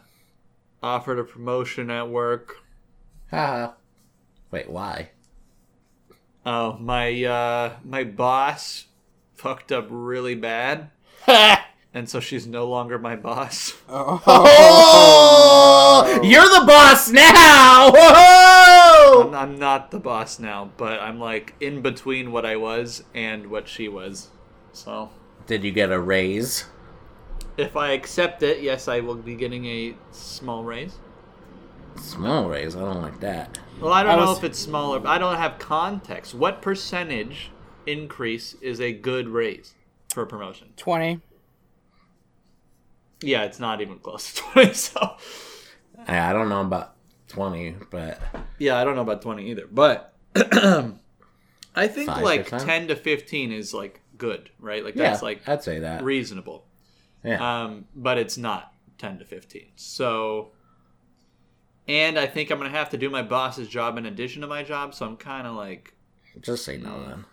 offered 0.83 1.19
a 1.19 1.23
promotion 1.23 1.89
at 1.89 2.07
work. 2.09 2.57
Haha. 3.29 3.73
Wait, 4.51 4.69
why? 4.69 5.09
Oh, 6.45 6.77
my 6.79 7.23
uh 7.23 7.73
my 7.83 8.03
boss 8.03 8.85
fucked 9.33 9.71
up 9.71 9.87
really 9.89 10.35
bad, 10.35 10.91
and 11.93 12.07
so 12.07 12.19
she's 12.19 12.45
no 12.45 12.67
longer 12.69 12.99
my 12.99 13.15
boss. 13.15 13.75
Oh, 13.89 14.21
you're 16.23 16.41
the 16.59 16.65
boss 16.65 17.09
now. 17.09 17.91
Whoa! 17.91 18.87
I'm, 19.01 19.33
I'm 19.35 19.59
not 19.59 19.91
the 19.91 19.99
boss 19.99 20.39
now, 20.39 20.71
but 20.77 20.99
I'm 20.99 21.19
like 21.19 21.55
in 21.59 21.81
between 21.81 22.31
what 22.31 22.45
I 22.45 22.55
was 22.55 23.03
and 23.13 23.47
what 23.47 23.67
she 23.67 23.87
was. 23.87 24.29
So 24.73 25.09
Did 25.47 25.63
you 25.63 25.71
get 25.71 25.91
a 25.91 25.99
raise? 25.99 26.65
if 27.57 27.75
I 27.75 27.91
accept 27.91 28.41
it, 28.43 28.61
yes, 28.63 28.87
I 28.87 29.01
will 29.01 29.15
be 29.15 29.35
getting 29.35 29.65
a 29.65 29.95
small 30.11 30.63
raise. 30.63 30.95
Small 31.97 32.47
raise. 32.49 32.75
I 32.75 32.79
don't 32.79 33.01
like 33.01 33.19
that. 33.19 33.59
Well, 33.79 33.91
I 33.93 34.03
don't 34.03 34.13
I 34.13 34.15
know 34.15 34.29
was- 34.29 34.37
if 34.37 34.43
it's 34.45 34.59
smaller. 34.59 35.01
I 35.05 35.17
don't 35.17 35.35
have 35.37 35.59
context. 35.59 36.33
What 36.33 36.61
percentage 36.61 37.51
increase 37.85 38.53
is 38.61 38.79
a 38.79 38.93
good 38.93 39.27
raise 39.27 39.73
for 40.13 40.23
a 40.23 40.27
promotion? 40.27 40.69
20. 40.77 41.19
Yeah, 43.21 43.43
it's 43.43 43.59
not 43.59 43.81
even 43.81 43.99
close 43.99 44.33
to 44.33 44.41
20. 44.41 44.73
So, 44.73 45.15
I, 46.07 46.29
I 46.29 46.33
don't 46.33 46.49
know 46.49 46.61
about 46.61 46.95
twenty, 47.31 47.75
but 47.89 48.19
yeah, 48.59 48.77
I 48.77 48.83
don't 48.83 48.95
know 48.95 49.01
about 49.01 49.21
20 49.21 49.49
either. 49.49 49.67
But 49.71 50.13
I 50.35 51.87
think 51.87 52.09
Five 52.09 52.23
like 52.23 52.47
10 52.47 52.89
to 52.89 52.95
15 52.95 53.51
is 53.51 53.73
like 53.73 54.01
good, 54.17 54.49
right? 54.59 54.83
Like 54.83 54.95
yeah, 54.95 55.09
that's 55.11 55.21
like 55.21 55.47
I'd 55.47 55.63
say 55.63 55.79
that. 55.79 56.03
reasonable. 56.03 56.65
yeah. 57.23 57.63
Um, 57.63 57.85
but 57.95 58.17
it's 58.17 58.37
not 58.37 58.73
10 58.97 59.19
to 59.19 59.25
15. 59.25 59.67
So, 59.75 60.51
and 61.87 62.19
I 62.19 62.27
think 62.27 62.51
I'm 62.51 62.59
going 62.59 62.71
to 62.71 62.77
have 62.77 62.89
to 62.91 62.97
do 62.97 63.09
my 63.09 63.21
boss's 63.23 63.67
job 63.67 63.97
in 63.97 64.05
addition 64.05 64.41
to 64.41 64.47
my 64.47 64.63
job. 64.63 64.93
So 64.93 65.05
I'm 65.05 65.17
kind 65.17 65.47
of 65.47 65.55
like, 65.55 65.93
Just 66.41 66.65
say 66.65 66.77
no 66.77 67.03
then. 67.05 67.25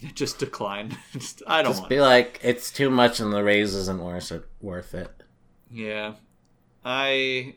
just 0.14 0.38
decline. 0.38 0.96
Just- 1.12 1.42
I 1.46 1.62
don't 1.62 1.72
Just 1.72 1.88
be 1.88 2.00
like, 2.00 2.38
it's 2.42 2.70
too 2.70 2.90
much, 2.90 3.18
and 3.20 3.32
the 3.32 3.42
raise 3.42 3.74
isn't 3.74 4.02
worth 4.02 4.30
it. 4.32 4.44
Worth 4.60 4.94
it. 4.94 5.10
Yeah, 5.70 6.14
I 6.84 7.56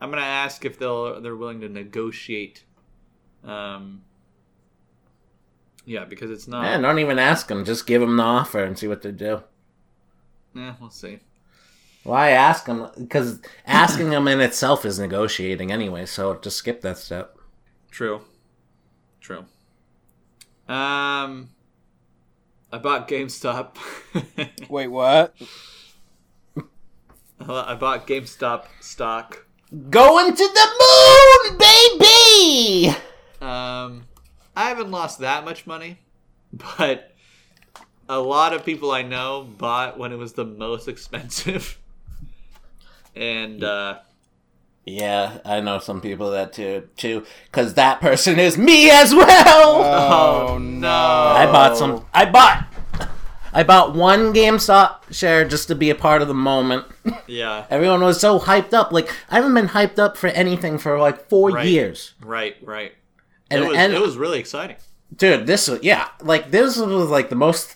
I'm 0.00 0.10
gonna 0.10 0.22
ask 0.22 0.64
if 0.64 0.78
they'll 0.78 1.20
they're 1.20 1.36
willing 1.36 1.60
to 1.60 1.68
negotiate. 1.68 2.64
Um, 3.44 4.02
yeah, 5.84 6.04
because 6.04 6.30
it's 6.30 6.48
not. 6.48 6.62
Man, 6.62 6.82
don't 6.82 6.98
even 6.98 7.18
ask 7.18 7.48
them. 7.48 7.64
Just 7.64 7.86
give 7.86 8.00
them 8.00 8.16
the 8.16 8.22
offer 8.22 8.62
and 8.62 8.78
see 8.78 8.88
what 8.88 9.02
they 9.02 9.12
do. 9.12 9.42
Yeah, 10.54 10.74
we'll 10.80 10.90
see. 10.90 11.20
Why 12.02 12.30
ask 12.30 12.66
them? 12.66 12.88
Because 12.96 13.40
asking 13.66 14.10
them 14.10 14.28
in 14.28 14.40
itself 14.40 14.84
is 14.84 14.98
negotiating 14.98 15.72
anyway. 15.72 16.06
So 16.06 16.38
just 16.40 16.56
skip 16.56 16.80
that 16.82 16.98
step. 16.98 17.36
True. 17.90 18.20
True. 19.20 19.44
Um, 20.68 21.50
I 22.72 22.78
bought 22.80 23.08
GameStop. 23.08 23.76
Wait, 24.68 24.88
what? 24.88 25.34
I 27.40 27.74
bought 27.74 28.06
GameStop 28.06 28.66
stock. 28.80 29.46
Going 29.90 30.34
to 30.34 30.48
the 30.54 30.68
moon, 30.80 31.58
baby. 31.58 32.88
Um, 33.42 34.04
I 34.56 34.68
haven't 34.68 34.90
lost 34.90 35.18
that 35.18 35.44
much 35.44 35.66
money, 35.66 35.98
but 36.78 37.12
a 38.08 38.18
lot 38.18 38.54
of 38.54 38.64
people 38.64 38.90
I 38.90 39.02
know 39.02 39.46
bought 39.58 39.98
when 39.98 40.12
it 40.12 40.16
was 40.16 40.32
the 40.32 40.46
most 40.46 40.88
expensive, 40.88 41.78
and 43.16 43.62
uh, 43.62 43.98
Yeah, 44.86 45.40
I 45.44 45.60
know 45.60 45.78
some 45.78 46.00
people 46.00 46.30
that 46.30 46.54
too, 46.54 46.88
too, 46.96 47.26
because 47.46 47.74
that 47.74 48.00
person 48.00 48.38
is 48.38 48.56
me 48.56 48.88
as 48.90 49.14
well. 49.14 49.82
Oh, 50.52 50.58
no! 50.58 50.88
I 50.88 51.44
bought 51.46 51.76
some. 51.76 52.06
I 52.14 52.24
bought. 52.24 52.64
I 53.58 53.62
bought 53.62 53.94
one 53.94 54.34
GameStop 54.34 55.12
share 55.12 55.46
just 55.48 55.68
to 55.68 55.74
be 55.74 55.88
a 55.88 55.94
part 55.94 56.20
of 56.20 56.28
the 56.28 56.34
moment. 56.34 56.84
Yeah. 57.26 57.64
Everyone 57.70 58.02
was 58.02 58.20
so 58.20 58.38
hyped 58.38 58.74
up. 58.74 58.92
Like 58.92 59.08
I 59.30 59.36
haven't 59.36 59.54
been 59.54 59.68
hyped 59.68 59.98
up 59.98 60.16
for 60.18 60.26
anything 60.28 60.76
for 60.78 60.98
like 60.98 61.28
four 61.28 61.50
Right. 61.50 61.66
years, 61.66 62.12
Right. 62.20 62.56
Right. 62.62 62.92
and 63.50 63.64
it 63.64 63.68
was 63.68 63.76
and 63.78 63.92
it 63.94 64.00
was 64.00 64.16
really 64.18 64.38
exciting. 64.38 64.76
dude, 65.16 65.46
this 65.46 65.68
was 65.68 65.82
yeah, 65.82 66.08
like 66.20 66.50
this 66.50 66.76
was 66.76 67.08
like 67.08 67.30
the 67.30 67.36
most 67.36 67.74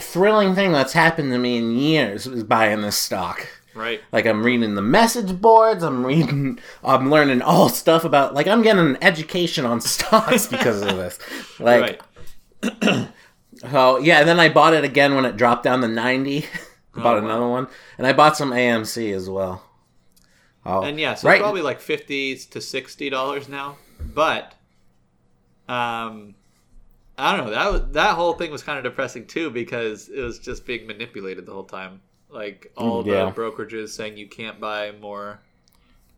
thrilling 0.00 0.54
thing 0.54 0.70
that's 0.70 0.92
happened 0.92 1.32
to 1.32 1.38
me 1.38 1.56
in 1.58 1.72
years 1.76 2.28
was 2.28 2.44
buying 2.44 2.82
this 2.82 2.96
stock. 2.96 3.46
Right. 3.74 4.00
Like 4.12 4.26
I'm 4.26 4.42
reading 4.44 4.74
the 4.74 4.82
message 4.82 5.40
boards, 5.40 5.82
I'm 5.82 6.04
reading, 6.06 6.58
I'm 6.84 7.10
learning 7.10 7.42
all 7.42 7.68
stuff 7.68 8.04
about. 8.04 8.34
Like 8.34 8.46
I'm 8.46 8.62
getting 8.62 8.86
an 8.86 8.98
education 9.02 9.64
on 9.64 9.80
stocks 9.94 10.46
because 10.46 10.82
of 10.82 10.96
this. 10.96 11.18
Like, 11.58 12.02
right. 12.62 13.08
oh 13.64 13.98
yeah, 13.98 14.20
and 14.20 14.28
then 14.28 14.40
I 14.40 14.48
bought 14.48 14.74
it 14.74 14.84
again 14.84 15.14
when 15.14 15.24
it 15.24 15.36
dropped 15.36 15.64
down 15.64 15.80
to 15.82 15.88
ninety. 15.88 16.46
bought 16.94 17.16
Oh, 17.16 17.22
wow. 17.22 17.26
another 17.26 17.48
one, 17.48 17.68
and 17.96 18.06
I 18.06 18.12
bought 18.12 18.36
some 18.36 18.52
AMC 18.52 19.12
as 19.12 19.30
well. 19.30 19.62
Oh, 20.64 20.82
And 20.82 20.98
yeah, 21.00 21.14
so 21.14 21.28
right. 21.28 21.34
it's 21.34 21.42
probably 21.42 21.62
like 21.62 21.80
fifty 21.80 22.36
to 22.36 22.60
sixty 22.60 23.10
dollars 23.10 23.48
now. 23.48 23.78
But 24.00 24.54
um 25.68 26.34
I 27.18 27.36
don't 27.36 27.46
know, 27.46 27.52
that 27.52 27.72
was, 27.72 27.82
that 27.92 28.14
whole 28.16 28.34
thing 28.34 28.50
was 28.52 28.62
kind 28.62 28.78
of 28.78 28.84
depressing 28.84 29.26
too 29.26 29.50
because 29.50 30.08
it 30.08 30.20
was 30.22 30.38
just 30.38 30.66
being 30.66 30.86
manipulated 30.86 31.46
the 31.46 31.52
whole 31.52 31.64
time. 31.64 32.00
Like 32.30 32.72
all 32.76 33.02
Mm, 33.02 33.06
yeah. 33.06 33.30
the 33.30 33.32
brokerages 33.32 33.90
saying 33.90 34.16
you 34.16 34.28
can't 34.28 34.60
buy 34.60 34.92
more 34.92 35.40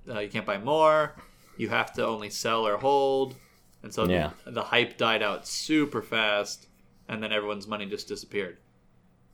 uh, 0.09 0.21
you 0.21 0.29
can't 0.31 0.47
buy 0.47 0.59
more, 0.59 1.15
you 1.57 1.69
have 1.71 1.93
to 1.95 2.07
only 2.07 2.31
sell 2.31 2.67
or 2.67 2.79
hold. 2.79 3.37
And 3.83 3.95
so 3.95 4.07
Yeah. 4.07 4.31
the, 4.45 4.53
the 4.53 4.63
hype 4.65 4.99
died 4.99 5.23
out 5.23 5.47
super 5.49 6.03
fast 6.03 6.67
and 7.11 7.23
then 7.23 7.31
everyone's 7.33 7.67
money 7.67 7.85
just 7.87 8.09
disappeared. 8.09 8.57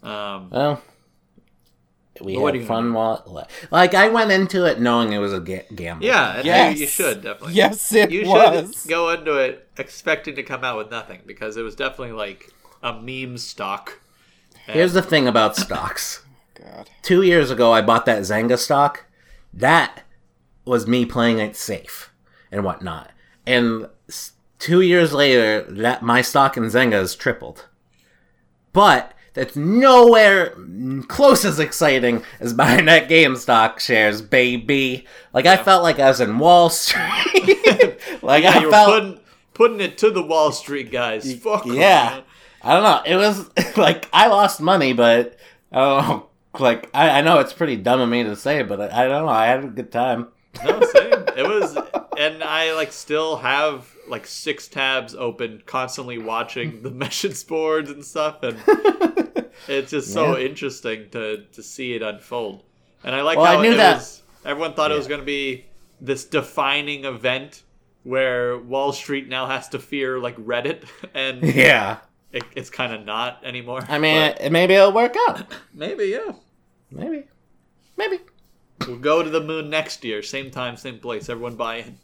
Um 0.02 0.50
Well, 0.50 0.82
we 2.20 2.34
had 2.34 2.66
fun 2.66 2.92
while 2.94 3.22
it 3.38 3.46
like 3.70 3.92
I 3.94 4.08
went 4.08 4.30
into 4.32 4.64
it 4.64 4.80
knowing 4.80 5.12
it 5.12 5.18
was 5.18 5.34
a 5.34 5.40
ga- 5.40 5.66
gamble. 5.74 6.06
yeah, 6.06 6.36
and 6.38 6.46
Yes. 6.46 6.74
you, 6.74 6.80
you 6.82 6.86
should 6.86 7.22
definitely. 7.22 7.54
Yes, 7.54 7.92
it 7.92 8.10
you 8.10 8.26
was. 8.26 8.80
should 8.82 8.88
go 8.90 9.10
into 9.10 9.36
it 9.36 9.68
expecting 9.76 10.34
to 10.36 10.42
come 10.42 10.64
out 10.64 10.78
with 10.78 10.90
nothing 10.90 11.20
because 11.26 11.56
it 11.58 11.62
was 11.62 11.74
definitely 11.76 12.12
like 12.12 12.50
a 12.82 12.94
meme 12.94 13.36
stock. 13.38 14.00
And- 14.66 14.74
Here's 14.76 14.94
the 14.94 15.02
thing 15.02 15.28
about 15.28 15.56
stocks. 15.56 16.22
God. 16.54 16.88
Two 17.02 17.20
years 17.22 17.50
ago, 17.50 17.70
I 17.72 17.82
bought 17.82 18.06
that 18.06 18.22
Zynga 18.22 18.58
stock. 18.58 19.04
That 19.52 20.02
was 20.64 20.86
me 20.86 21.04
playing 21.04 21.38
it 21.38 21.54
safe 21.54 22.10
and 22.50 22.64
whatnot. 22.64 23.10
And 23.46 23.88
s- 24.08 24.32
two 24.58 24.80
years 24.80 25.12
later, 25.12 25.62
that 25.62 26.02
my 26.02 26.22
stock 26.22 26.56
in 26.56 26.64
Zynga 26.64 26.92
has 26.92 27.14
tripled. 27.14 27.66
But 28.72 29.12
that's 29.36 29.54
nowhere 29.54 30.54
close 31.08 31.44
as 31.44 31.60
exciting 31.60 32.22
as 32.40 32.52
buying 32.54 32.86
that 32.86 33.08
GameStop 33.08 33.78
shares, 33.78 34.22
baby. 34.22 35.06
Like 35.32 35.46
I 35.46 35.56
felt 35.56 35.82
like 35.82 35.98
I 35.98 36.08
was 36.08 36.20
in 36.20 36.38
Wall 36.38 36.70
Street. 36.70 38.00
like 38.22 38.44
yeah, 38.44 38.52
I 38.54 38.60
you 38.60 38.66
were 38.66 38.72
felt 38.72 38.88
putting 38.88 39.20
putting 39.54 39.80
it 39.80 39.98
to 39.98 40.10
the 40.10 40.22
Wall 40.22 40.52
Street 40.52 40.90
guys. 40.90 41.34
Fuck 41.34 41.66
yeah. 41.66 42.22
I 42.62 42.72
don't 42.72 42.82
know. 42.82 43.02
It 43.04 43.16
was 43.16 43.50
like 43.76 44.08
I 44.12 44.28
lost 44.28 44.60
money, 44.60 44.92
but 44.92 45.36
I 45.70 45.78
don't 45.78 46.08
know. 46.08 46.26
Like 46.58 46.88
I, 46.94 47.18
I 47.18 47.20
know 47.20 47.38
it's 47.40 47.52
pretty 47.52 47.76
dumb 47.76 48.00
of 48.00 48.08
me 48.08 48.22
to 48.22 48.34
say, 48.36 48.62
but 48.62 48.80
I, 48.80 49.04
I 49.04 49.08
don't 49.08 49.26
know. 49.26 49.32
I 49.32 49.46
had 49.46 49.64
a 49.64 49.68
good 49.68 49.92
time. 49.92 50.28
No. 50.64 50.80
It 51.36 51.46
was, 51.46 51.76
and 52.16 52.42
I 52.42 52.72
like 52.74 52.92
still 52.92 53.36
have 53.36 53.90
like 54.08 54.26
six 54.26 54.68
tabs 54.68 55.14
open, 55.14 55.62
constantly 55.66 56.18
watching 56.18 56.82
the 56.82 56.90
message 57.04 57.46
boards 57.46 57.90
and 57.90 58.04
stuff, 58.04 58.42
and 58.42 58.58
it's 59.68 59.90
just 59.90 60.12
so 60.12 60.36
Yeah. 60.36 60.46
interesting 60.46 61.10
to 61.10 61.44
to 61.52 61.62
see 61.62 61.94
it 61.94 62.02
unfold. 62.02 62.62
And 63.04 63.14
I 63.14 63.22
like 63.22 63.36
Well, 63.36 63.46
how 63.46 63.58
I 63.58 63.62
knew 63.62 63.72
it 63.72 63.76
that- 63.76 63.96
was. 63.96 64.22
Everyone 64.44 64.74
thought 64.74 64.92
it 64.92 64.96
was 64.96 65.08
going 65.08 65.20
to 65.20 65.26
be 65.26 65.66
this 66.00 66.24
defining 66.24 67.04
event 67.04 67.64
where 68.04 68.56
Wall 68.58 68.92
Street 68.92 69.28
now 69.28 69.46
has 69.46 69.68
to 69.70 69.78
fear 69.80 70.18
like 70.20 70.36
Reddit, 70.36 70.84
and 71.14 71.42
Yeah. 71.42 71.98
it, 72.32 72.44
it's 72.54 72.70
kind 72.70 72.92
of 72.94 73.04
not 73.04 73.44
anymore. 73.44 73.84
I 73.88 73.98
mean, 73.98 74.16
it, 74.16 74.52
maybe 74.52 74.74
it'll 74.74 74.92
work 74.92 75.16
out. 75.28 75.52
maybe 75.74 76.04
yeah. 76.06 76.32
Maybe. 76.92 77.24
Maybe. 77.96 78.20
We'll 78.86 78.96
go 78.98 79.22
to 79.22 79.30
the 79.30 79.40
moon 79.40 79.70
next 79.70 80.04
year, 80.04 80.22
same 80.22 80.50
time, 80.50 80.76
same 80.76 80.98
place. 80.98 81.28
Everyone 81.28 81.56
buy 81.56 81.76
in. 81.76 81.98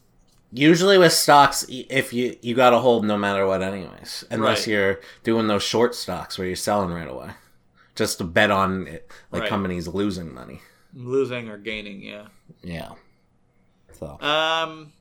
Usually 0.55 0.99
with 0.99 1.13
stocks, 1.13 1.65
if 1.69 2.13
you 2.13 2.37
you 2.43 2.55
got 2.55 2.71
to 2.71 2.79
hold 2.79 3.05
no 3.05 3.17
matter 3.17 3.47
what, 3.47 3.63
anyways, 3.63 4.25
unless 4.31 4.61
Right. 4.61 4.67
you're 4.69 5.01
doing 5.25 5.47
those 5.49 5.63
short 5.63 5.95
stocks 5.95 6.37
where 6.39 6.47
you're 6.47 6.57
selling 6.57 6.91
right 6.91 7.09
away, 7.09 7.31
just 7.95 8.19
to 8.19 8.25
bet 8.25 8.51
on 8.51 8.87
it, 8.87 9.11
like 9.31 9.43
Right. 9.43 9.49
companies 9.49 9.89
losing 9.89 10.33
money. 10.35 10.61
Losing 10.95 11.49
or 11.49 11.57
gaining, 11.57 12.03
yeah. 12.03 12.27
Yeah. 12.63 12.91
So 13.99 14.19
Um, 14.21 14.93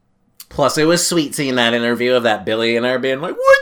plus, 0.50 0.78
it 0.78 0.86
was 0.86 1.06
sweet 1.06 1.36
seeing 1.36 1.56
that 1.56 1.74
interview 1.74 2.14
of 2.14 2.24
that 2.24 2.46
billionaire 2.46 3.00
being 3.00 3.20
like, 3.20 3.36
"What?" 3.36 3.61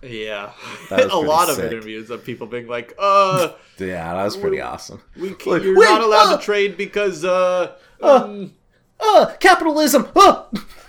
The-" 0.00 0.08
yeah. 0.08 0.52
A 0.90 1.16
lot 1.16 1.48
of 1.50 1.58
interviews 1.60 2.10
of 2.10 2.24
people 2.24 2.46
being 2.46 2.66
like, 2.68 2.94
"Uh, 2.98 3.50
Yeah, 3.78 4.14
that 4.14 4.24
was 4.24 4.36
pretty 4.36 4.60
awesome. 4.60 5.00
we 5.16 5.28
can't, 5.30 5.46
Like, 5.46 5.62
you're 5.62 5.78
wait, 5.78 5.84
not 5.86 6.00
allowed 6.02 6.32
uh, 6.32 6.36
to 6.38 6.42
trade 6.42 6.76
because 6.76 7.24
uh, 7.24 7.76
um, 8.00 8.54
Uh, 9.00 9.34
capitalism. 9.40 10.08
Uh. 10.16 10.44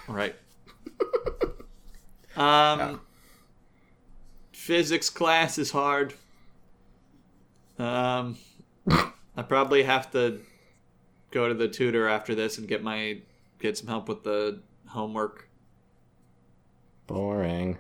right." 0.08 0.36
Um, 2.38 3.02
physics 4.54 5.10
class 5.10 5.58
is 5.58 5.72
hard. 5.72 6.14
Um, 7.78 8.38
I 8.90 9.42
probably 9.46 9.84
have 9.84 10.10
to 10.12 10.40
go 11.32 11.50
to 11.50 11.54
the 11.54 11.68
tutor 11.68 12.08
after 12.08 12.36
this 12.36 12.58
and 12.58 12.66
get 12.66 12.82
my 12.82 13.20
get 13.60 13.78
some 13.78 13.88
help 13.88 14.08
with 14.08 14.24
the 14.24 14.62
homework. 14.88 15.50
Boring. 17.08 17.78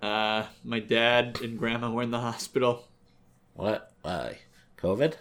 Uh, 0.00 0.46
my 0.64 0.78
dad 0.80 1.40
and 1.42 1.58
grandma 1.58 1.90
were 1.90 2.02
in 2.02 2.10
the 2.10 2.20
hospital. 2.20 2.84
What? 3.54 3.92
Why? 4.02 4.38
COVID? 4.80 5.14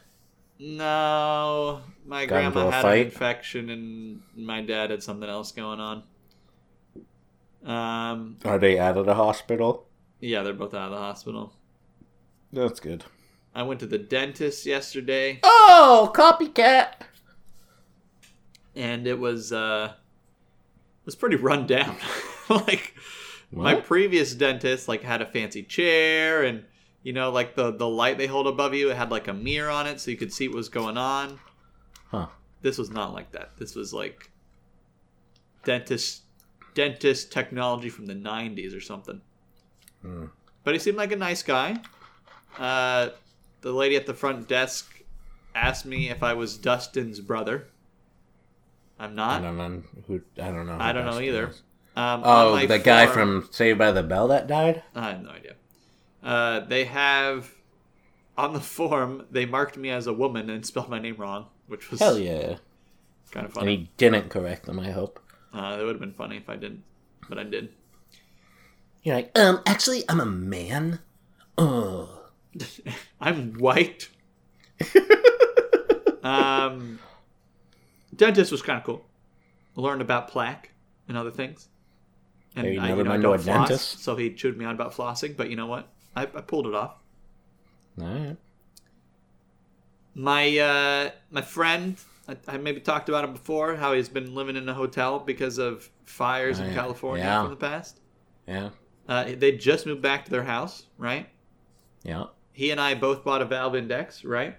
No, 0.60 1.82
my 2.06 2.26
Got 2.26 2.54
grandma 2.54 2.70
had 2.72 2.82
fight? 2.82 2.96
an 3.00 3.06
infection, 3.06 3.70
and 3.70 4.22
my 4.36 4.62
dad 4.62 4.90
had 4.92 5.04
something 5.04 5.30
else 5.30 5.52
going 5.52 5.80
on. 5.80 6.04
Um, 7.66 8.38
Are 8.46 8.58
they 8.58 8.80
out 8.80 8.98
of 8.98 9.06
the 9.06 9.16
hospital? 9.16 9.88
yeah, 10.20 10.42
they're 10.44 10.54
both 10.54 10.74
out 10.74 10.86
of 10.86 10.92
the 10.92 10.98
hospital. 10.98 11.54
That's 12.54 12.80
good. 12.80 13.04
I 13.54 13.64
went 13.64 13.80
to 13.82 13.86
the 13.88 13.98
dentist 13.98 14.66
yesterday, 14.66 15.40
Oh, 15.44 16.12
copycat. 16.16 16.94
and 18.76 19.06
it 19.08 19.20
was 19.20 19.52
uh, 19.52 19.94
it 19.94 21.06
was 21.06 21.16
pretty 21.16 21.36
run 21.36 21.66
down. 21.68 21.98
like 22.50 22.94
my 23.64 23.76
previous 23.76 24.34
dentist, 24.34 24.88
like 24.88 25.04
had 25.04 25.22
a 25.22 25.26
fancy 25.26 25.64
chair, 25.64 26.44
and 26.44 26.64
you 27.04 27.14
know, 27.14 27.32
like 27.32 27.56
the 27.56 27.72
the 27.72 27.88
light 27.88 28.18
they 28.18 28.28
hold 28.28 28.48
above 28.48 28.74
you, 28.74 28.92
it 28.92 28.98
had 28.98 29.12
like 29.12 29.28
a 29.28 29.34
mirror 29.34 29.70
on 29.70 29.88
it, 29.88 30.00
so 30.00 30.12
you 30.12 30.18
could 30.18 30.34
see 30.34 30.48
what 30.48 30.58
was 30.58 30.70
going 30.70 30.98
on. 30.98 31.40
Huh. 32.10 32.28
this 32.62 32.78
was 32.78 32.90
not 32.90 33.14
like 33.14 33.32
that. 33.34 33.58
This 33.58 33.76
was 33.76 33.94
like 33.94 34.32
dentist 35.64 36.24
dentist 36.74 37.32
technology 37.32 37.90
from 37.90 38.06
the 38.06 38.14
90s 38.14 38.76
or 38.76 38.80
something. 38.80 39.20
Hmm. 40.02 40.26
But 40.64 40.76
he 40.76 40.80
seemed 40.80 40.98
like 40.98 41.12
a 41.12 41.16
nice 41.16 41.42
guy. 41.42 41.78
Uh, 42.58 43.10
the 43.62 43.72
lady 43.72 43.96
at 43.96 44.06
the 44.06 44.14
front 44.14 44.48
desk 44.48 45.02
asked 45.56 45.86
me 45.86 46.10
if 46.10 46.22
I 46.22 46.34
was 46.34 46.58
Dustin's 46.58 47.20
brother. 47.20 47.68
I'm 49.00 49.16
not. 49.16 49.42
I 49.42 49.46
don't 49.46 49.58
know 49.58 49.84
who. 50.08 50.22
I 50.42 50.52
don't 50.52 50.68
know. 50.68 50.78
I 50.80 50.92
don't 50.92 51.06
know 51.06 51.20
either. 51.20 51.48
is. 51.48 51.62
Um, 51.98 52.22
Oh, 52.24 52.68
the 52.68 52.78
guy 52.78 53.08
from 53.08 53.50
Saved 53.52 53.80
by 53.80 53.92
the 53.92 54.04
Bell 54.04 54.28
that 54.28 54.46
died. 54.46 54.84
I 54.94 55.10
have 55.10 55.24
no 55.24 55.32
idea. 55.32 55.56
Uh, 56.22 56.60
they 56.60 56.86
have 56.86 57.50
on 58.38 58.54
the 58.54 58.60
form 58.60 59.26
they 59.32 59.48
marked 59.48 59.78
me 59.78 59.90
as 59.90 60.06
a 60.06 60.14
woman 60.14 60.48
and 60.52 60.64
spelled 60.64 60.90
my 60.90 61.00
name 61.00 61.16
wrong, 61.18 61.48
which 61.66 61.90
was 61.90 62.00
Hell 62.00 62.20
yeah! 62.20 62.58
kind 63.32 63.48
of 63.48 63.54
funny. 63.54 63.72
And 63.74 63.80
he 63.82 63.90
didn't 63.98 64.30
correct 64.30 64.68
them. 64.68 64.80
I 64.80 64.92
hope. 64.92 65.20
Uh, 65.52 65.76
that 65.76 65.84
would 65.84 65.96
have 65.96 66.00
been 66.00 66.14
funny 66.14 66.38
if 66.38 66.48
I 66.50 66.56
didn't, 66.56 66.84
but 67.28 67.40
I 67.40 67.44
did. 67.44 67.70
You're 69.02 69.16
like, 69.16 69.38
um, 69.38 69.62
actually, 69.66 70.04
I'm 70.08 70.20
a 70.20 70.26
man. 70.26 71.00
Ugh. 71.58 72.10
I'm 73.20 73.54
white. 73.54 74.10
um, 76.24 77.00
dentist 78.16 78.52
was 78.52 78.62
kind 78.62 78.78
of 78.78 78.84
cool. 78.84 79.06
Learned 79.76 80.02
about 80.02 80.28
plaque 80.28 80.72
and 81.08 81.18
other 81.18 81.32
things. 81.32 81.70
And 82.58 82.74
you 82.74 82.80
I, 82.82 82.88
never 82.90 83.04
know, 83.04 83.12
I 83.12 83.18
don't 83.18 83.40
floss, 83.40 83.68
dentist? 83.70 84.04
so 84.04 84.16
he 84.16 84.34
chewed 84.34 84.58
me 84.58 84.66
out 84.66 84.74
about 84.76 84.94
flossing. 84.94 85.36
But 85.38 85.50
you 85.50 85.56
know 85.56 85.68
what? 85.68 85.88
I, 86.16 86.24
I 86.24 86.42
pulled 86.42 86.68
it 86.68 86.74
off. 86.74 86.96
All 88.02 88.08
right. 88.08 88.36
My 90.16 90.58
uh, 90.58 91.12
my 91.30 91.42
friend 91.42 91.98
I, 92.28 92.36
I 92.48 92.58
maybe 92.58 92.80
talked 92.80 93.10
about 93.10 93.24
him 93.24 93.34
before. 93.34 93.76
How 93.76 93.94
he's 93.94 94.10
been 94.10 94.34
living 94.34 94.56
in 94.56 94.68
a 94.68 94.74
hotel 94.74 95.20
because 95.20 95.58
of 95.58 95.90
fires 96.06 96.60
Oh, 96.60 96.64
in 96.64 96.70
yeah. 96.70 96.76
California 96.76 97.24
Yeah. 97.24 97.42
from 97.42 97.50
the 97.52 97.56
past. 97.58 98.00
Yeah. 98.48 98.70
Uh, 99.08 99.26
they 99.38 99.54
just 99.54 99.86
moved 99.86 100.02
back 100.02 100.26
to 100.26 100.32
their 100.32 100.44
house, 100.44 100.84
right? 100.98 101.30
Yeah. 102.04 102.26
He 102.52 102.72
and 102.72 102.82
I 102.82 102.96
both 102.96 103.24
bought 103.24 103.42
a 103.42 103.46
Valve 103.46 103.76
Index, 103.76 104.26
right? 104.26 104.58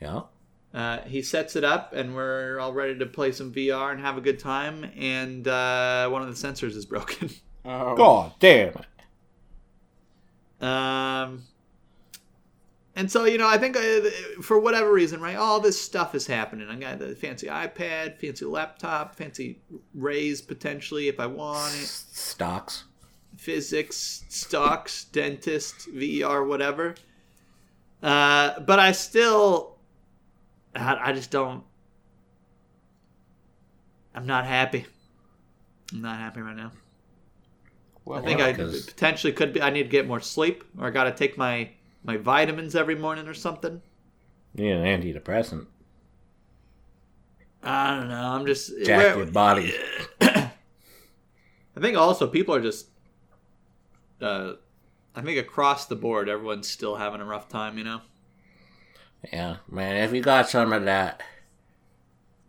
Yeah. 0.00 0.22
Uh, 0.74 0.98
he 1.02 1.20
sets 1.20 1.54
it 1.54 1.64
up, 1.64 1.92
and 1.92 2.14
we're 2.14 2.58
all 2.58 2.72
ready 2.72 2.98
to 2.98 3.06
play 3.06 3.30
some 3.32 3.52
VR 3.52 3.92
and 3.92 4.00
have 4.00 4.16
a 4.16 4.22
good 4.22 4.38
time. 4.38 4.90
And 4.96 5.46
uh, 5.46 6.08
one 6.08 6.22
of 6.22 6.28
the 6.28 6.48
sensors 6.48 6.76
is 6.76 6.86
broken. 6.86 7.30
Oh. 7.64 7.94
God 7.94 8.32
damn 8.40 8.74
it. 8.74 10.66
Um, 10.66 11.44
and 12.94 13.10
so 13.10 13.24
you 13.24 13.38
know, 13.38 13.48
I 13.48 13.56
think 13.56 13.76
uh, 13.76 14.10
for 14.42 14.58
whatever 14.58 14.92
reason, 14.92 15.20
right, 15.20 15.36
all 15.36 15.60
this 15.60 15.80
stuff 15.80 16.14
is 16.14 16.26
happening. 16.26 16.68
I 16.68 16.76
got 16.76 16.98
the 16.98 17.14
fancy 17.14 17.46
iPad, 17.46 18.18
fancy 18.18 18.44
laptop, 18.44 19.14
fancy 19.14 19.60
raise 19.94 20.42
potentially 20.42 21.08
if 21.08 21.18
I 21.18 21.26
want 21.26 21.72
it. 21.74 21.86
Stocks. 21.86 22.84
Physics, 23.36 24.24
stocks, 24.28 25.04
dentist, 25.04 25.88
VR, 25.94 26.46
whatever. 26.46 26.94
Uh, 28.02 28.60
but 28.60 28.78
I 28.78 28.92
still, 28.92 29.71
I, 30.74 31.10
I 31.10 31.12
just 31.12 31.30
don't. 31.30 31.64
I'm 34.14 34.26
not 34.26 34.44
happy. 34.46 34.86
I'm 35.92 36.02
not 36.02 36.18
happy 36.18 36.40
right 36.40 36.56
now. 36.56 36.72
Well, 38.04 38.18
I 38.18 38.22
think 38.22 38.40
I 38.40 38.48
I 38.50 38.52
'cause- 38.52 38.86
potentially 38.86 39.32
could 39.32 39.52
be. 39.52 39.62
I 39.62 39.70
need 39.70 39.84
to 39.84 39.88
get 39.88 40.06
more 40.06 40.20
sleep, 40.20 40.64
or 40.78 40.86
I 40.86 40.90
got 40.90 41.04
to 41.04 41.12
take 41.12 41.36
my 41.38 41.70
my 42.04 42.16
vitamins 42.16 42.74
every 42.74 42.94
morning 42.96 43.28
or 43.28 43.34
something. 43.34 43.80
You 44.54 44.64
need 44.64 44.72
an 44.72 45.00
antidepressant. 45.02 45.66
I 47.62 47.96
don't 47.96 48.08
know. 48.08 48.20
I'm 48.20 48.44
just 48.44 48.72
Jack 48.84 49.16
your 49.16 49.26
body. 49.26 49.72
I 50.20 51.80
think 51.80 51.96
also 51.96 52.26
people 52.26 52.54
are 52.54 52.60
just. 52.60 52.88
Uh, 54.20 54.54
I 55.14 55.20
think 55.22 55.38
across 55.38 55.86
the 55.86 55.96
board, 55.96 56.28
everyone's 56.28 56.68
still 56.68 56.96
having 56.96 57.20
a 57.20 57.24
rough 57.24 57.48
time. 57.48 57.78
You 57.78 57.84
know. 57.84 58.00
Yeah, 59.32 59.56
man. 59.70 59.96
If 60.04 60.12
you 60.12 60.20
got 60.22 60.48
some 60.48 60.72
of 60.72 60.84
that, 60.86 61.22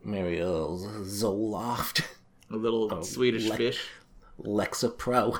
maybe 0.03 0.39
a 0.39 0.49
little 0.49 0.79
Zoloft, 1.03 2.03
A 2.51 2.55
little 2.55 2.89
Oh, 2.93 3.01
Swedish 3.03 3.45
le- 3.45 3.57
fish. 3.57 3.87
Lexapro. 4.41 5.39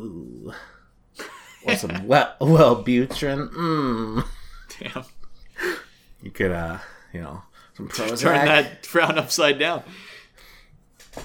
Ooh. 0.00 0.52
Or 1.66 1.76
some 1.76 2.06
well, 2.06 2.34
Wellbutrin. 2.40 3.50
Mmm. 3.50 4.24
Damn. 4.78 5.04
You 6.22 6.30
could, 6.30 6.52
uh, 6.52 6.78
you 7.12 7.20
know, 7.20 7.42
some 7.74 7.86
Prozac. 7.90 8.18
Turn 8.20 8.46
that 8.46 8.86
frown 8.86 9.18
upside 9.18 9.58
down. 9.58 9.82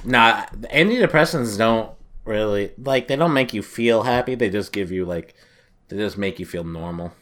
Nah, 0.04 0.46
antidepressants 0.74 1.58
don't 1.58 1.90
really 2.26 2.74
like. 2.78 3.08
They 3.08 3.16
don't 3.16 3.34
make 3.34 3.54
you 3.54 3.62
feel 3.64 4.04
happy. 4.04 4.36
They 4.36 4.50
just 4.50 4.74
give 4.74 4.92
you 4.92 5.06
like, 5.06 5.36
they 5.88 5.96
just 5.96 6.18
make 6.18 6.38
you 6.38 6.46
feel 6.46 6.66
normal. 6.66 7.14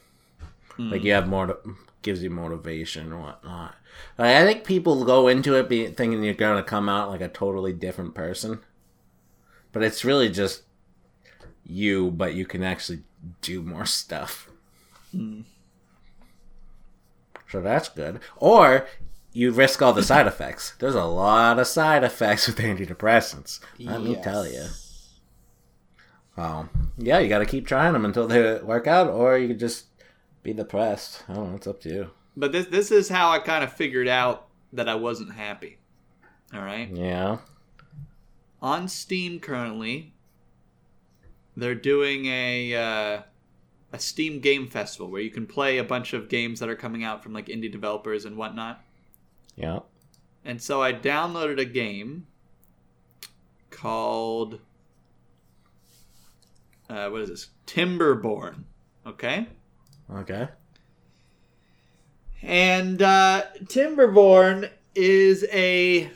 Like 0.79 1.03
you 1.03 1.13
have 1.13 1.27
more, 1.27 1.59
gives 2.03 2.21
you 2.21 2.29
motivation 2.29 3.11
or 3.11 3.19
whatnot. 3.21 3.75
Like, 4.17 4.35
I 4.35 4.45
think 4.45 4.65
people 4.65 5.05
go 5.05 5.27
into 5.27 5.55
it 5.55 5.69
be, 5.69 5.87
thinking 5.87 6.23
you're 6.23 6.33
gonna 6.33 6.63
come 6.63 6.89
out 6.89 7.09
like 7.09 7.21
a 7.21 7.27
totally 7.29 7.73
different 7.73 8.13
person, 8.13 8.59
but 9.71 9.83
it's 9.83 10.05
really 10.05 10.29
just 10.29 10.63
you. 11.63 12.11
But 12.11 12.35
you 12.35 12.45
can 12.45 12.63
actually 12.63 13.03
do 13.41 13.61
more 13.61 13.85
stuff. 13.85 14.49
So 17.49 17.61
that's 17.61 17.89
good. 17.89 18.19
Or 18.37 18.87
you 19.31 19.51
risk 19.51 19.81
all 19.81 19.93
the 19.93 20.03
side 20.03 20.27
effects. 20.27 20.73
There's 20.79 20.95
a 20.95 21.05
lot 21.05 21.59
of 21.59 21.67
side 21.67 22.03
effects 22.03 22.47
with 22.47 22.57
antidepressants. 22.57 23.59
Let 23.79 24.01
me 24.01 24.15
tell 24.15 24.47
you. 24.47 24.65
Um, 26.35 26.91
yeah, 26.97 27.19
you 27.19 27.29
got 27.29 27.39
to 27.39 27.45
keep 27.45 27.67
trying 27.67 27.93
them 27.93 28.05
until 28.05 28.27
they 28.27 28.59
work 28.61 28.87
out, 28.87 29.07
or 29.09 29.37
you 29.37 29.47
could 29.49 29.59
just 29.59 29.85
be 30.43 30.53
depressed. 30.53 31.23
I 31.29 31.33
don't 31.33 31.49
know. 31.51 31.55
It's 31.55 31.67
up 31.67 31.81
to 31.81 31.89
you. 31.89 32.11
But 32.35 32.51
this 32.51 32.67
this 32.67 32.91
is 32.91 33.09
how 33.09 33.29
I 33.31 33.39
kind 33.39 33.63
of 33.63 33.73
figured 33.73 34.07
out 34.07 34.47
that 34.73 34.89
I 34.89 34.95
wasn't 34.95 35.33
happy. 35.33 35.77
All 36.53 36.61
right. 36.61 36.89
Yeah. 36.93 37.37
on 38.61 38.87
Steam 38.87 39.39
currently, 39.39 40.13
they're 41.55 41.75
doing 41.75 42.25
a 42.25 42.75
uh, 42.75 43.21
a 43.91 43.99
Steam 43.99 44.39
Game 44.39 44.67
Festival 44.67 45.09
where 45.09 45.21
you 45.21 45.29
can 45.31 45.45
play 45.45 45.77
a 45.77 45.83
bunch 45.83 46.13
of 46.13 46.29
games 46.29 46.59
that 46.59 46.69
are 46.69 46.75
coming 46.75 47.03
out 47.03 47.21
from 47.23 47.33
like 47.33 47.47
indie 47.47 47.71
developers 47.71 48.25
and 48.25 48.35
whatnot. 48.37 48.83
Yeah. 49.55 49.79
And 50.45 50.61
so 50.61 50.81
I 50.81 50.91
downloaded 50.93 51.59
a 51.59 51.65
game 51.65 52.27
called 53.69 54.59
uh, 56.89 57.09
what 57.09 57.21
is 57.21 57.29
this? 57.29 57.49
Timberborn. 57.67 58.63
Okay. 59.05 59.47
Okay. 60.11 60.47
And 62.41 63.01
uh, 63.01 63.43
Timberborn 63.65 64.69
is 64.95 65.45
a 65.51 66.11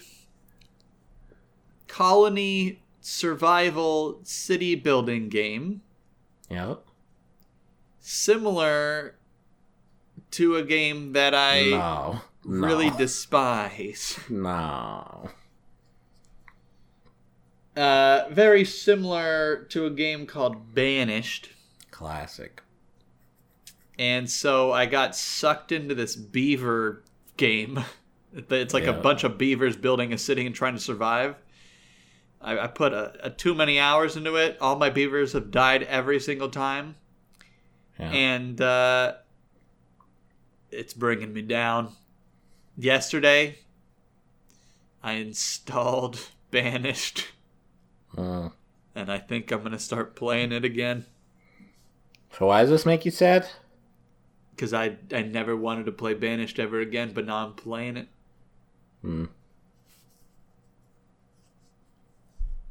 colony 1.87 2.81
survival 2.99 4.19
city 4.23 4.75
building 4.75 5.29
game 5.29 5.81
Yeah. 6.49 6.75
similar 7.99 9.15
to 10.31 10.57
a 10.57 10.63
game 10.63 11.13
that 11.13 11.33
I 11.33 11.69
no. 11.69 12.21
No. 12.43 12.67
really 12.67 12.89
despise. 12.91 14.19
no. 14.29 15.29
Uh, 17.75 18.27
very 18.31 18.65
similar 18.65 19.65
to 19.69 19.85
a 19.85 19.89
game 19.91 20.25
called 20.25 20.73
Banished. 20.73 21.49
Classic. 21.91 22.61
And 23.99 24.29
so 24.29 24.71
I 24.71 24.85
got 24.85 25.15
sucked 25.15 25.71
into 25.71 25.95
this 25.95 26.15
beaver 26.15 27.03
game. 27.37 27.83
It's 28.49 28.73
like 28.73 28.85
a 28.85 28.93
bunch 28.93 29.23
of 29.23 29.37
beavers 29.37 29.75
building 29.77 30.13
a 30.13 30.17
city 30.17 30.45
and 30.45 30.53
trying 30.53 30.75
to 30.75 30.79
survive. 30.81 31.35
I, 32.39 32.59
I 32.59 32.67
put 32.67 32.93
a, 32.93 33.13
a 33.23 33.29
too 33.31 33.55
many 33.55 33.79
hours 33.79 34.15
into 34.15 34.35
it. 34.35 34.57
All 34.61 34.75
my 34.75 34.91
beavers 34.91 35.33
have 35.33 35.49
died 35.49 35.81
every 35.83 36.19
single 36.19 36.49
time. 36.49 36.97
Yeah. 37.97 38.11
and 38.11 38.61
uh, 38.61 39.13
it's 40.69 40.93
bringing 40.93 41.33
me 41.33 41.41
down. 41.41 41.93
Yesterday, 42.77 43.59
I 45.01 45.13
installed 45.13 46.19
Banished, 46.51 47.29
Mm. 48.15 48.51
and 48.93 49.11
I 49.11 49.17
think 49.17 49.51
I'm 49.51 49.63
gonna 49.63 49.79
start 49.79 50.15
playing 50.15 50.51
it 50.51 50.63
again 50.65 51.05
So 52.37 52.47
why 52.47 52.61
does 52.61 52.69
this 52.69 52.85
make 52.85 53.03
you 53.05 53.11
sad? 53.11 53.47
Because 54.57 54.73
I 54.73 54.97
I 55.13 55.21
never 55.21 55.55
wanted 55.55 55.85
to 55.85 55.91
play 55.91 56.15
Banished 56.15 56.57
ever 56.59 56.79
again, 56.81 57.11
but 57.13 57.25
now 57.27 57.45
I'm 57.45 57.53
playing 57.53 57.95
it. 57.95 58.07
Hmm. 59.01 59.25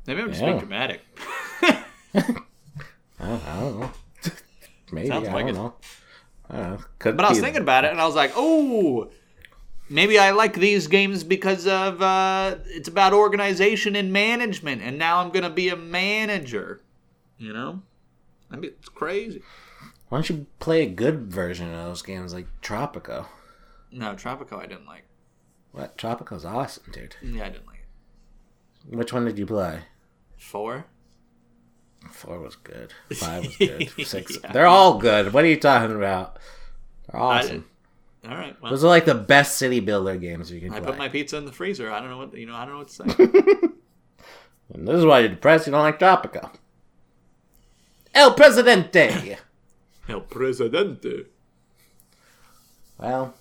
Maybe 0.06 0.20
I'm 0.20 0.28
just 0.30 0.40
Yeah. 0.42 0.46
being 0.46 0.58
dramatic. 0.58 1.00
I 1.62 2.24
don't, 3.20 3.44
I 3.48 3.60
don't 3.60 3.80
know. 3.80 3.90
Maybe 4.92 5.08
Sounds 5.08 5.28
I 5.28 5.32
like 5.32 5.46
don't 5.46 5.54
it. 5.54 5.58
know. 5.58 5.74
I 6.50 6.56
don't 6.56 6.70
know. 6.72 6.84
Could 6.98 7.16
But 7.16 7.24
I 7.26 7.30
was 7.30 7.40
thinking 7.40 7.62
about 7.62 7.84
it, 7.84 7.90
and 7.92 8.00
I 8.00 8.06
was 8.06 8.14
like, 8.14 8.32
oh, 8.36 9.10
maybe 9.88 10.18
I 10.18 10.30
like 10.32 10.54
these 10.54 10.86
games 10.86 11.24
because 11.24 11.66
of 11.66 12.02
uh, 12.02 12.56
it's 12.66 12.88
about 12.88 13.12
organization 13.12 13.96
and 13.96 14.12
management, 14.12 14.82
and 14.82 14.98
now 14.98 15.20
I'm 15.20 15.30
gonna 15.30 15.50
be 15.50 15.68
a 15.70 15.76
manager. 15.76 16.82
You 17.38 17.52
know, 17.52 17.82
I 18.50 18.56
mean, 18.56 18.70
it's 18.78 18.88
crazy. 18.88 19.42
Why 20.08 20.18
don't 20.18 20.28
you 20.30 20.46
play 20.60 20.82
a 20.82 20.86
good 20.86 21.32
version 21.32 21.72
of 21.74 21.84
those 21.84 22.02
games 22.02 22.32
like 22.32 22.46
Tropico? 22.62 23.26
No, 23.90 24.14
Tropico, 24.14 24.58
I 24.58 24.66
didn't 24.66 24.86
like. 24.86 25.04
What? 25.72 25.98
Tropico's 25.98 26.44
awesome, 26.44 26.84
dude. 26.92 27.16
Yeah, 27.22 27.46
I 27.46 27.48
didn't 27.48 27.66
like 27.66 27.80
it. 28.90 28.96
Which 28.96 29.12
one 29.12 29.24
did 29.24 29.38
you 29.38 29.46
play? 29.46 29.80
Four. 30.38 30.86
Four 32.10 32.38
was 32.40 32.56
good. 32.56 32.92
Five 33.16 33.44
was 33.46 33.56
good. 33.56 33.90
Six. 34.06 34.38
Yeah. 34.42 34.52
They're 34.52 34.66
all 34.66 34.98
good. 34.98 35.32
What 35.32 35.44
are 35.44 35.48
you 35.48 35.58
talking 35.58 35.96
about? 35.96 36.38
They're 37.10 37.20
awesome. 37.20 37.66
All 38.28 38.34
right. 38.34 38.56
Well, 38.60 38.70
Those 38.70 38.84
are 38.84 38.88
like 38.88 39.04
the 39.06 39.14
best 39.14 39.56
city 39.56 39.80
builder 39.80 40.16
games 40.16 40.50
you 40.50 40.60
can 40.60 40.72
I 40.72 40.78
play. 40.80 40.90
put 40.90 40.98
my 40.98 41.08
pizza 41.08 41.36
in 41.36 41.44
the 41.46 41.52
freezer. 41.52 41.90
I 41.90 42.00
don't 42.00 42.10
know 42.10 42.18
what 42.18 42.36
you 42.36 42.46
know. 42.46 42.54
I 42.54 42.64
don't 42.64 42.74
know 42.74 42.78
what 42.78 42.88
to 42.88 42.94
say. 42.94 43.68
This 44.74 44.96
is 44.96 45.04
why 45.04 45.20
you're 45.20 45.28
depressed. 45.28 45.66
You 45.68 45.70
don't 45.72 45.82
like 45.82 46.00
Tropico. 46.00 46.50
El 48.12 48.34
Presidente. 48.34 49.38
El 50.08 50.20
Presidente. 50.20 51.26
well, 52.98 53.34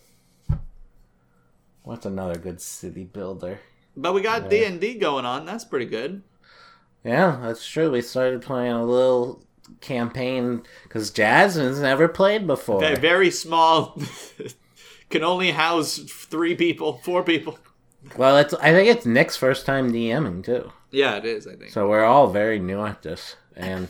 what's 1.84 2.06
another 2.06 2.38
good 2.38 2.62
city 2.62 3.04
builder? 3.04 3.60
But 3.96 4.14
we 4.14 4.22
got 4.22 4.50
D 4.50 4.64
and 4.66 4.82
D 4.82 4.96
going 4.96 5.26
on. 5.26 5.46
That's 5.46 5.64
pretty 5.64 5.86
good. 5.86 6.24
Yeah, 7.04 7.40
that's 7.42 7.66
true. 7.68 7.92
We 7.92 8.02
started 8.02 8.42
playing 8.42 8.74
a 8.74 8.84
little 8.86 9.44
campaign 9.80 10.64
because 10.84 11.12
Jasmine's 11.12 11.80
never 11.80 12.08
played 12.08 12.48
before. 12.48 12.80
Very, 12.80 12.96
very 12.96 13.32
small 13.32 14.02
can 15.10 15.24
only 15.24 15.52
house 15.52 15.98
three 16.00 16.56
people, 16.56 17.00
four 17.04 17.24
people. 17.24 17.60
Well, 18.18 18.38
it's 18.38 18.54
I 18.56 18.72
think 18.72 18.90
it's 18.90 19.06
Nick's 19.06 19.38
first 19.38 19.66
time 19.66 19.92
DMing 19.92 20.44
too. 20.44 20.72
Yeah, 20.92 21.18
it 21.18 21.26
is. 21.26 21.48
I 21.48 21.56
think. 21.56 21.72
So 21.72 21.88
we're 21.88 22.04
all 22.04 22.28
very 22.28 22.60
new 22.60 22.82
at 22.82 23.02
this. 23.02 23.36
And 23.56 23.88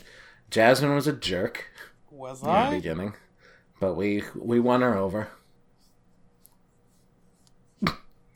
Jasmine 0.49 0.93
was 0.93 1.07
a 1.07 1.13
jerk 1.13 1.65
Was 2.15 2.41
in 2.41 2.47
the 2.47 2.77
beginning. 2.77 3.13
But 3.79 3.95
we 3.95 4.23
we 4.35 4.59
won 4.59 4.81
her 4.81 4.95
over. 4.95 5.27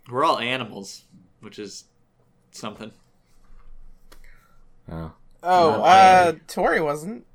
We're 0.09 0.25
all 0.25 0.39
animals, 0.39 1.03
which 1.39 1.59
is 1.59 1.85
something. 2.51 2.91
Oh. 4.91 5.11
Oh, 5.41 5.71
Not 5.71 5.83
uh, 5.83 6.25
really. 6.25 6.39
Tori 6.47 6.81
wasn't. 6.81 7.25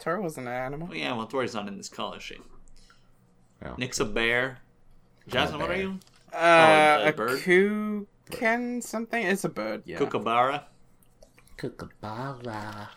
Tori 0.00 0.20
wasn't 0.20 0.48
an 0.48 0.52
animal. 0.52 0.88
Well, 0.88 0.96
yeah, 0.96 1.12
well, 1.12 1.26
Tori's 1.26 1.54
not 1.54 1.68
in 1.68 1.76
this 1.76 1.88
color 1.88 2.18
shape. 2.18 2.44
Yeah. 3.62 3.74
Nick's 3.76 4.00
a 4.00 4.04
bear. 4.04 4.58
Jasmine, 5.28 5.60
what 5.60 5.70
are 5.70 5.76
you? 5.76 6.00
Uh, 6.32 7.02
a 7.04 7.08
a 7.08 7.12
bird? 7.12 7.38
kukan 7.40 8.82
something. 8.82 9.24
It's 9.24 9.44
a 9.44 9.48
bird. 9.48 9.82
Yeah. 9.84 9.98
Kookaburra. 9.98 10.64
Kookaburra. 11.56 12.88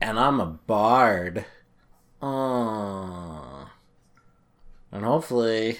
And 0.00 0.18
I'm 0.18 0.40
a 0.40 0.46
bard. 0.46 1.44
Oh. 2.22 3.68
And 4.92 5.04
hopefully 5.04 5.78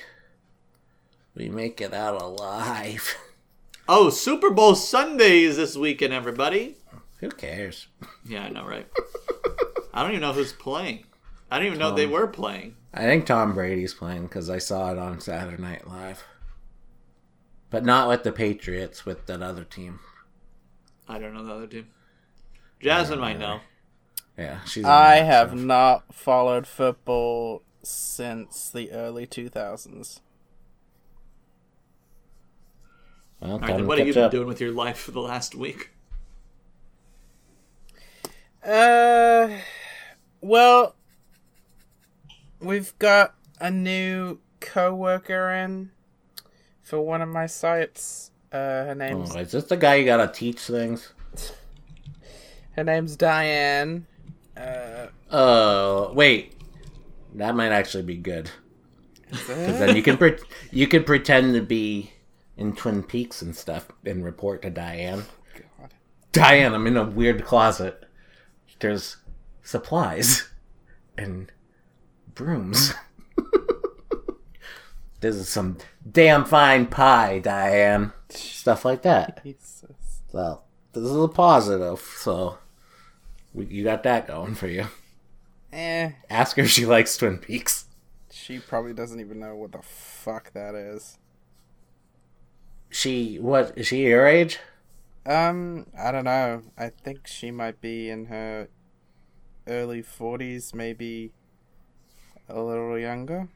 we 1.34 1.48
make 1.48 1.80
it 1.80 1.94
out 1.94 2.20
alive. 2.20 3.16
Oh, 3.90 4.10
Super 4.10 4.50
Bowl 4.50 4.74
Sunday 4.74 5.44
is 5.44 5.56
this 5.56 5.74
weekend, 5.74 6.12
everybody. 6.12 6.76
Who 7.20 7.30
cares? 7.30 7.86
Yeah, 8.22 8.42
I 8.44 8.50
know, 8.50 8.66
right? 8.66 8.86
I 9.94 10.02
don't 10.02 10.10
even 10.10 10.20
know 10.20 10.34
who's 10.34 10.52
playing. 10.52 11.04
I 11.50 11.58
didn't 11.58 11.68
even 11.68 11.78
know 11.78 11.94
they 11.94 12.04
were 12.04 12.26
playing. 12.26 12.76
I 12.92 13.04
think 13.04 13.24
Tom 13.24 13.54
Brady's 13.54 13.94
playing 13.94 14.24
because 14.24 14.50
I 14.50 14.58
saw 14.58 14.92
it 14.92 14.98
on 14.98 15.20
Saturday 15.20 15.62
Night 15.62 15.88
Live. 15.88 16.22
But 17.70 17.86
not 17.86 18.08
with 18.08 18.24
the 18.24 18.32
Patriots, 18.32 19.06
with 19.06 19.24
that 19.24 19.40
other 19.40 19.64
team. 19.64 20.00
I 21.08 21.18
don't 21.18 21.32
know 21.32 21.44
the 21.46 21.54
other 21.54 21.66
team. 21.66 21.86
Jasmine 22.80 23.20
might 23.20 23.38
know. 23.38 23.60
Yeah, 24.38 24.62
she's. 24.64 24.84
I 24.84 25.16
that 25.16 25.26
have 25.26 25.48
stuff. 25.48 25.60
not 25.60 26.14
followed 26.14 26.66
football 26.66 27.62
since 27.82 28.70
the 28.70 28.92
early 28.92 29.26
2000s. 29.26 30.20
Well, 33.40 33.52
All 33.52 33.58
right, 33.60 33.68
time 33.68 33.86
what 33.86 33.98
have 33.98 34.06
you 34.06 34.14
been 34.14 34.24
up. 34.24 34.30
doing 34.32 34.46
with 34.48 34.60
your 34.60 34.72
life 34.72 34.98
for 34.98 35.10
the 35.12 35.20
last 35.20 35.54
week? 35.54 35.90
Uh, 38.64 39.48
well, 40.40 40.96
we've 42.60 42.96
got 42.98 43.34
a 43.60 43.70
new 43.70 44.38
co-worker 44.60 45.50
in 45.52 45.90
for 46.82 47.00
one 47.00 47.22
of 47.22 47.28
my 47.28 47.46
sites. 47.46 48.32
Uh, 48.52 48.56
her 48.86 48.94
name's 48.96 49.34
Oh, 49.34 49.38
is 49.38 49.52
this 49.52 49.64
the 49.64 49.76
guy 49.76 49.96
you 49.96 50.04
gotta 50.04 50.32
teach 50.32 50.60
things? 50.62 51.12
her 52.72 52.82
name's 52.84 53.14
Diane. 53.16 54.06
Uh, 54.58 55.06
Oh, 55.30 56.12
wait. 56.14 56.54
That 57.34 57.54
might 57.54 57.72
actually 57.72 58.04
be 58.04 58.16
good. 58.16 58.50
Because 59.30 59.78
then 59.78 59.94
you 59.94 60.02
can 60.02 60.16
pre- 60.16 60.38
you 60.70 60.86
can 60.86 61.04
pretend 61.04 61.54
to 61.54 61.60
be 61.60 62.12
in 62.56 62.74
Twin 62.74 63.02
Peaks 63.02 63.42
and 63.42 63.54
stuff 63.54 63.88
and 64.04 64.24
report 64.24 64.62
to 64.62 64.70
Diane. 64.70 65.24
God. 65.78 65.92
Diane, 66.32 66.74
I'm 66.74 66.86
in 66.86 66.96
a 66.96 67.04
weird 67.04 67.44
closet. 67.44 68.04
There's 68.80 69.18
supplies 69.62 70.48
and 71.18 71.52
brooms. 72.34 72.94
this 75.20 75.36
is 75.36 75.48
some 75.48 75.76
damn 76.10 76.44
fine 76.46 76.86
pie, 76.86 77.38
Diane. 77.38 78.12
Stuff 78.30 78.86
like 78.86 79.02
that. 79.02 79.42
Jesus. 79.44 80.22
So 80.32 80.62
this 80.92 81.04
is 81.04 81.16
a 81.16 81.28
positive. 81.28 82.00
So 82.00 82.58
you 83.62 83.84
got 83.84 84.02
that 84.04 84.26
going 84.26 84.54
for 84.54 84.66
you. 84.68 84.86
Eh, 85.72 86.12
Ask 86.30 86.56
her 86.56 86.62
if 86.62 86.70
she 86.70 86.86
likes 86.86 87.16
Twin 87.16 87.38
Peaks. 87.38 87.86
she 88.30 88.58
probably 88.58 88.92
doesn't 88.94 89.20
even 89.20 89.38
know 89.38 89.54
what 89.54 89.72
the 89.72 89.82
fuck 89.82 90.52
that 90.54 90.74
is. 90.74 91.18
She 92.90 93.36
what 93.38 93.76
is 93.76 93.86
she 93.88 94.02
your 94.06 94.26
age? 94.26 94.58
Um, 95.26 95.86
I 95.98 96.10
don't 96.10 96.24
know. 96.24 96.62
I 96.78 96.88
think 96.88 97.26
she 97.26 97.50
might 97.50 97.80
be 97.82 98.08
in 98.08 98.26
her 98.26 98.68
early 99.66 100.02
40s, 100.02 100.74
maybe 100.74 101.32
a 102.48 102.60
little 102.62 102.98
younger. 102.98 103.48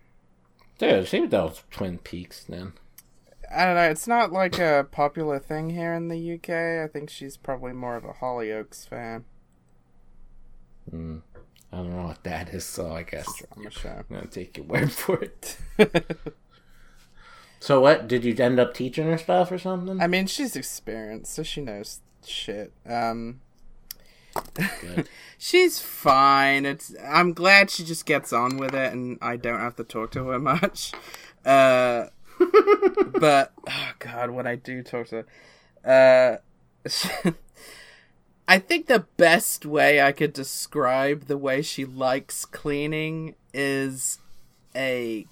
Dude, 0.78 1.09
she 1.09 1.20
knows 1.20 1.62
Twin 1.70 1.96
Peaks 1.98 2.44
then. 2.44 2.74
I 3.55 3.64
don't 3.64 3.76
know. 3.76 3.88
It's 3.90 4.07
not 4.07 4.32
like 4.32 4.59
a 4.59 4.86
popular 4.90 5.38
thing 5.38 5.70
here 5.70 5.94
in 5.94 6.09
the 6.09 6.34
UK. 6.34 6.84
I 6.84 6.88
think 6.92 7.09
she's 7.09 7.36
probably 7.38 7.72
more 7.72 7.96
of 7.96 8.05
a 8.05 8.12
Hollyoaks 8.14 8.86
fan. 8.86 9.24
Hmm. 10.90 11.18
I 11.72 11.76
don't 11.78 11.90
know 11.90 12.06
what 12.08 12.22
that 12.24 12.50
is, 12.50 12.64
so 12.64 12.92
I 12.92 13.02
guess 13.02 13.26
I'm 13.56 13.64
gonna 14.10 14.26
take 14.26 14.58
your 14.58 14.66
word 14.66 14.92
for 14.92 15.22
it. 15.22 15.56
So 17.62 17.80
what? 17.80 18.08
Did 18.08 18.24
you 18.24 18.34
end 18.36 18.58
up 18.58 18.74
teaching 18.74 19.06
her 19.06 19.16
stuff 19.16 19.52
or 19.52 19.58
something? 19.58 20.00
I 20.00 20.08
mean, 20.08 20.26
she's 20.26 20.56
experienced, 20.56 21.32
so 21.32 21.44
she 21.44 21.60
knows 21.60 22.00
shit. 22.26 22.72
Um, 22.84 23.40
she's 25.38 25.78
fine. 25.78 26.66
It's. 26.66 26.92
I'm 27.08 27.32
glad 27.32 27.70
she 27.70 27.84
just 27.84 28.04
gets 28.04 28.32
on 28.32 28.56
with 28.56 28.74
it, 28.74 28.92
and 28.92 29.16
I 29.22 29.36
don't 29.36 29.60
have 29.60 29.76
to 29.76 29.84
talk 29.84 30.10
to 30.10 30.24
her 30.24 30.40
much. 30.40 30.90
Uh, 31.44 32.06
but 33.20 33.52
oh 33.68 33.92
god, 34.00 34.30
when 34.30 34.48
I 34.48 34.56
do 34.56 34.82
talk 34.82 35.06
to 35.10 35.24
her, 35.84 36.40
uh, 36.88 36.88
I 38.53 38.59
think 38.59 38.86
the 38.86 39.07
best 39.16 39.64
way 39.64 40.03
I 40.03 40.12
could 40.12 40.34
describe 40.34 41.24
the 41.24 41.38
way 41.38 41.62
she 41.62 41.86
likes 41.86 42.44
cleaning 42.44 43.34
is 43.55 44.18
a 44.76 45.26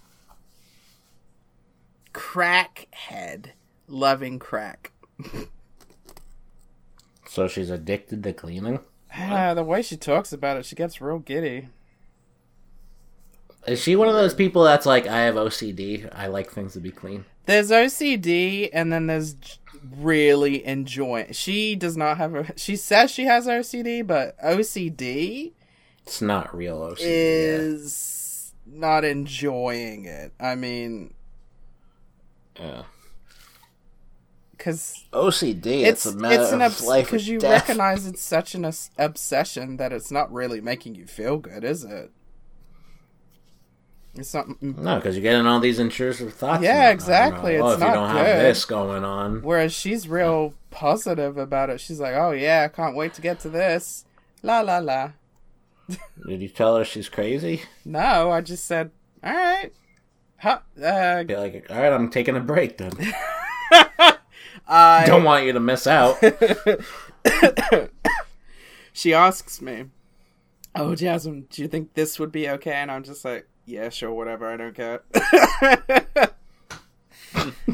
crackhead 2.14 3.50
loving 3.86 4.38
crack. 4.38 4.92
So 7.28 7.46
she's 7.46 7.68
addicted 7.68 8.22
to 8.22 8.32
cleaning. 8.32 8.80
Ah, 9.14 9.52
the 9.52 9.64
way 9.64 9.82
she 9.82 9.98
talks 9.98 10.32
about 10.32 10.56
it, 10.56 10.64
she 10.64 10.74
gets 10.74 11.02
real 11.02 11.18
giddy. 11.18 11.68
Is 13.66 13.82
she 13.82 13.96
one 13.96 14.08
of 14.08 14.14
those 14.14 14.32
people 14.32 14.64
that's 14.64 14.86
like, 14.86 15.06
I 15.06 15.24
have 15.24 15.34
OCD. 15.34 16.08
I 16.16 16.28
like 16.28 16.50
things 16.50 16.72
to 16.72 16.80
be 16.80 16.90
clean. 16.90 17.26
There's 17.44 17.70
OCD, 17.70 18.70
and 18.72 18.90
then 18.90 19.08
there's 19.08 19.34
really 19.98 20.64
enjoying. 20.66 21.32
She 21.32 21.74
does 21.76 21.96
not 21.96 22.18
have 22.18 22.34
a. 22.34 22.58
She 22.58 22.76
says 22.76 23.10
she 23.10 23.24
has 23.24 23.46
OCD, 23.46 24.06
but 24.06 24.38
OCD 24.42 25.52
It's 26.02 26.20
not 26.22 26.54
real 26.56 26.78
OCD. 26.80 27.00
yeah. 27.00 27.06
is 27.06 28.52
not 28.66 29.04
enjoying 29.04 30.04
it. 30.04 30.32
I 30.38 30.54
mean, 30.54 31.14
Yeah. 32.58 32.82
because 34.52 35.04
OCD. 35.12 35.66
it's 35.84 36.06
It's, 36.06 36.14
a 36.14 36.18
matter 36.18 36.42
it's 36.42 36.52
an 36.52 36.62
of 36.62 36.80
life 36.82 37.06
because 37.06 37.26
you 37.28 37.38
death. 37.38 37.62
recognize 37.68 38.06
it's 38.06 38.22
such 38.22 38.54
an 38.54 38.70
obsession 38.98 39.76
that 39.78 39.92
it's 39.92 40.10
not 40.10 40.32
really 40.32 40.60
making 40.60 40.94
you 40.94 41.06
feel 41.06 41.38
good, 41.38 41.64
is 41.64 41.84
it? 41.84 42.10
It's 44.14 44.34
not. 44.34 44.60
No, 44.60 44.96
because 44.96 45.14
you're 45.16 45.22
getting 45.22 45.46
all 45.46 45.60
these 45.60 45.78
intrusive 45.78 46.34
thoughts. 46.34 46.62
Yeah, 46.64 46.90
exactly, 46.90 47.58
Oh, 47.58 47.66
it's 47.68 47.74
if 47.74 47.80
you 47.80 47.86
not 47.86 47.94
don't 47.94 48.12
good. 48.16 48.26
have 48.26 48.42
this 48.42 48.64
going 48.64 49.04
on, 49.04 49.42
Whereas 49.42 49.72
she's 49.72 50.08
real 50.08 50.54
positive 50.70 51.36
about 51.38 51.70
it. 51.70 51.80
She's 51.80 52.00
like, 52.00 52.14
"Oh 52.14 52.32
yeah, 52.32 52.64
I 52.64 52.74
can't 52.74 52.96
wait 52.96 53.14
to 53.14 53.20
get 53.22 53.38
to 53.40 53.48
this." 53.48 54.04
La 54.42 54.60
la 54.60 54.78
la. 54.78 55.12
did 56.26 56.40
you 56.42 56.48
tell 56.48 56.76
her 56.76 56.84
she's 56.84 57.08
crazy? 57.08 57.62
No, 57.84 58.30
I 58.30 58.40
just 58.40 58.64
said, 58.64 58.90
"All 59.22 59.32
right." 59.32 59.72
Huh, 60.38 60.60
uh, 60.82 61.22
Be 61.24 61.36
like, 61.36 61.66
all 61.68 61.76
right, 61.78 61.92
I'm 61.92 62.08
taking 62.10 62.34
a 62.34 62.40
break 62.40 62.78
then. 62.78 62.92
I 64.66 65.04
Don't 65.06 65.22
want 65.24 65.44
you 65.44 65.52
to 65.52 65.60
miss 65.60 65.86
out. 65.86 66.18
she 68.92 69.12
asks 69.14 69.60
me, 69.60 69.86
"Oh, 70.74 70.94
Jasmine, 70.94 71.46
do 71.50 71.62
you 71.62 71.68
think 71.68 71.94
this 71.94 72.18
would 72.18 72.32
be 72.32 72.48
okay?" 72.48 72.72
And 72.72 72.90
I'm 72.90 73.02
just 73.02 73.24
like, 73.24 73.46
"Yeah, 73.70 73.88
sure, 73.88 74.12
whatever. 74.12 74.46
I 74.48 74.56
don't 74.56 74.74
care." 74.74 75.02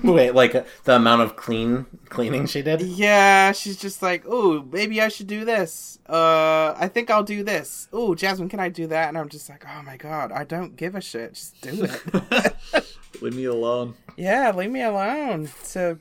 Wait, 0.03 0.32
like 0.34 0.55
uh, 0.55 0.62
the 0.84 0.97
amount 0.97 1.22
of 1.22 1.34
clean 1.36 1.86
cleaning 2.11 2.47
she 2.47 2.61
did? 2.62 2.82
yeah, 2.82 3.53
she's 3.53 3.76
just 3.78 4.03
like, 4.03 4.24
"Oh, 4.26 4.62
maybe 4.70 5.01
I 5.01 5.09
should 5.09 5.26
do 5.26 5.44
this. 5.44 5.99
Uh, 6.09 6.74
I 6.76 6.88
think 6.88 7.11
I'll 7.11 7.22
do 7.24 7.42
this. 7.42 7.88
Oh, 7.92 8.14
Jasmine, 8.14 8.49
can 8.51 8.61
I 8.61 8.68
do 8.68 8.86
that?" 8.88 9.09
And 9.09 9.16
I'm 9.18 9.28
just 9.30 9.49
like, 9.49 9.64
"Oh 9.66 9.82
my 9.82 9.97
god, 9.97 10.30
I 10.30 10.44
don't 10.44 10.76
give 10.76 10.94
a 10.94 11.01
shit. 11.01 11.34
Just 11.34 11.61
do 11.62 11.88
it." 11.88 12.57
Leave 13.22 13.34
me 13.34 13.47
alone. 13.47 13.94
yeah, 14.18 14.53
leave 14.55 14.70
me 14.70 14.82
alone 14.82 15.49
to 15.70 15.99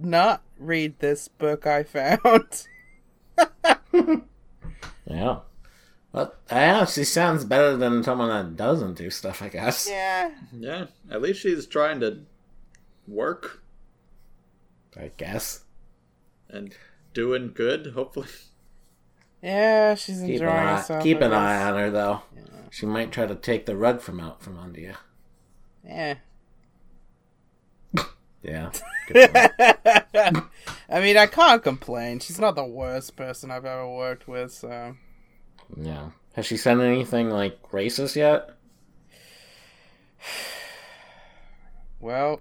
not 0.00 0.42
read 0.56 1.00
this 1.00 1.26
book 1.26 1.66
I 1.66 1.82
found. 1.82 2.66
Yeah. 5.10 5.38
Well, 6.12 6.34
I 6.50 6.66
know. 6.72 6.84
She 6.86 7.04
sounds 7.04 7.44
better 7.44 7.76
than 7.76 8.02
someone 8.02 8.28
that 8.28 8.56
doesn't 8.56 8.94
do 8.94 9.10
stuff. 9.10 9.42
I 9.42 9.48
guess. 9.48 9.88
Yeah. 9.88 10.30
Yeah, 10.58 10.86
at 11.10 11.20
least 11.22 11.40
she's 11.40 11.66
trying 11.66 12.00
to 12.00 12.20
work 13.06 13.62
I 14.96 15.10
guess. 15.16 15.64
and 16.48 16.74
doing 17.14 17.52
good. 17.54 17.88
Hopefully, 17.94 18.28
Yeah, 19.42 19.94
she's 19.94 20.20
Keep 20.20 20.30
enjoying 20.30 20.50
an 20.50 20.56
eye, 20.66 20.76
herself. 20.78 21.02
keep 21.02 21.20
an 21.20 21.32
eye 21.32 21.62
on 21.70 21.76
her 21.76 21.90
though. 21.90 22.22
She 22.70 22.84
might 22.86 23.12
try 23.12 23.26
to 23.26 23.34
take 23.34 23.66
the 23.66 23.76
rug 23.76 24.00
from 24.00 24.18
out 24.20 24.42
from 24.42 24.58
under 24.58 24.80
you. 24.80 24.94
Yeah. 25.84 26.14
Yeah. 28.42 28.70
Good 29.08 29.32
point. 29.32 30.44
I 30.88 31.00
mean, 31.00 31.16
I 31.16 31.26
can't 31.26 31.62
complain. 31.62 32.20
She's 32.20 32.38
not 32.38 32.54
the 32.54 32.64
worst 32.64 33.16
person 33.16 33.50
I've 33.50 33.64
ever 33.64 33.86
worked 33.88 34.28
with, 34.28 34.52
so. 34.52 34.94
Yeah. 35.76 36.10
Has 36.34 36.46
she 36.46 36.56
said 36.56 36.80
anything 36.80 37.30
like 37.30 37.60
racist 37.70 38.14
yet? 38.16 38.50
Well, 42.00 42.40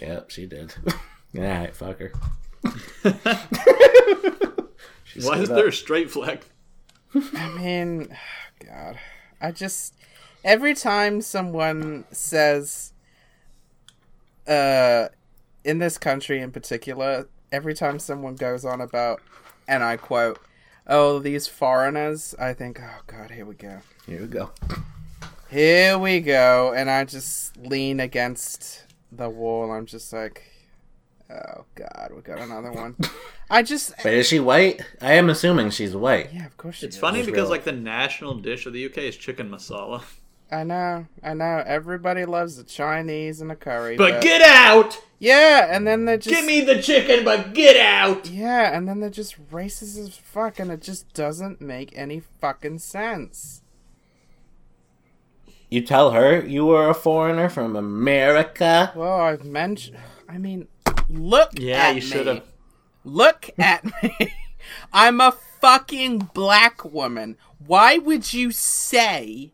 Yep, 0.00 0.30
she 0.30 0.46
did. 0.46 0.74
Alright, 1.36 1.74
fuck 1.74 1.98
her. 2.00 2.12
Why 5.22 5.38
is 5.38 5.50
up. 5.50 5.56
there 5.56 5.68
a 5.68 5.72
straight 5.72 6.10
flag? 6.10 6.42
I 7.14 7.48
mean, 7.58 8.16
God. 8.64 8.98
I 9.40 9.52
just. 9.52 9.94
Every 10.44 10.74
time 10.74 11.20
someone 11.20 12.04
says. 12.12 12.92
Uh. 14.46 15.08
In 15.64 15.78
this 15.78 15.98
country 15.98 16.40
in 16.40 16.50
particular, 16.52 17.28
every 17.52 17.74
time 17.74 17.98
someone 17.98 18.36
goes 18.36 18.64
on 18.64 18.80
about. 18.80 19.20
And 19.66 19.82
I 19.82 19.96
quote. 19.96 20.38
Oh, 20.88 21.18
these 21.18 21.46
foreigners. 21.46 22.34
I 22.38 22.52
think, 22.54 22.80
oh, 22.82 23.00
God, 23.06 23.30
here 23.30 23.44
we 23.44 23.54
go. 23.54 23.80
Here 24.06 24.20
we 24.22 24.26
go. 24.26 24.50
Here 25.50 25.98
we 25.98 26.20
go. 26.20 26.72
And 26.74 26.88
I 26.90 27.04
just 27.04 27.56
lean 27.56 28.00
against 28.00 28.84
the 29.12 29.28
wall. 29.28 29.70
I'm 29.72 29.86
just 29.86 30.12
like, 30.12 30.42
oh, 31.30 31.64
God, 31.74 32.12
we 32.14 32.22
got 32.22 32.38
another 32.40 32.72
one. 32.72 32.96
I 33.50 33.62
just. 33.62 33.94
But 34.02 34.12
is 34.14 34.26
she 34.28 34.40
white? 34.40 34.82
I 35.00 35.14
am 35.14 35.30
assuming 35.30 35.70
she's 35.70 35.94
white. 35.96 36.30
Yeah, 36.32 36.46
of 36.46 36.56
course 36.56 36.76
she 36.76 36.86
It's 36.86 36.96
is. 36.96 37.00
funny 37.00 37.18
Just 37.20 37.26
because 37.26 37.42
real- 37.44 37.50
like 37.50 37.64
the 37.64 37.72
national 37.72 38.34
dish 38.36 38.66
of 38.66 38.72
the 38.72 38.84
UK 38.86 38.98
is 38.98 39.16
chicken 39.16 39.50
masala. 39.50 40.02
I 40.50 40.64
know, 40.64 41.06
I 41.22 41.34
know. 41.34 41.62
Everybody 41.66 42.24
loves 42.24 42.56
the 42.56 42.64
Chinese 42.64 43.42
and 43.42 43.50
the 43.50 43.56
curry, 43.56 43.96
But 43.98 44.22
get 44.22 44.40
out! 44.40 44.98
Yeah, 45.18 45.74
and 45.74 45.86
then 45.86 46.04
they're 46.04 46.16
just 46.16 46.34
Give 46.34 46.44
me 46.44 46.60
the 46.60 46.80
chicken, 46.80 47.24
but 47.24 47.52
get 47.52 47.76
out! 47.76 48.28
yeah, 48.28 48.76
and 48.76 48.86
then 48.88 49.00
they're 49.00 49.10
just 49.10 49.50
racist 49.50 49.98
as 49.98 50.16
fuck, 50.16 50.58
and 50.60 50.70
it 50.70 50.80
just 50.80 51.12
doesn't 51.12 51.60
make 51.60 51.96
any 51.96 52.20
fucking 52.40 52.78
sense. 52.78 53.62
You 55.70 55.82
tell 55.82 56.12
her 56.12 56.44
you 56.46 56.64
were 56.66 56.88
a 56.88 56.94
foreigner 56.94 57.48
from 57.48 57.76
America. 57.76 58.92
Well, 58.94 59.20
I've 59.20 59.44
mentioned. 59.44 59.98
I 60.28 60.38
mean, 60.38 60.68
look. 61.10 61.50
Yeah, 61.54 61.88
at 61.88 61.94
you 61.96 62.00
should've. 62.00 62.42
Look 63.04 63.50
at 63.58 63.84
me. 64.02 64.34
I'm 64.92 65.20
a 65.20 65.32
fucking 65.60 66.30
black 66.32 66.84
woman. 66.84 67.36
Why 67.58 67.98
would 67.98 68.32
you 68.32 68.50
say, 68.50 69.52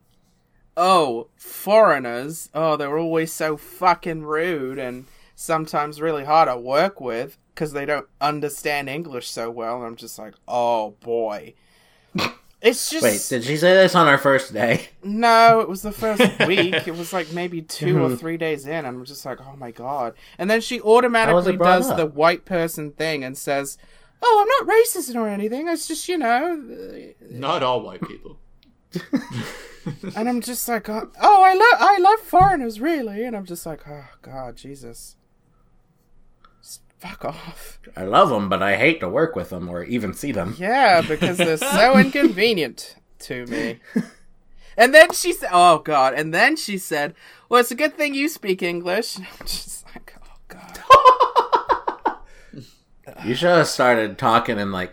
"Oh, 0.77 1.29
foreigners"? 1.37 2.49
Oh, 2.55 2.77
they're 2.77 2.99
always 2.99 3.33
so 3.33 3.57
fucking 3.57 4.25
rude 4.25 4.79
and 4.79 5.07
sometimes 5.35 6.01
really 6.01 6.25
hard 6.25 6.49
to 6.49 6.57
work 6.57 7.01
with 7.01 7.39
because 7.55 7.73
they 7.73 7.85
don't 7.87 8.07
understand 8.21 8.89
English 8.89 9.29
so 9.29 9.51
well. 9.51 9.77
And 9.77 9.87
I'm 9.87 9.97
just 9.97 10.19
like, 10.19 10.35
oh 10.49 10.91
boy. 11.01 11.55
It's 12.63 12.89
just 12.89 13.03
Wait, 13.03 13.27
did 13.29 13.45
she 13.47 13.59
say 13.59 13.75
this 13.75 13.95
on 13.95 14.07
her 14.07 14.17
first 14.17 14.55
day? 14.55 14.89
no, 15.03 15.61
it 15.61 15.69
was 15.69 15.83
the 15.83 15.93
first 15.93 16.23
week. 16.47 16.89
It 16.89 16.97
was 16.97 17.13
like 17.13 17.31
maybe 17.31 17.61
two 17.61 17.97
Mm-hmm. 17.97 18.15
or 18.15 18.17
three 18.17 18.39
days 18.39 18.65
in, 18.67 18.73
and 18.73 18.87
I'm 18.87 19.05
just 19.05 19.27
like, 19.27 19.39
oh 19.39 19.55
my 19.59 19.71
god. 19.71 20.15
And 20.39 20.49
then 20.51 20.63
she 20.63 20.81
automatically 20.81 21.59
does 21.59 21.91
up? 21.91 21.99
the 21.99 22.07
white 22.07 22.47
person 22.47 22.93
thing 22.93 23.23
and 23.23 23.37
says, 23.37 23.77
oh, 24.23 24.41
I'm 24.41 24.67
not 24.67 24.75
racist 24.75 25.15
or 25.15 25.29
anything. 25.29 25.69
It's 25.69 25.87
just, 25.87 26.09
you 26.09 26.17
know. 26.17 26.59
uh," 26.59 27.13
Not 27.29 27.63
all 27.63 27.83
white 27.83 28.01
people. 28.01 28.39
And 30.17 30.29
I'm 30.31 30.41
just 30.41 30.67
like, 30.67 30.89
oh, 30.89 31.11
oh, 31.21 31.43
I 31.43 31.53
love, 31.53 31.79
I 31.79 31.99
love 31.99 32.21
foreigners, 32.21 32.81
really. 32.81 33.27
And 33.27 33.37
I'm 33.37 33.45
just 33.45 33.67
like, 33.67 33.87
oh 33.87 34.07
god, 34.23 34.57
Jesus. 34.57 35.17
Just 37.05 37.21
fuck 37.21 37.25
off. 37.27 37.79
I 37.97 38.05
love 38.05 38.31
them, 38.31 38.49
but 38.49 38.63
I 38.63 38.77
hate 38.77 39.01
to 39.01 39.09
work 39.09 39.37
with 39.37 39.51
them 39.51 39.69
or 39.69 39.85
even 39.85 40.15
see 40.15 40.33
them. 40.33 40.55
Yeah, 40.59 41.03
because 41.03 41.37
they're 41.37 41.57
so 41.59 41.99
inconvenient 41.99 42.97
to 43.21 43.47
me. 43.47 43.81
And 44.77 44.93
then 44.93 45.13
she 45.13 45.33
said, 45.33 45.51
"Oh 45.53 45.79
God!" 45.79 46.15
And 46.15 46.35
then 46.35 46.57
she 46.57 46.79
said, 46.79 47.15
"Well, 47.49 47.61
it's 47.61 47.71
a 47.71 47.77
good 47.77 47.95
thing 47.97 48.13
you 48.13 48.29
speak 48.29 48.61
English." 48.61 49.15
And 49.17 49.25
I'm 49.41 49.47
just 49.47 49.85
like, 49.95 50.17
"Oh 50.21 50.37
God!" 50.49 52.17
You 53.25 53.37
should 53.37 53.51
have 53.51 53.69
started 53.69 54.19
talking 54.19 54.59
in 54.59 54.73
like, 54.73 54.93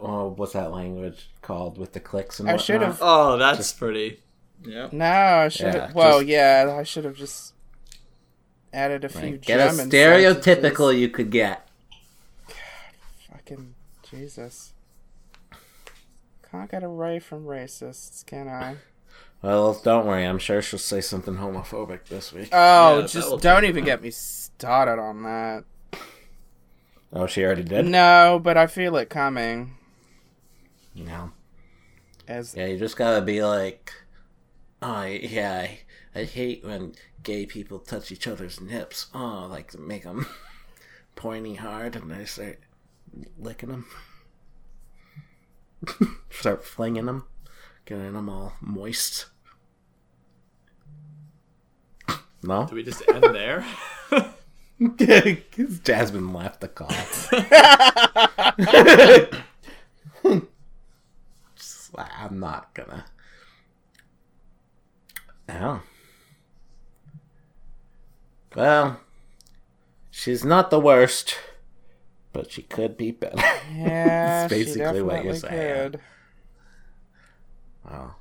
oh, 0.00 0.28
what's 0.28 0.54
that 0.54 0.70
language 0.72 1.28
called 1.42 1.76
with 1.76 1.92
the 1.92 2.00
clicks 2.00 2.40
and 2.40 2.48
I 2.48 2.52
whatnot? 2.52 2.64
should 2.64 2.80
have. 2.80 2.98
Oh, 3.02 3.36
that's 3.36 3.74
pretty. 3.74 4.20
Yeah. 4.64 4.88
No, 4.90 5.04
I 5.04 5.48
should 5.48 5.74
Yeah, 5.74 5.86
have. 5.88 5.94
well, 5.94 6.20
just- 6.20 6.28
yeah, 6.28 6.76
I 6.78 6.82
should 6.82 7.04
have 7.04 7.14
just 7.16 7.52
added 8.76 9.04
a 9.04 9.08
few 9.08 9.32
Like, 9.32 9.40
get 9.42 9.58
a 9.58 9.72
stereotypical 9.72 10.42
sentences. 10.44 10.96
you 11.00 11.08
could 11.08 11.30
get. 11.30 11.68
Fucking 13.30 13.74
Jesus! 14.08 14.72
Can't 16.50 16.70
get 16.70 16.84
away 16.84 17.18
from 17.18 17.44
racists, 17.46 18.24
can 18.24 18.48
I? 18.48 18.76
Well, 19.42 19.80
don't 19.82 20.06
worry. 20.06 20.24
I'm 20.24 20.38
sure 20.38 20.62
she'll 20.62 20.78
say 20.78 21.00
something 21.00 21.36
homophobic 21.36 22.04
this 22.08 22.32
week. 22.32 22.48
Oh, 22.52 23.00
Yeah, 23.00 23.06
just 23.06 23.40
don't 23.40 23.62
take 23.62 23.68
even 23.68 23.84
get 23.84 24.02
me 24.02 24.10
started 24.10 25.00
on 25.00 25.22
that. 25.24 25.64
Oh, 27.12 27.26
she 27.26 27.44
already 27.44 27.62
did. 27.62 27.86
No, 27.86 28.40
but 28.42 28.56
I 28.56 28.66
feel 28.66 28.96
it 28.96 29.08
coming. 29.08 29.76
No. 30.94 31.32
As 32.28 32.54
Yeah, 32.56 32.66
you 32.66 32.78
just 32.78 32.96
gotta 32.96 33.20
be 33.22 33.42
like, 33.42 33.92
oh 34.82 35.02
yeah, 35.04 35.68
I, 36.16 36.24
hate 36.24 36.64
when 36.64 36.94
gay 37.22 37.46
people 37.46 37.78
touch 37.78 38.10
each 38.10 38.26
other's 38.26 38.60
nips. 38.60 39.06
Oh, 39.14 39.46
like 39.50 39.70
to 39.72 39.78
make 39.78 40.04
them 40.04 40.26
pointy 41.14 41.54
hard, 41.54 41.96
and 41.96 42.12
I 42.12 42.24
start 42.24 42.60
licking 43.38 43.70
them, 43.70 43.86
start 46.30 46.64
flinging 46.64 47.06
them, 47.06 47.24
getting 47.84 48.12
them 48.12 48.28
all 48.28 48.54
moist. 48.60 49.26
No, 52.42 52.66
Do 52.66 52.76
we 52.76 52.84
just 52.84 53.02
end 53.08 53.24
there? 53.24 53.64
Jasmine 55.82 56.32
left 56.32 56.60
the 56.60 56.68
call. 56.68 56.92
I'm 62.26 62.38
not 62.38 62.74
gonna. 62.74 63.06
No. 65.48 65.80
Well, 68.56 69.00
she's 70.10 70.44
not 70.44 70.70
the 70.70 70.80
worst, 70.80 71.36
but 72.32 72.50
she 72.50 72.62
could 72.62 72.96
be 72.96 73.10
better. 73.10 73.36
yeah, 73.74 74.48
That's 74.48 74.50
basically 74.52 74.96
she 74.98 75.02
what 75.02 75.24
you're 75.24 75.34
saying. 75.34 75.90
could. 75.92 76.00
Wow. 77.84 78.14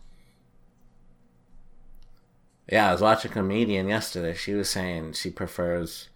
Yeah, 2.69 2.89
I 2.89 2.91
was 2.91 3.01
watching 3.01 3.31
a 3.31 3.33
comedian 3.33 3.87
yesterday. 3.87 4.33
She 4.33 4.53
was 4.53 4.69
saying 4.69 5.13
she 5.13 5.29
prefers 5.29 6.09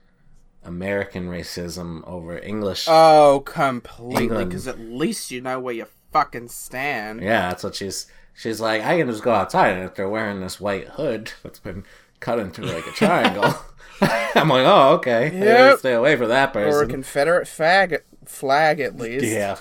American 0.63 1.29
racism 1.29 2.05
over 2.05 2.37
English. 2.37 2.87
Oh, 2.89 3.41
completely. 3.45 4.43
Because 4.45 4.67
at 4.67 4.79
least 4.79 5.31
you 5.31 5.39
know 5.39 5.59
where 5.61 5.73
you 5.75 5.85
fucking 6.11 6.49
stand. 6.49 7.21
Yeah, 7.21 7.49
that's 7.49 7.63
what 7.63 7.75
she's. 7.75 8.07
She's 8.33 8.61
like, 8.61 8.83
I 8.83 8.97
can 8.97 9.07
just 9.09 9.23
go 9.23 9.33
outside, 9.33 9.75
and 9.75 9.83
if 9.83 9.95
they're 9.95 10.07
wearing 10.09 10.39
this 10.39 10.61
white 10.61 10.87
hood 10.89 11.33
that's 11.43 11.59
been 11.59 11.83
cut 12.19 12.39
into 12.39 12.61
like 12.63 12.85
a 12.87 12.91
triangle, 12.91 13.53
I'm 14.01 14.49
like, 14.49 14.65
oh, 14.65 14.93
okay, 14.95 15.31
Yep. 15.37 15.79
stay 15.79 15.93
away 15.93 16.15
from 16.15 16.29
that 16.29 16.55
Or 16.55 16.83
a. 16.83 16.87
Confederate 16.87 17.47
fag 17.47 17.99
flag, 18.25 18.79
at 18.79 18.95
least. 18.97 19.25
yeah, 19.25 19.57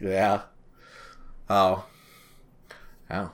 yeah. 0.00 0.42
Oh, 1.50 1.84
oh. 3.10 3.30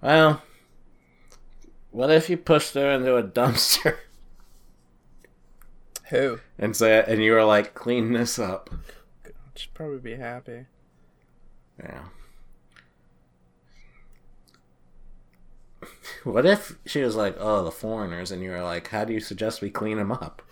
Well, 0.00 0.42
what 1.90 2.10
if 2.10 2.28
you 2.30 2.36
pushed 2.36 2.74
her 2.74 2.90
into 2.90 3.16
a 3.16 3.22
dumpster 3.22 3.96
Who? 6.10 6.40
and 6.58 6.76
say, 6.76 7.02
and 7.06 7.22
you 7.22 7.32
were 7.32 7.44
like, 7.44 7.74
clean 7.74 8.12
this 8.12 8.38
up? 8.38 8.70
She'd 9.54 9.72
probably 9.74 9.98
be 9.98 10.16
happy. 10.16 10.66
Yeah. 11.78 12.04
What 16.24 16.46
if 16.46 16.76
she 16.86 17.02
was 17.02 17.16
like, 17.16 17.36
"Oh, 17.38 17.64
the 17.64 17.70
foreigners," 17.70 18.30
and 18.30 18.42
you 18.42 18.50
were 18.50 18.62
like, 18.62 18.88
"How 18.88 19.04
do 19.04 19.12
you 19.12 19.20
suggest 19.20 19.60
we 19.60 19.70
clean 19.70 19.98
them 19.98 20.12
up?" 20.12 20.42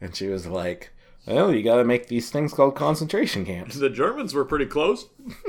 And 0.00 0.14
she 0.16 0.26
was 0.28 0.46
like, 0.46 0.90
"Well, 1.26 1.54
you 1.54 1.62
got 1.62 1.76
to 1.76 1.84
make 1.84 2.08
these 2.08 2.30
things 2.30 2.52
called 2.52 2.74
concentration 2.74 3.44
camps." 3.44 3.76
the 3.76 3.90
Germans 3.90 4.34
were 4.34 4.44
pretty 4.44 4.66
close. 4.66 5.06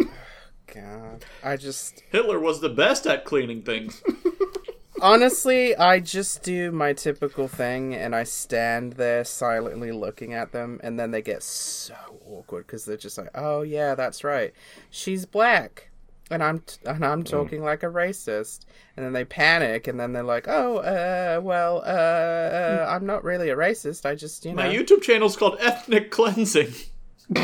god. 0.74 1.26
I 1.44 1.58
just 1.58 2.04
Hitler 2.10 2.40
was 2.40 2.62
the 2.62 2.70
best 2.70 3.06
at 3.06 3.26
cleaning 3.26 3.62
things. 3.62 4.02
honestly, 5.02 5.76
I 5.76 6.00
just 6.00 6.44
do 6.44 6.72
my 6.72 6.94
typical 6.94 7.48
thing 7.48 7.94
and 7.94 8.16
I 8.16 8.24
stand 8.24 8.94
there 8.94 9.24
silently 9.24 9.92
looking 9.92 10.34
at 10.34 10.52
them 10.52 10.80
and 10.84 11.00
then 11.00 11.12
they 11.12 11.22
get 11.22 11.44
so 11.44 11.96
awkward 12.28 12.68
cuz 12.68 12.86
they're 12.86 12.98
just 12.98 13.18
like, 13.18 13.30
"Oh 13.36 13.62
yeah, 13.62 13.96
that's 13.96 14.24
right. 14.24 14.54
She's 14.90 15.26
black." 15.26 15.90
And 16.34 16.44
I'm 16.44 16.60
t- 16.60 16.78
and 16.86 17.06
I'm 17.06 17.24
talking 17.24 17.64
like 17.64 17.84
a 17.84 17.88
racist. 17.88 18.66
And 18.98 19.06
then 19.06 19.14
they 19.14 19.24
panic 19.24 19.88
and 19.88 20.00
then 20.00 20.14
they're 20.14 20.24
like, 20.24 20.48
"Oh, 20.48 20.78
uh 20.78 21.40
well, 21.42 21.78
uh, 21.86 21.90
uh 21.90 22.88
I'm 22.90 23.06
not 23.06 23.24
really 23.24 23.50
a 23.50 23.56
racist. 23.56 24.06
I 24.06 24.16
just, 24.16 24.46
you 24.46 24.54
know." 24.54 24.64
My 24.64 24.74
YouTube 24.74 25.02
channel's 25.02 25.38
called 25.38 25.58
Ethnic 25.60 26.12
Cleansing. 26.12 26.74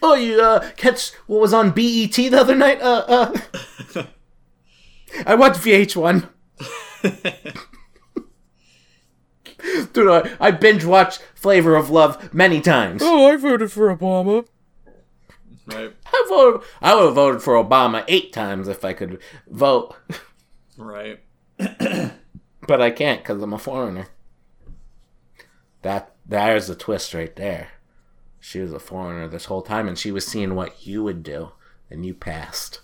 Oh, 0.00 0.14
you 0.14 0.40
uh, 0.40 0.70
catch 0.76 1.12
what 1.26 1.40
was 1.40 1.52
on 1.52 1.70
BET 1.70 2.12
the 2.14 2.36
other 2.38 2.54
night? 2.54 2.80
Uh, 2.80 3.04
uh. 3.08 3.36
I 5.26 5.34
watched 5.34 5.60
VH1. 5.60 6.28
Dude, 9.92 10.08
I, 10.08 10.30
I 10.40 10.50
binge 10.50 10.84
watched 10.84 11.22
Flavor 11.34 11.76
of 11.76 11.90
Love 11.90 12.32
many 12.34 12.60
times. 12.60 13.02
oh, 13.04 13.28
I 13.28 13.36
voted 13.36 13.70
for 13.70 13.94
Obama. 13.94 14.46
Right, 15.66 15.92
I 16.12 16.26
voted. 16.28 16.68
I 16.80 16.94
would 16.94 17.06
have 17.06 17.14
voted 17.14 17.42
for 17.42 17.54
Obama 17.54 18.04
eight 18.08 18.32
times 18.32 18.68
if 18.68 18.84
I 18.84 18.92
could 18.92 19.20
vote, 19.48 19.94
right. 20.76 21.20
but 21.58 22.80
I 22.80 22.90
can't 22.90 23.22
because 23.22 23.42
I'm 23.42 23.52
a 23.52 23.58
foreigner. 23.58 24.08
That 25.82 26.14
there's 26.26 26.70
a 26.70 26.76
twist 26.76 27.14
right 27.14 27.34
there. 27.34 27.68
She 28.40 28.60
was 28.60 28.72
a 28.72 28.78
foreigner 28.78 29.28
this 29.28 29.46
whole 29.46 29.62
time, 29.62 29.88
and 29.88 29.98
she 29.98 30.12
was 30.12 30.26
seeing 30.26 30.54
what 30.54 30.86
you 30.86 31.02
would 31.04 31.22
do, 31.22 31.52
and 31.90 32.04
you 32.04 32.14
passed. 32.14 32.80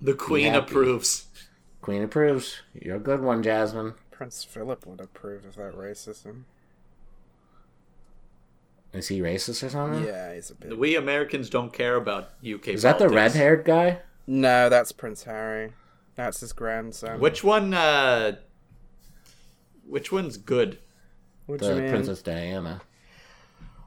The 0.00 0.14
Queen 0.14 0.54
approves. 0.54 1.26
Queen 1.80 2.02
approves. 2.02 2.60
You're 2.72 2.96
a 2.96 3.00
good 3.00 3.20
one, 3.20 3.42
Jasmine. 3.42 3.94
Prince 4.18 4.42
Philip 4.42 4.84
would 4.84 5.00
approve 5.00 5.44
of 5.44 5.54
that 5.54 5.76
racism. 5.76 6.42
Is 8.92 9.06
he 9.06 9.20
racist 9.20 9.62
or 9.62 9.68
something? 9.68 10.02
Yeah, 10.04 10.34
he's 10.34 10.50
a 10.50 10.56
bit. 10.56 10.76
We 10.76 10.96
Americans 10.96 11.48
don't 11.48 11.72
care 11.72 11.94
about 11.94 12.30
UK. 12.44 12.66
Is 12.66 12.82
that 12.82 12.98
the 12.98 13.08
red-haired 13.08 13.64
guy? 13.64 14.00
No, 14.26 14.68
that's 14.68 14.90
Prince 14.90 15.22
Harry. 15.22 15.72
That's 16.16 16.40
his 16.40 16.52
grandson. 16.52 17.20
Which 17.20 17.44
one? 17.44 17.72
uh 17.72 18.38
Which 19.86 20.10
one's 20.10 20.36
good? 20.36 20.78
What 21.46 21.60
The? 21.60 21.86
Princess 21.88 22.20
Diana. 22.20 22.80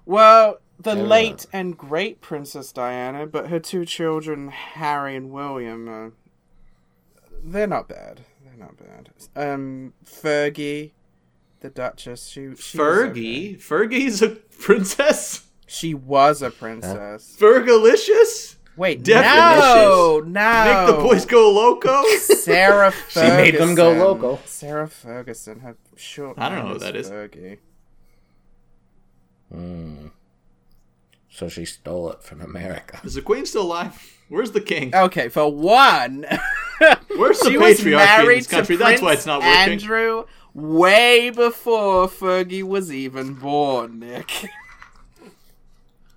Well, 0.06 0.62
the 0.80 0.96
Yeah. 0.96 1.02
late 1.04 1.46
and 1.52 1.78
great 1.78 2.22
Princess 2.22 2.72
Diana, 2.72 3.28
but 3.28 3.50
her 3.50 3.60
two 3.60 3.84
children, 3.84 4.48
Harry 4.48 5.14
and 5.14 5.30
William, 5.30 5.90
uh, 5.90 6.10
they're 7.44 7.68
not 7.68 7.90
bad. 7.90 8.22
They're 8.62 8.68
not 8.68 8.78
bad. 8.78 9.54
Um, 9.54 9.94
Fergie, 10.06 10.92
the 11.62 11.70
Duchess, 11.70 12.28
she, 12.28 12.56
she 12.56 12.78
was 12.78 12.98
okay. 13.10 13.56
Fergie. 13.58 13.58
Fergie's 13.58 14.22
a 14.22 14.30
princess. 14.30 15.48
She 15.68 15.94
was 15.94 16.42
a 16.42 16.52
princess. 16.52 17.36
Fergalicious. 17.40 18.56
Wait, 18.78 19.04
Definitely. 19.04 19.62
no, 19.62 20.20
no. 20.26 20.86
Make 20.88 20.96
the 20.96 21.02
boys 21.02 21.26
go 21.26 21.52
loco. 21.52 22.04
Sarah 22.18 22.94
She 23.10 23.20
made 23.20 23.56
them 23.56 23.76
go 23.76 23.92
local. 23.92 24.40
Sarah 24.46 24.88
Ferguson. 24.88 25.60
Her 25.60 25.78
short. 25.96 26.38
I 26.38 26.50
don't 26.50 26.60
know 26.60 26.64
name 26.66 26.74
who 26.74 26.80
that 26.80 26.96
is. 26.96 27.10
Fergie. 27.10 27.58
Hmm. 29.52 30.08
So 31.30 31.48
she 31.48 31.66
stole 31.66 32.12
it 32.12 32.24
from 32.24 32.42
America. 32.42 33.00
Is 33.04 33.14
the 33.14 33.22
queen 33.22 33.46
still 33.46 33.64
alive? 33.64 34.18
Where's 34.30 34.52
the 34.52 34.62
king? 34.62 34.94
Okay, 34.96 35.30
for 35.30 35.52
one, 35.52 36.26
Where's 37.16 37.40
the 37.40 37.50
she 37.52 37.58
was 37.58 37.80
patriarchy 37.80 38.20
in 38.20 38.34
this 38.36 38.48
country? 38.48 38.78
to 38.78 38.84
That's 38.84 39.02
why 39.02 39.14
it's 39.14 39.26
not 39.26 39.42
working. 39.42 39.74
Andrew 39.74 40.26
way 40.54 41.30
before 41.30 42.08
Fergie 42.08 42.64
was 42.64 42.92
even 42.92 43.36
born. 43.36 44.00
Nick. 44.00 44.46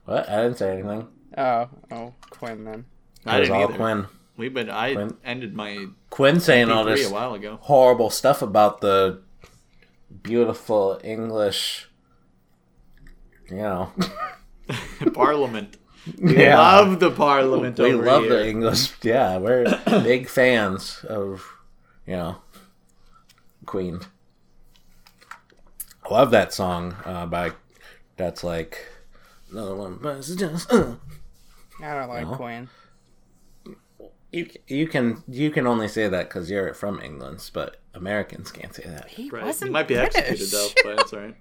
What? 0.05 0.29
I 0.29 0.43
didn't 0.43 0.59
say 0.59 0.73
anything. 0.79 1.09
Oh, 1.37 1.69
oh, 1.91 2.15
Quinn 2.31 2.65
then. 2.65 2.85
I 3.27 3.37
It 3.37 3.41
was 3.41 3.49
didn't 3.49 3.63
all 3.63 3.69
either. 3.69 3.77
Quinn. 3.77 4.07
We've 4.37 4.55
been. 4.55 4.71
I 4.71 4.95
Quinn. 4.95 5.17
ended 5.25 5.55
my 5.55 5.87
Quinn 6.11 6.41
saying 6.41 6.71
all 6.71 6.85
this 6.85 7.09
a 7.09 7.13
while 7.13 7.35
ago. 7.35 7.59
horrible 7.63 8.11
stuff 8.11 8.43
about 8.43 8.81
the 8.81 9.23
beautiful 10.23 11.01
English, 11.05 11.89
you 13.51 13.57
know. 13.57 13.93
Parliament. 15.15 15.77
We 16.21 16.37
Yeah. 16.39 16.59
love 16.59 17.01
the 17.01 17.11
Parliament. 17.11 17.79
we 17.79 17.95
over 17.95 18.05
love 18.05 18.23
here. 18.25 18.31
the 18.39 18.49
English. 18.49 18.93
Yeah, 19.03 19.39
we're 19.39 19.65
big 20.03 20.29
fans 20.29 21.05
of, 21.09 21.47
you 22.07 22.17
know, 22.17 22.37
Queen. 23.67 24.01
I 26.05 26.13
love 26.13 26.31
that 26.33 26.53
song 26.53 26.97
uh, 27.05 27.25
by. 27.27 27.53
That's 28.17 28.45
like 28.45 28.87
another 29.51 29.75
one. 29.75 29.99
But 30.03 30.19
it's 30.19 30.35
just, 30.35 30.71
uh. 30.73 30.97
I 31.83 31.95
don't 31.95 32.09
like 32.09 32.29
No. 32.29 32.37
Quinn. 32.37 32.69
You 34.31 34.51
you 34.67 34.87
can 34.89 35.23
you 35.29 35.51
can 35.51 35.67
only 35.67 35.89
say 35.89 36.09
that 36.09 36.29
because 36.29 36.51
you're 36.51 36.75
from 36.75 37.01
England, 37.01 37.51
but 37.55 37.77
Americans 37.95 38.51
can't 38.53 38.75
say 38.75 38.83
that. 38.85 39.09
He 39.09 39.31
Right. 39.31 39.45
wasn't 39.45 39.69
He 39.69 39.73
might 39.73 39.89
be 39.89 39.95
British. 39.95 40.17
executed 40.17 40.51
though, 40.51 40.69
but 40.85 40.97
that's 40.97 41.13
all 41.15 41.21
right. 41.21 41.37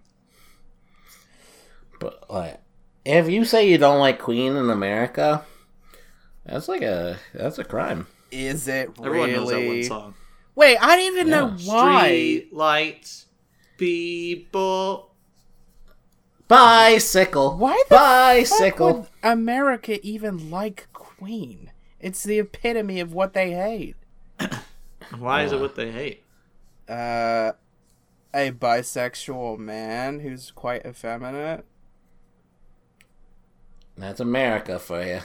But 2.00 2.30
like, 2.30 2.62
if 3.06 3.30
you 3.30 3.46
say 3.46 3.70
you 3.70 3.78
don't 3.78 4.00
like 4.00 4.20
Queen 4.20 4.56
in 4.56 4.70
America, 4.70 5.46
that's 6.46 6.68
like 6.68 6.82
a 6.82 7.18
that's 7.34 7.60
a 7.60 7.64
crime. 7.64 8.08
Is 8.32 8.68
it 8.68 8.92
Everyone 9.04 9.32
knows 9.32 9.50
that 9.50 9.68
one 9.68 9.84
song. 9.84 10.16
Wait, 10.56 10.78
I 10.78 10.96
don't 10.96 11.14
even 11.14 11.30
know 11.30 11.50
why. 11.66 12.08
Street 12.08 12.54
lights, 12.54 13.26
people. 13.78 15.12
Bicycle. 16.48 17.58
Why 17.58 17.82
the 17.90 17.96
bicycle? 17.96 18.88
fuck 18.88 18.98
would 18.98 19.08
America 19.32 20.06
even 20.06 20.52
like 20.52 20.88
Queen? 20.94 21.72
It's 22.00 22.24
the 22.24 22.40
epitome 22.40 23.00
of 23.00 23.14
what 23.14 23.34
they 23.34 23.52
hate. 23.52 23.96
Why 25.18 25.44
is 25.44 25.54
it 25.54 25.60
what 25.60 25.76
they 25.76 25.90
hate? 25.92 26.24
Uh, 26.88 27.54
a 28.34 28.52
bisexual 28.52 29.58
man 29.58 30.20
who's 30.20 30.52
quite 30.52 30.86
effeminate. 30.86 31.66
That's 33.98 34.20
America 34.20 34.80
for 34.80 35.04
you. 35.04 35.20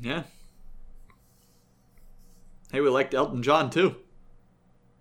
Yeah. 0.00 0.22
Hey, 2.72 2.80
we 2.80 2.88
liked 2.88 3.14
Elton 3.14 3.42
John 3.42 3.70
too. 3.70 3.96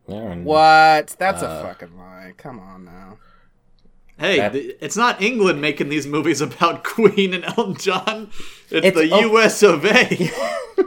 Yeah, 0.08 0.18
and- 0.18 0.46
What? 0.46 1.16
That's 1.18 1.42
Uh, 1.42 1.62
a 1.64 1.68
fucking 1.68 1.98
lie. 1.98 2.34
Come 2.38 2.60
on 2.60 2.86
now. 2.86 3.18
Hey, 4.18 4.38
That- 4.38 4.54
th- 4.54 4.78
it's 4.80 4.98
not 4.98 5.22
England 5.22 5.60
making 5.62 5.90
these 5.90 6.06
movies 6.06 6.42
about 6.42 6.84
Queen 6.96 7.34
and 7.34 7.46
Elton 7.46 7.76
John. 7.76 8.30
It's, 8.70 8.86
It's- 8.88 8.94
the 8.94 9.12
oh. 9.16 9.20
U.S. 9.22 9.64
of 9.64 9.86
A. 9.86 10.30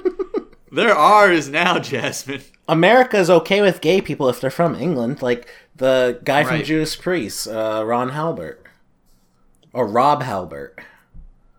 They're 0.73 0.95
ours 0.95 1.49
now, 1.49 1.79
Jasmine. 1.81 2.43
America's 2.69 3.31
okay 3.31 3.61
with 3.63 3.81
gay 3.81 4.01
people 4.01 4.29
if 4.29 4.41
they're 4.41 4.51
from 4.51 4.75
England, 4.75 5.23
like 5.23 5.49
the 5.77 6.21
guy 6.25 6.43
from 6.45 6.57
Right. 6.57 6.65
Judas 6.65 6.95
Priest, 6.97 7.47
uh, 7.49 7.83
Ron 7.87 8.11
Halbert, 8.11 8.65
or 9.73 9.87
Rob 9.87 10.23
Halbert. 10.23 10.79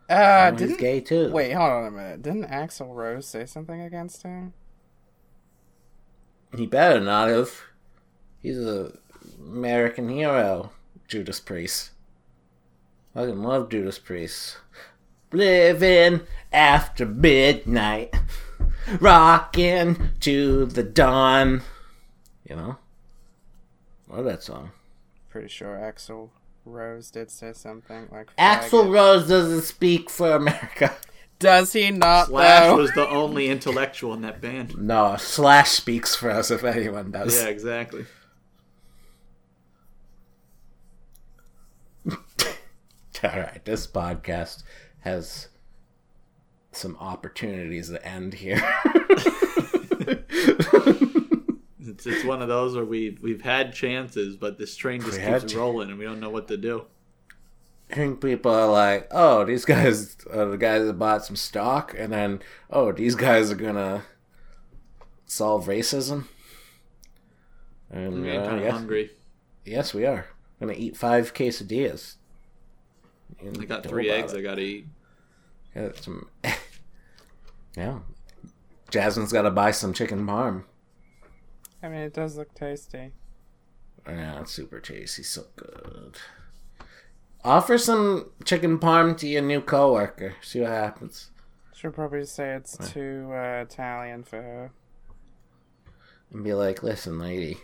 Uh, 0.09 0.51
He's 0.51 0.59
didn't 0.59 0.79
gay 0.79 1.01
too. 1.01 1.31
wait? 1.31 1.51
Hold 1.51 1.69
on 1.69 1.85
a 1.85 1.91
minute. 1.91 2.21
Didn't 2.21 2.45
Axl 2.49 2.93
Rose 2.95 3.27
say 3.27 3.45
something 3.45 3.81
against 3.81 4.23
him? 4.23 4.53
he 6.55 6.65
better 6.65 6.99
not 7.01 7.27
have. 7.27 7.51
He's 8.41 8.57
a 8.57 8.93
American 9.39 10.09
hero, 10.09 10.71
Judas 11.07 11.39
Priest. 11.39 11.91
I 13.15 13.19
fucking 13.21 13.43
love 13.43 13.69
Judas 13.69 13.99
Priest. 13.99 14.57
Living 15.33 16.21
after 16.53 17.05
midnight, 17.05 18.15
rocking 19.01 20.11
to 20.21 20.65
the 20.67 20.83
dawn. 20.83 21.63
You 22.49 22.55
know, 22.55 22.77
love 24.07 24.23
that 24.25 24.41
song. 24.41 24.71
Pretty 25.29 25.49
sure 25.49 25.75
Axl 25.75 26.29
Rose 26.67 27.09
did 27.11 27.29
say 27.31 27.53
something 27.53 28.07
like 28.11 28.29
Axl. 28.37 28.91
Rose 28.93 29.27
doesn't 29.27 29.61
speak 29.63 30.09
for 30.09 30.31
America. 30.35 30.95
Does 31.39 31.73
he 31.73 31.91
not 31.91 32.27
Slash 32.27 32.63
though? 32.63 32.77
was 32.77 32.91
the 32.93 33.07
only 33.07 33.47
intellectual 33.49 34.13
in 34.13 34.21
that 34.21 34.41
band. 34.41 34.77
No, 34.77 35.15
Slash 35.17 35.71
speaks 35.71 36.15
for 36.15 36.29
us 36.31 36.49
if 36.51 36.63
anyone 36.63 37.11
does. 37.11 37.35
Yeah, 37.35 37.47
exactly. 37.47 38.05
All 42.07 42.15
right, 43.23 43.63
this 43.65 43.87
podcast 43.87 44.63
has 44.99 45.47
some 46.71 46.95
opportunities 46.99 47.89
to 47.89 48.05
end 48.05 48.35
here. 48.35 48.57
It's 51.97 52.05
it's 52.05 52.23
one 52.23 52.43
of 52.43 52.47
those 52.47 52.75
where 52.75 52.85
we've 52.85 53.19
we've 53.23 53.41
had 53.41 53.73
chances, 53.73 54.37
but 54.37 54.59
this 54.59 54.75
train 54.75 55.01
just 55.01 55.19
We 55.19 55.25
keeps 55.25 55.55
rolling, 55.55 55.89
and 55.89 55.97
we 55.97 56.05
don't 56.05 56.19
know 56.19 56.29
what 56.29 56.47
to 56.49 56.55
do. 56.55 56.85
I 57.89 57.95
think 57.95 58.21
people 58.21 58.51
are 58.51 58.69
like, 58.69 59.07
oh, 59.09 59.45
these 59.45 59.65
guys 59.65 60.15
are 60.31 60.45
the 60.45 60.59
guys 60.59 60.85
that 60.85 60.93
bought 60.93 61.25
some 61.25 61.35
stock, 61.35 61.95
and 61.97 62.13
then, 62.13 62.43
oh, 62.69 62.91
these 62.91 63.15
guys 63.15 63.49
are 63.49 63.55
gonna 63.55 64.03
solve 65.25 65.65
racism. 65.65 66.25
And 67.89 68.27
I'm 68.27 68.41
uh, 68.41 68.45
kind 68.45 68.57
of 68.57 68.63
yes, 68.63 68.71
hungry. 68.73 69.11
yes, 69.65 69.93
we 69.95 70.05
are 70.05 70.27
gonna 70.59 70.73
eat 70.73 70.95
five 70.95 71.33
quesadillas. 71.33 72.17
I 73.41 73.65
got 73.65 73.83
three 73.83 74.11
eggs 74.11 74.33
it. 74.33 74.37
I 74.37 74.41
gotta 74.43 74.61
eat. 74.61 74.85
Got 75.73 75.97
some. 75.97 76.29
yeah, 77.75 77.99
Jasmine's 78.91 79.33
got 79.33 79.43
to 79.43 79.51
buy 79.51 79.71
some 79.71 79.93
chicken 79.93 80.27
parm. 80.27 80.65
I 81.81 81.89
mean, 81.89 81.99
it 81.99 82.13
does 82.13 82.37
look 82.37 82.53
tasty. 82.53 83.11
Yeah, 84.07 84.41
it's 84.41 84.51
super 84.51 84.79
tasty, 84.79 85.23
so 85.23 85.43
good. 85.55 86.17
Offer 87.43 87.77
some 87.77 88.31
chicken 88.45 88.79
parm 88.79 89.17
to 89.17 89.27
your 89.27 89.41
new 89.41 89.61
coworker. 89.61 90.35
See 90.41 90.61
what 90.61 90.71
happens. 90.71 91.29
She'll 91.73 91.91
probably 91.91 92.25
say 92.25 92.55
it's 92.55 92.77
too 92.91 93.29
uh, 93.31 93.61
Italian 93.61 94.23
for 94.23 94.41
her. 94.41 94.71
And 96.31 96.43
be 96.43 96.53
like, 96.53 96.81
listen, 96.81 97.19
lady. 97.19 97.57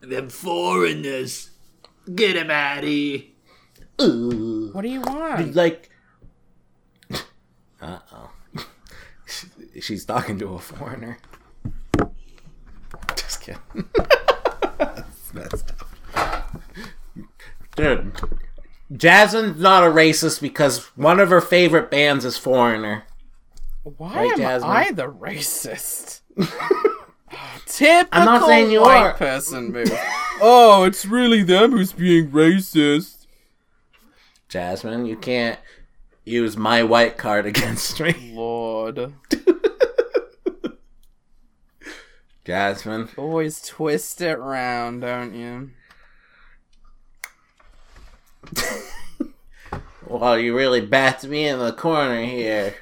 Them 0.00 0.28
foreigners, 0.28 1.50
get 2.14 2.36
him 2.36 2.50
out 2.50 2.78
of 2.78 2.84
here. 2.84 3.22
Ooh. 4.00 4.70
What 4.72 4.82
do 4.82 4.88
you 4.88 5.00
want? 5.00 5.54
Like. 5.54 5.90
Uh 7.80 8.00
oh. 8.12 8.30
She's 9.80 10.04
talking 10.04 10.36
to 10.40 10.54
a 10.54 10.58
foreigner. 10.58 11.18
Kidding. 13.48 13.88
That's 14.78 15.34
messed 15.34 15.72
up. 16.14 16.52
Dude. 17.76 18.12
Jasmine's 18.96 19.60
not 19.60 19.84
a 19.84 19.86
racist 19.90 20.40
because 20.40 20.86
one 20.96 21.20
of 21.20 21.28
her 21.30 21.40
favorite 21.40 21.90
bands 21.90 22.24
is 22.24 22.38
Foreigner. 22.38 23.04
Why 23.82 24.14
Right, 24.14 24.32
am 24.32 24.38
Jasmine? 24.38 24.70
I 24.70 24.90
the 24.92 25.08
racist? 25.10 26.20
Typical 27.66 28.24
not 28.24 28.46
saying 28.46 28.70
you 28.70 28.80
white 28.80 28.96
are. 29.02 29.12
person 29.14 29.70
move. 29.72 29.90
oh, 30.40 30.84
it's 30.84 31.04
really 31.04 31.42
them 31.42 31.72
who's 31.72 31.92
being 31.92 32.30
racist. 32.30 33.26
Jasmine, 34.48 35.04
you 35.06 35.16
can't 35.16 35.58
use 36.24 36.56
my 36.56 36.82
white 36.82 37.18
card 37.18 37.44
against 37.52 38.00
me. 38.00 38.32
Lord. 38.34 39.12
Jasmine. 42.48 43.10
Always 43.18 43.60
twist 43.60 44.22
it 44.22 44.38
round, 44.38 45.02
don't 45.02 45.34
you? 45.34 45.70
Well, 50.08 50.38
you 50.38 50.56
really 50.56 50.80
backed 50.80 51.26
me 51.26 51.46
in 51.46 51.58
the 51.58 51.70
corner 51.70 52.24
here. 52.24 52.74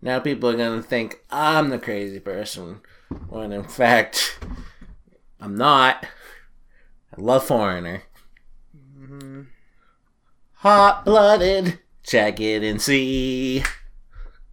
Now 0.00 0.18
people 0.18 0.48
are 0.48 0.56
gonna 0.56 0.82
think 0.82 1.22
I'm 1.30 1.68
the 1.68 1.78
crazy 1.78 2.20
person, 2.20 2.80
when 3.28 3.52
in 3.52 3.64
fact, 3.64 4.40
I'm 5.38 5.58
not. 5.58 6.06
I 7.14 7.20
love 7.20 7.44
Foreigner. 7.44 8.04
Mm-hmm. 8.74 9.42
Hot 10.54 11.04
blooded, 11.04 11.80
check 12.02 12.40
it 12.40 12.62
and 12.62 12.80
see. 12.80 13.62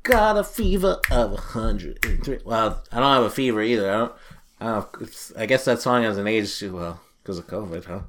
Got 0.03 0.37
a 0.37 0.43
fever 0.43 0.99
of 1.09 1.31
a 1.31 1.37
hundred 1.37 2.03
and 2.05 2.23
three. 2.23 2.39
Well, 2.43 2.83
I 2.91 2.99
don't 2.99 3.13
have 3.13 3.23
a 3.23 3.29
fever 3.29 3.61
either. 3.61 3.89
I 3.89 3.93
don't. 3.93 4.13
I, 4.59 4.79
it's- 5.01 5.31
I 5.37 5.45
guess 5.45 5.65
that 5.65 5.81
song 5.81 6.03
hasn't 6.03 6.27
aged 6.27 6.59
too 6.59 6.75
well 6.75 7.01
because 7.23 7.37
of 7.37 7.47
COVID, 7.47 7.85
huh? 7.85 8.01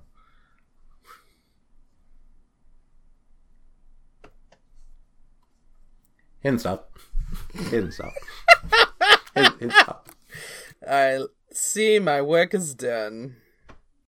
Hidden 6.41 6.59
stop. 6.59 6.97
Hidden 7.55 7.93
stop. 7.93 8.13
Hidden, 9.35 9.53
hidden 9.59 9.71
stop. 9.71 10.09
I 10.89 11.21
see 11.53 11.99
my 11.99 12.23
work 12.23 12.55
is 12.55 12.75
done. 12.75 13.37